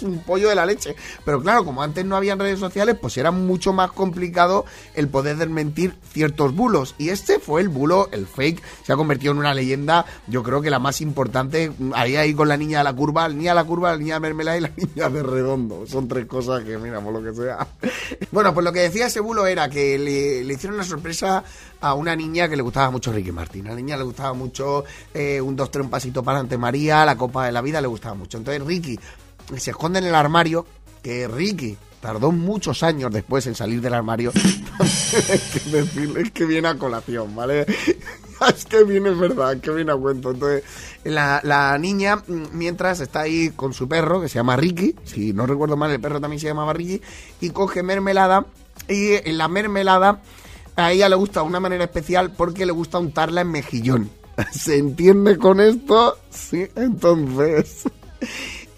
Y 0.00 0.04
un 0.04 0.18
pollo 0.20 0.48
de 0.48 0.54
la 0.54 0.66
leche. 0.66 0.96
Pero 1.24 1.40
claro, 1.40 1.64
como 1.64 1.82
antes 1.82 2.04
no 2.04 2.16
habían 2.16 2.38
redes 2.38 2.58
sociales, 2.58 2.96
pues 3.00 3.16
era 3.16 3.30
mucho 3.30 3.72
más 3.72 3.92
complicado 3.92 4.64
el 4.94 5.08
poder 5.08 5.36
desmentir 5.36 5.94
ciertos 6.12 6.54
bulos. 6.54 6.94
Y 6.98 7.10
este 7.10 7.38
fue 7.38 7.60
el 7.60 7.68
bulo, 7.68 8.08
el 8.12 8.26
fake, 8.26 8.62
se 8.84 8.92
ha 8.92 8.96
convertido 8.96 9.32
en 9.32 9.38
una 9.38 9.54
leyenda, 9.54 10.06
yo 10.26 10.42
creo 10.42 10.62
que 10.62 10.70
la 10.70 10.78
más 10.78 11.00
importante, 11.00 11.72
ahí 11.94 12.16
ahí 12.16 12.34
con 12.34 12.48
la 12.48 12.56
niña 12.56 12.78
de 12.78 12.84
la 12.84 12.92
curva, 12.92 13.28
la 13.28 13.34
niña 13.34 13.54
la 13.54 13.64
curva, 13.64 13.92
la 13.92 13.98
niña 13.98 14.14
de 14.14 14.20
mermelada 14.20 14.58
y 14.58 14.60
la 14.60 14.70
niña 14.76 15.08
de 15.08 15.22
redondo. 15.22 15.86
Son 15.86 16.08
tres 16.08 16.26
cosas 16.26 16.64
que, 16.64 16.78
mira, 16.78 17.00
por 17.00 17.12
lo 17.12 17.22
que 17.22 17.34
sea. 17.34 17.66
Bueno, 18.30 18.52
pues 18.52 18.64
lo 18.64 18.72
que 18.72 18.80
decía 18.80 19.06
ese 19.06 19.20
bulo 19.20 19.46
era 19.46 19.68
que 19.68 19.98
le, 19.98 20.52
hicieron 20.52 20.74
una 20.74 20.84
sorpresa 20.84 21.42
a 21.80 21.94
una 21.94 22.14
niña 22.14 22.48
que 22.48 22.56
le 22.56 22.62
gustaba 22.62 22.90
mucho 22.90 23.12
Ricky 23.12 23.32
Martin. 23.32 23.66
A 23.66 23.70
la 23.70 23.76
niña 23.76 23.96
le 23.96 24.04
gustaba 24.04 24.32
mucho 24.34 24.84
eh, 25.14 25.40
un 25.40 25.56
dos, 25.56 25.70
tres, 25.70 25.84
un 25.84 25.90
pasito 25.90 26.22
para 26.22 26.38
adelante 26.38 26.58
María, 26.58 27.04
la 27.04 27.16
Copa 27.16 27.46
de 27.46 27.52
la 27.52 27.62
Vida 27.62 27.80
le 27.80 27.86
gustaba 27.86 28.14
mucho. 28.14 28.38
Entonces 28.38 28.62
Ricky 28.62 28.98
se 29.56 29.70
esconde 29.70 29.98
en 29.98 30.06
el 30.06 30.14
armario, 30.14 30.66
que 31.02 31.28
Ricky 31.28 31.76
tardó 32.00 32.32
muchos 32.32 32.82
años 32.82 33.12
después 33.12 33.46
en 33.46 33.54
salir 33.54 33.80
del 33.80 33.94
armario. 33.94 34.32
Hay 34.34 35.38
que 36.24 36.30
que 36.32 36.44
viene 36.44 36.68
a 36.68 36.74
colación, 36.76 37.34
¿vale? 37.34 37.66
Es 38.54 38.66
que 38.66 38.84
viene, 38.84 39.10
es 39.10 39.18
verdad, 39.18 39.58
que 39.58 39.72
viene 39.72 39.90
a 39.90 39.96
cuento. 39.96 40.30
Entonces, 40.30 40.62
la, 41.02 41.40
la 41.42 41.76
niña, 41.76 42.16
mm, 42.16 42.44
mientras 42.52 43.00
está 43.00 43.22
ahí 43.22 43.50
con 43.50 43.72
su 43.72 43.88
perro, 43.88 44.20
que 44.20 44.28
se 44.28 44.36
llama 44.36 44.54
Ricky, 44.54 44.94
si 45.04 45.32
no 45.32 45.44
recuerdo 45.44 45.76
mal, 45.76 45.90
el 45.90 46.00
perro 46.00 46.20
también 46.20 46.38
se 46.38 46.46
llamaba 46.46 46.72
Ricky, 46.72 47.02
y 47.40 47.50
coge 47.50 47.82
mermelada, 47.82 48.46
y 48.88 49.14
en 49.28 49.38
la 49.38 49.48
mermelada 49.48 50.22
a 50.76 50.92
ella 50.92 51.08
le 51.08 51.16
gusta 51.16 51.40
de 51.40 51.46
una 51.46 51.58
manera 51.58 51.82
especial 51.82 52.30
porque 52.30 52.64
le 52.64 52.70
gusta 52.70 52.98
untarla 52.98 53.40
en 53.40 53.50
mejillón. 53.50 54.10
¿Se 54.52 54.78
entiende 54.78 55.36
con 55.36 55.60
esto? 55.60 56.16
Sí, 56.30 56.68
entonces... 56.76 57.84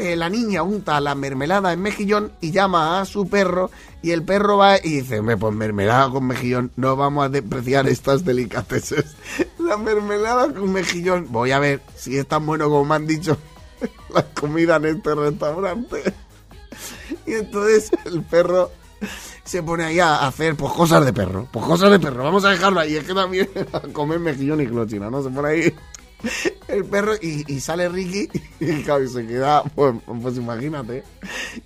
eh, 0.00 0.16
la 0.16 0.30
niña 0.30 0.62
unta 0.62 0.98
la 0.98 1.14
mermelada 1.14 1.74
en 1.74 1.82
mejillón 1.82 2.32
y 2.40 2.52
llama 2.52 3.02
a 3.02 3.04
su 3.04 3.28
perro 3.28 3.70
y 4.00 4.12
el 4.12 4.22
perro 4.22 4.56
va 4.56 4.78
y 4.78 5.00
dice, 5.00 5.20
me 5.20 5.36
pues 5.36 5.54
mermelada 5.54 6.08
con 6.08 6.26
mejillón, 6.26 6.70
no 6.76 6.96
vamos 6.96 7.26
a 7.26 7.28
despreciar 7.28 7.86
estas 7.86 8.24
delicateces. 8.24 9.14
La 9.58 9.76
mermelada 9.76 10.54
con 10.54 10.72
mejillón, 10.72 11.26
voy 11.28 11.52
a 11.52 11.58
ver 11.58 11.82
si 11.96 12.16
es 12.16 12.26
tan 12.26 12.46
bueno 12.46 12.70
como 12.70 12.86
me 12.86 12.94
han 12.94 13.06
dicho 13.06 13.36
la 14.14 14.22
comida 14.22 14.76
en 14.76 14.86
este 14.86 15.14
restaurante. 15.14 16.14
Y 17.26 17.34
entonces 17.34 17.90
el 18.06 18.22
perro 18.22 18.70
se 19.44 19.62
pone 19.62 19.84
ahí 19.84 20.00
a 20.00 20.26
hacer 20.26 20.56
pues 20.56 20.72
cosas 20.72 21.04
de 21.04 21.12
perro, 21.12 21.46
pues 21.52 21.66
cosas 21.66 21.90
de 21.90 21.98
perro, 21.98 22.24
vamos 22.24 22.44
a 22.46 22.50
dejarlo 22.50 22.80
ahí, 22.80 22.96
es 22.96 23.04
que 23.04 23.12
también 23.12 23.50
a 23.72 23.80
comer 23.80 24.18
mejillón 24.18 24.62
y 24.62 24.66
clochina, 24.66 25.10
¿no? 25.10 25.22
Se 25.22 25.28
pone 25.28 25.48
ahí 25.48 25.74
el 26.68 26.84
perro 26.84 27.12
y, 27.20 27.60
sale 27.60 27.88
Ricky 27.88 28.28
y, 28.60 28.82
claro, 28.82 29.02
y 29.04 29.08
se 29.08 29.26
queda, 29.26 29.62
pues, 29.62 29.94
pues 30.22 30.36
imagínate, 30.36 31.02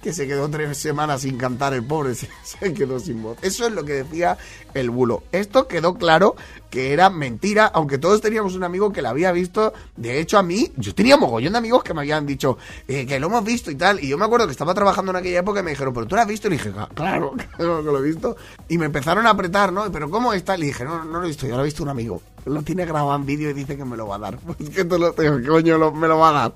que 0.03 0.13
se 0.13 0.27
quedó 0.27 0.49
tres 0.49 0.79
semanas 0.79 1.23
sin 1.23 1.37
cantar 1.37 1.75
el 1.75 1.85
pobre, 1.85 2.15
se, 2.15 2.29
quedó 2.75 2.99
sin 3.01 3.23
voz. 3.23 3.37
Eso 3.43 3.67
es 3.67 3.73
lo 3.73 3.85
que 3.85 3.95
decía 4.05 4.39
el 4.75 4.91
bulo. 4.91 5.23
Esto 5.33 5.69
quedó 5.69 5.95
claro 5.95 6.37
que 6.71 6.93
era 6.93 7.09
mentira, 7.11 7.67
aunque 7.67 7.99
todos 7.99 8.21
teníamos 8.21 8.55
un 8.57 8.65
amigo 8.65 8.93
que 8.93 9.03
la 9.03 9.11
había 9.11 9.31
visto. 9.33 9.73
De 9.97 10.19
hecho, 10.19 10.39
a 10.39 10.43
mí, 10.43 10.73
yo 10.77 10.95
tenía 10.95 11.17
mogollón 11.17 11.53
de 11.53 11.59
amigos 11.59 11.85
que 11.85 11.95
me 11.95 12.01
habían 12.01 12.27
dicho 12.27 12.59
eh, 12.89 13.07
que 13.07 13.21
lo 13.21 13.29
hemos 13.29 13.45
visto 13.45 13.71
y 13.71 13.77
tal. 13.77 14.03
Y 14.03 14.09
yo 14.09 14.19
me 14.19 14.25
acuerdo 14.25 14.47
que 14.47 14.53
estaba 14.53 14.75
trabajando 14.75 15.11
en 15.13 15.17
aquella 15.17 15.39
época 15.41 15.61
y 15.61 15.63
me 15.63 15.71
dijeron, 15.71 15.95
pero 15.95 16.07
tú 16.07 16.17
lo 16.17 16.23
has 16.23 16.27
visto. 16.29 16.49
Y 16.49 16.51
le 16.51 16.57
dije, 16.57 16.73
"Ca- 16.73 16.89
claro, 16.95 17.33
claro 17.57 17.79
que 17.85 17.91
lo 17.93 17.99
he 17.99 18.03
visto. 18.03 18.37
Y 18.69 18.79
me 18.79 18.87
empezaron 18.87 19.27
a 19.27 19.31
apretar, 19.31 19.73
¿no? 19.73 19.91
Pero 19.93 20.11
¿cómo 20.11 20.33
está? 20.33 20.57
Y 20.57 20.61
le 20.61 20.67
dije, 20.67 20.85
no, 20.85 21.05
no 21.05 21.19
lo 21.21 21.25
he 21.25 21.29
visto, 21.29 21.47
yo 21.47 21.55
lo 21.57 21.63
he 21.63 21.67
visto 21.67 21.83
un 21.85 21.91
amigo. 21.91 22.21
Lo 22.47 22.63
tiene 22.63 22.85
grabado 22.85 23.15
en 23.17 23.25
vídeo 23.27 23.51
y 23.51 23.55
dice 23.55 23.77
que 23.77 23.85
me 23.85 23.97
lo 23.97 24.07
va 24.09 24.17
a 24.17 24.19
dar. 24.19 24.39
Pues 24.47 24.71
que 24.71 24.85
te 24.85 24.99
lo 24.99 25.13
tengo, 25.13 25.39
coño, 25.53 25.79
lo- 25.79 25.93
me 25.93 26.09
lo 26.09 26.19
va 26.19 26.29
a 26.31 26.33
dar. 26.33 26.55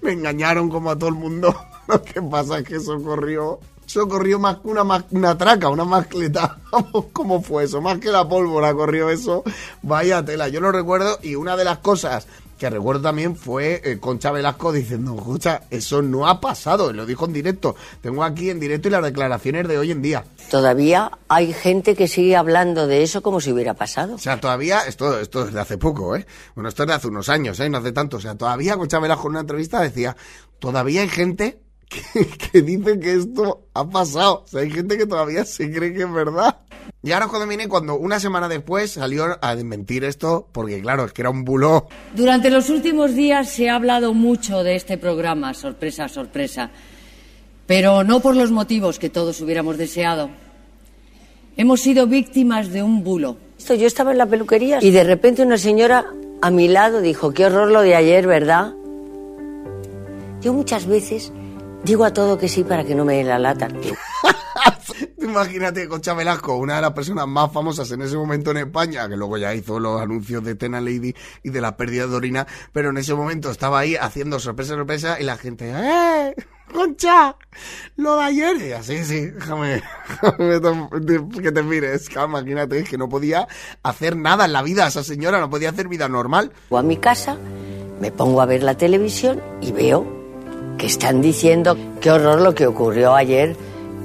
Me 0.00 0.12
engañaron 0.12 0.68
como 0.70 0.90
a 0.90 0.96
todo 0.96 1.08
el 1.08 1.16
mundo. 1.16 1.54
Lo 1.88 2.02
que 2.02 2.20
pasa 2.22 2.58
es 2.58 2.64
que 2.64 2.76
eso 2.76 3.00
corrió. 3.02 3.58
Eso 3.86 4.08
corrió 4.08 4.38
más 4.40 4.56
que 4.58 4.68
una, 4.68 5.04
una 5.12 5.38
traca, 5.38 5.68
una 5.68 5.84
mascleta. 5.84 6.58
¿Cómo 7.12 7.40
fue 7.42 7.64
eso? 7.64 7.80
Más 7.80 7.98
que 7.98 8.10
la 8.10 8.28
pólvora 8.28 8.74
corrió 8.74 9.08
eso. 9.10 9.44
Vaya 9.82 10.24
tela. 10.24 10.48
Yo 10.48 10.60
lo 10.60 10.72
recuerdo 10.72 11.18
y 11.22 11.36
una 11.36 11.56
de 11.56 11.64
las 11.64 11.78
cosas 11.78 12.26
que 12.58 12.70
recuerdo 12.70 13.02
también 13.02 13.36
fue 13.36 13.82
eh, 13.84 13.98
Concha 13.98 14.30
Velasco 14.30 14.72
diciendo, 14.72 15.14
escucha, 15.16 15.62
eso 15.70 16.02
no 16.02 16.26
ha 16.26 16.40
pasado. 16.40 16.92
Lo 16.92 17.04
dijo 17.04 17.26
en 17.26 17.32
directo. 17.32 17.76
Tengo 18.00 18.24
aquí 18.24 18.50
en 18.50 18.60
directo 18.60 18.88
y 18.88 18.92
las 18.92 19.02
declaraciones 19.02 19.68
de 19.68 19.78
hoy 19.78 19.90
en 19.90 20.02
día. 20.02 20.24
Todavía 20.50 21.10
hay 21.28 21.52
gente 21.52 21.94
que 21.94 22.08
sigue 22.08 22.36
hablando 22.36 22.86
de 22.86 23.02
eso 23.02 23.22
como 23.22 23.40
si 23.40 23.52
hubiera 23.52 23.74
pasado. 23.74 24.14
O 24.14 24.18
sea, 24.18 24.40
todavía, 24.40 24.80
esto, 24.86 25.20
esto 25.20 25.46
es 25.46 25.52
de 25.52 25.60
hace 25.60 25.76
poco, 25.78 26.16
¿eh? 26.16 26.26
Bueno, 26.54 26.68
esto 26.68 26.84
es 26.84 26.88
de 26.88 26.94
hace 26.94 27.08
unos 27.08 27.28
años, 27.28 27.60
¿eh? 27.60 27.68
No 27.68 27.78
hace 27.78 27.92
tanto. 27.92 28.16
O 28.16 28.20
sea, 28.20 28.36
todavía 28.36 28.76
Concha 28.76 28.98
Velasco 28.98 29.26
en 29.26 29.30
una 29.30 29.40
entrevista 29.40 29.80
decía, 29.80 30.16
todavía 30.58 31.02
hay 31.02 31.08
gente 31.08 31.60
que, 31.88 32.26
que 32.52 32.62
dice 32.62 32.98
que 32.98 33.14
esto 33.14 33.66
ha 33.74 33.88
pasado. 33.88 34.44
O 34.44 34.46
sea, 34.46 34.62
hay 34.62 34.70
gente 34.70 34.96
que 34.96 35.06
todavía 35.06 35.44
se 35.44 35.70
cree 35.70 35.92
que 35.92 36.02
es 36.02 36.12
verdad. 36.12 36.60
Y 37.06 37.12
ahora 37.12 37.28
cuando 37.28 37.46
viene, 37.46 37.68
cuando 37.68 37.94
una 37.94 38.18
semana 38.18 38.48
después 38.48 38.90
salió 38.90 39.38
a 39.40 39.54
desmentir 39.54 40.02
esto, 40.02 40.48
porque 40.50 40.80
claro, 40.80 41.04
es 41.04 41.12
que 41.12 41.22
era 41.22 41.30
un 41.30 41.44
bulo. 41.44 41.86
Durante 42.16 42.50
los 42.50 42.68
últimos 42.68 43.14
días 43.14 43.48
se 43.48 43.70
ha 43.70 43.76
hablado 43.76 44.12
mucho 44.12 44.64
de 44.64 44.74
este 44.74 44.98
programa, 44.98 45.54
sorpresa, 45.54 46.08
sorpresa, 46.08 46.68
pero 47.64 48.02
no 48.02 48.18
por 48.18 48.34
los 48.34 48.50
motivos 48.50 48.98
que 48.98 49.08
todos 49.08 49.40
hubiéramos 49.40 49.78
deseado. 49.78 50.30
Hemos 51.56 51.80
sido 51.80 52.08
víctimas 52.08 52.72
de 52.72 52.82
un 52.82 53.04
bulo. 53.04 53.36
Esto, 53.56 53.74
yo 53.74 53.86
estaba 53.86 54.10
en 54.10 54.18
la 54.18 54.26
peluquería 54.26 54.80
y 54.82 54.90
de 54.90 55.04
repente 55.04 55.44
una 55.44 55.58
señora 55.58 56.06
a 56.42 56.50
mi 56.50 56.66
lado 56.66 57.00
dijo, 57.00 57.32
qué 57.32 57.46
horror 57.46 57.70
lo 57.70 57.82
de 57.82 57.94
ayer, 57.94 58.26
¿verdad? 58.26 58.74
Yo 60.42 60.52
muchas 60.52 60.86
veces 60.86 61.32
digo 61.84 62.04
a 62.04 62.12
todo 62.12 62.36
que 62.36 62.48
sí 62.48 62.64
para 62.64 62.82
que 62.82 62.96
no 62.96 63.04
me 63.04 63.14
den 63.14 63.28
la 63.28 63.38
lata. 63.38 63.68
Imagínate 65.26 65.88
Concha 65.88 66.14
Velasco, 66.14 66.56
una 66.56 66.76
de 66.76 66.82
las 66.82 66.92
personas 66.92 67.26
más 67.26 67.52
famosas 67.52 67.90
en 67.90 68.02
ese 68.02 68.16
momento 68.16 68.52
en 68.52 68.58
España, 68.58 69.08
que 69.08 69.16
luego 69.16 69.36
ya 69.36 69.54
hizo 69.54 69.80
los 69.80 70.00
anuncios 70.00 70.44
de 70.44 70.54
Tena 70.54 70.80
Lady 70.80 71.14
y 71.42 71.50
de 71.50 71.60
la 71.60 71.76
pérdida 71.76 72.06
de 72.06 72.14
orina, 72.14 72.46
pero 72.72 72.90
en 72.90 72.98
ese 72.98 73.14
momento 73.14 73.50
estaba 73.50 73.80
ahí 73.80 73.96
haciendo 73.96 74.38
sorpresa, 74.38 74.74
sorpresa 74.74 75.20
y 75.20 75.24
la 75.24 75.36
gente, 75.36 75.72
¡eh! 75.74 76.34
Concha, 76.72 77.36
lo 77.96 78.16
de 78.16 78.22
ayer. 78.22 78.56
Y 78.68 78.72
así, 78.72 79.04
sí, 79.04 79.26
déjame, 79.26 79.82
déjame 80.38 81.42
que 81.42 81.52
te 81.52 81.62
mires. 81.62 82.08
Imagínate, 82.10 82.78
es 82.78 82.88
que 82.88 82.98
no 82.98 83.08
podía 83.08 83.48
hacer 83.82 84.16
nada 84.16 84.44
en 84.44 84.52
la 84.52 84.62
vida, 84.62 84.86
esa 84.86 85.02
señora 85.02 85.40
no 85.40 85.50
podía 85.50 85.70
hacer 85.70 85.88
vida 85.88 86.08
normal. 86.08 86.52
O 86.68 86.78
a 86.78 86.82
mi 86.82 86.96
casa, 86.96 87.36
me 88.00 88.10
pongo 88.12 88.40
a 88.40 88.46
ver 88.46 88.62
la 88.62 88.76
televisión 88.76 89.42
y 89.60 89.72
veo 89.72 90.06
que 90.78 90.86
están 90.86 91.22
diciendo 91.22 91.76
qué 92.00 92.10
horror 92.10 92.40
lo 92.40 92.54
que 92.54 92.66
ocurrió 92.66 93.14
ayer 93.14 93.56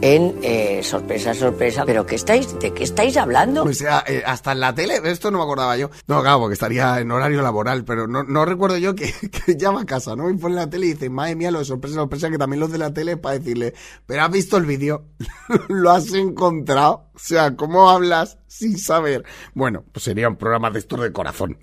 en 0.01 0.39
eh, 0.41 0.81
sorpresa, 0.83 1.33
sorpresa. 1.33 1.83
¿Pero 1.85 2.05
qué 2.05 2.15
estáis, 2.15 2.59
de 2.59 2.73
qué 2.73 2.83
estáis 2.83 3.17
hablando? 3.17 3.63
O 3.63 3.73
sea, 3.73 4.03
eh, 4.07 4.23
hasta 4.25 4.51
en 4.51 4.59
la 4.59 4.73
tele, 4.73 4.99
esto 5.05 5.31
no 5.31 5.37
me 5.37 5.43
acordaba 5.43 5.77
yo. 5.77 5.89
No, 6.07 6.21
claro, 6.21 6.39
porque 6.39 6.53
estaría 6.53 6.99
en 6.99 7.11
horario 7.11 7.41
laboral, 7.41 7.85
pero 7.85 8.07
no, 8.07 8.23
no 8.23 8.45
recuerdo 8.45 8.77
yo 8.77 8.95
que, 8.95 9.13
que 9.45 9.55
llama 9.55 9.81
a 9.81 9.85
casa, 9.85 10.15
¿no? 10.15 10.29
Y 10.29 10.37
pone 10.37 10.55
la 10.55 10.69
tele 10.69 10.87
y 10.87 10.93
dice, 10.93 11.09
madre 11.09 11.35
mía, 11.35 11.51
lo 11.51 11.59
de 11.59 11.65
sorpresa, 11.65 11.95
sorpresa, 11.95 12.29
que 12.29 12.37
también 12.37 12.59
los 12.59 12.71
de 12.71 12.77
la 12.77 12.93
tele 12.93 13.13
es 13.13 13.17
para 13.19 13.37
decirle, 13.37 13.73
pero 14.05 14.23
has 14.23 14.31
visto 14.31 14.57
el 14.57 14.65
vídeo, 14.65 15.05
lo 15.69 15.91
has 15.91 16.13
encontrado. 16.13 17.05
O 17.13 17.19
sea, 17.19 17.55
¿cómo 17.55 17.89
hablas 17.89 18.39
sin 18.47 18.77
saber? 18.77 19.23
Bueno, 19.53 19.83
pues 19.91 20.03
sería 20.03 20.27
un 20.27 20.35
programa 20.35 20.71
de 20.71 20.79
estos 20.79 20.99
de 21.01 21.11
corazón. 21.11 21.57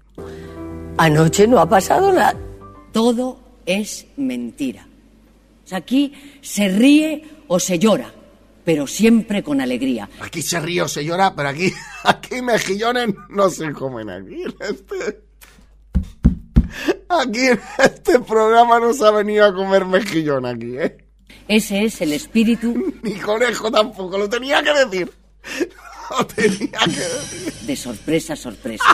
Anoche 0.97 1.47
no 1.47 1.59
ha 1.59 1.69
pasado 1.69 2.13
nada. 2.13 2.35
Todo 2.93 3.41
es 3.67 4.07
mentira. 4.17 4.87
O 5.65 5.69
sea, 5.69 5.79
aquí 5.79 6.13
se 6.41 6.69
ríe 6.69 7.25
o 7.47 7.61
se 7.61 7.79
llora, 7.79 8.13
pero 8.69 8.87
siempre 8.87 9.43
con 9.43 9.63
alegría. 9.63 10.11
Aquí 10.21 10.43
se 10.43 10.61
ríe 10.61 10.83
o 10.83 10.89
se 10.89 11.03
llora, 11.03 11.35
pero 11.35 11.49
aquí, 11.49 11.73
aquí 12.05 12.43
mejillones 12.43 13.15
no 13.31 13.49
se 13.49 13.73
comen 13.73 14.11
aquí. 14.11 14.43
en 14.43 14.55
Este, 14.61 15.23
aquí 17.09 17.47
en 17.47 17.61
este 17.79 18.21
programa 18.21 18.79
no 18.79 18.93
se 18.93 19.07
ha 19.07 19.11
venido 19.11 19.47
a 19.47 19.55
comer 19.55 19.87
mejillón 19.87 20.45
aquí, 20.45 20.77
¿eh? 20.77 20.99
Ese 21.49 21.85
es 21.85 22.03
el 22.03 22.13
espíritu 22.13 22.93
Ni 23.03 23.15
conejo 23.15 23.71
tampoco, 23.71 24.19
lo 24.19 24.29
tenía 24.29 24.63
que 24.63 24.75
decir. 24.75 25.11
Lo 26.11 26.27
tenía 26.27 26.79
que 26.85 26.91
decir. 26.91 27.53
de 27.63 27.75
sorpresa, 27.75 28.37
sorpresa. 28.37 28.85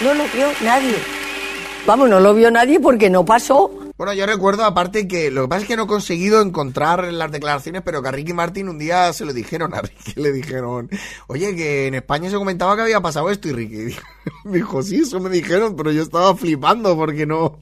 No 0.00 0.14
lo 0.14 0.24
vio 0.28 0.46
nadie. 0.62 0.94
Vamos, 1.86 2.08
no 2.08 2.20
lo 2.20 2.34
vio 2.34 2.52
nadie 2.52 2.78
porque 2.78 3.10
no 3.10 3.24
pasó. 3.24 3.83
Bueno, 3.96 4.12
yo 4.12 4.26
recuerdo 4.26 4.64
aparte 4.64 5.06
que 5.06 5.30
lo 5.30 5.42
que 5.42 5.48
pasa 5.48 5.62
es 5.62 5.68
que 5.68 5.76
no 5.76 5.84
he 5.84 5.86
conseguido 5.86 6.42
encontrar 6.42 7.04
las 7.12 7.30
declaraciones, 7.30 7.82
pero 7.84 8.02
que 8.02 8.08
a 8.08 8.10
Ricky 8.10 8.32
Martin 8.32 8.68
un 8.68 8.76
día 8.76 9.12
se 9.12 9.24
lo 9.24 9.32
dijeron, 9.32 9.72
a 9.72 9.82
Ricky 9.82 10.14
le 10.20 10.32
dijeron, 10.32 10.90
oye, 11.28 11.54
que 11.54 11.86
en 11.86 11.94
España 11.94 12.28
se 12.28 12.34
comentaba 12.34 12.74
que 12.74 12.82
había 12.82 13.00
pasado 13.00 13.30
esto, 13.30 13.48
y 13.48 13.52
Ricky 13.52 13.76
dijo, 13.84 14.02
dijo, 14.46 14.82
sí, 14.82 14.96
eso 14.96 15.20
me 15.20 15.30
dijeron, 15.30 15.76
pero 15.76 15.92
yo 15.92 16.02
estaba 16.02 16.34
flipando 16.34 16.96
porque 16.96 17.24
no, 17.24 17.60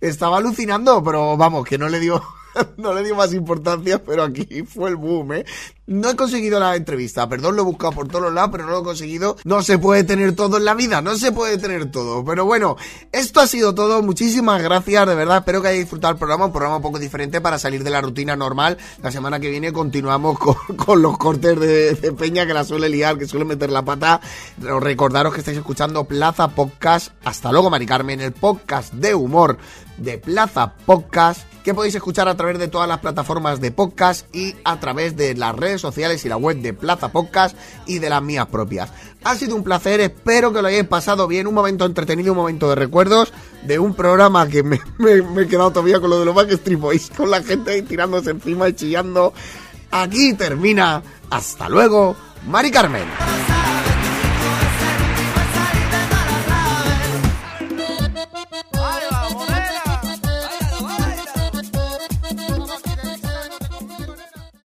estaba 0.00 0.38
alucinando, 0.38 1.02
pero 1.04 1.36
vamos, 1.36 1.64
que 1.64 1.78
no 1.78 1.88
le 1.88 2.00
dio, 2.00 2.20
no 2.76 2.92
le 2.94 3.04
dio 3.04 3.14
más 3.14 3.32
importancia, 3.34 4.02
pero 4.02 4.22
aquí 4.22 4.62
fue 4.62 4.90
el 4.90 4.96
boom, 4.96 5.32
¿eh? 5.34 5.44
No 5.88 6.10
he 6.10 6.16
conseguido 6.16 6.60
la 6.60 6.76
entrevista, 6.76 7.26
perdón, 7.30 7.56
lo 7.56 7.62
he 7.62 7.64
buscado 7.64 7.92
por 7.92 8.08
todos 8.08 8.30
lados, 8.30 8.50
pero 8.52 8.66
no 8.66 8.72
lo 8.72 8.80
he 8.80 8.84
conseguido. 8.84 9.38
No 9.44 9.62
se 9.62 9.78
puede 9.78 10.04
tener 10.04 10.36
todo 10.36 10.58
en 10.58 10.66
la 10.66 10.74
vida, 10.74 11.00
no 11.00 11.16
se 11.16 11.32
puede 11.32 11.56
tener 11.56 11.90
todo. 11.90 12.22
Pero 12.26 12.44
bueno, 12.44 12.76
esto 13.10 13.40
ha 13.40 13.46
sido 13.46 13.74
todo. 13.74 14.02
Muchísimas 14.02 14.62
gracias, 14.62 15.06
de 15.06 15.14
verdad. 15.14 15.38
Espero 15.38 15.62
que 15.62 15.68
hayáis 15.68 15.84
disfrutado 15.84 16.12
el 16.12 16.18
programa, 16.18 16.44
un 16.44 16.52
programa 16.52 16.76
un 16.76 16.82
poco 16.82 16.98
diferente 16.98 17.40
para 17.40 17.58
salir 17.58 17.84
de 17.84 17.88
la 17.88 18.02
rutina 18.02 18.36
normal. 18.36 18.76
La 19.02 19.10
semana 19.10 19.40
que 19.40 19.48
viene 19.48 19.72
continuamos 19.72 20.38
con, 20.38 20.56
con 20.76 21.00
los 21.00 21.16
cortes 21.16 21.58
de, 21.58 21.94
de 21.94 22.12
Peña 22.12 22.46
que 22.46 22.52
la 22.52 22.64
suele 22.64 22.90
liar, 22.90 23.16
que 23.16 23.26
suele 23.26 23.46
meter 23.46 23.70
la 23.70 23.82
pata. 23.82 24.20
Os 24.70 24.82
Recordaros 24.82 25.32
que 25.32 25.40
estáis 25.40 25.56
escuchando 25.56 26.04
Plaza 26.04 26.48
Podcast. 26.48 27.12
Hasta 27.24 27.50
luego, 27.50 27.70
Mari 27.70 27.86
Carmen, 27.86 28.20
el 28.20 28.32
podcast 28.32 28.92
de 28.92 29.14
humor 29.14 29.56
de 29.96 30.18
Plaza 30.18 30.74
Podcast 30.84 31.40
que 31.68 31.74
podéis 31.74 31.96
escuchar 31.96 32.28
a 32.28 32.34
través 32.34 32.58
de 32.58 32.68
todas 32.68 32.88
las 32.88 33.00
plataformas 33.00 33.60
de 33.60 33.70
podcast 33.70 34.34
y 34.34 34.54
a 34.64 34.80
través 34.80 35.18
de 35.18 35.34
las 35.34 35.54
redes 35.54 35.82
sociales 35.82 36.24
y 36.24 36.28
la 36.30 36.38
web 36.38 36.62
de 36.62 36.72
Plaza 36.72 37.12
Podcast 37.12 37.54
y 37.84 37.98
de 37.98 38.08
las 38.08 38.22
mías 38.22 38.46
propias. 38.46 38.90
Ha 39.22 39.34
sido 39.34 39.54
un 39.54 39.62
placer, 39.62 40.00
espero 40.00 40.50
que 40.50 40.62
lo 40.62 40.68
hayáis 40.68 40.88
pasado 40.88 41.28
bien, 41.28 41.46
un 41.46 41.52
momento 41.52 41.84
entretenido, 41.84 42.32
un 42.32 42.38
momento 42.38 42.70
de 42.70 42.74
recuerdos 42.74 43.34
de 43.64 43.78
un 43.78 43.92
programa 43.92 44.48
que 44.48 44.62
me, 44.62 44.80
he 45.42 45.46
quedado 45.46 45.70
todavía 45.70 46.00
con 46.00 46.08
lo 46.08 46.18
de 46.18 46.24
los 46.24 46.34
Backstreet 46.34 46.80
Boys, 46.80 47.10
con 47.14 47.30
la 47.30 47.42
gente 47.42 47.72
ahí 47.72 47.82
tirándose 47.82 48.30
encima 48.30 48.66
y 48.70 48.72
chillando. 48.72 49.34
Aquí 49.90 50.32
termina. 50.32 51.02
Hasta 51.28 51.68
luego, 51.68 52.16
Mari 52.46 52.70
Carmen. 52.70 53.57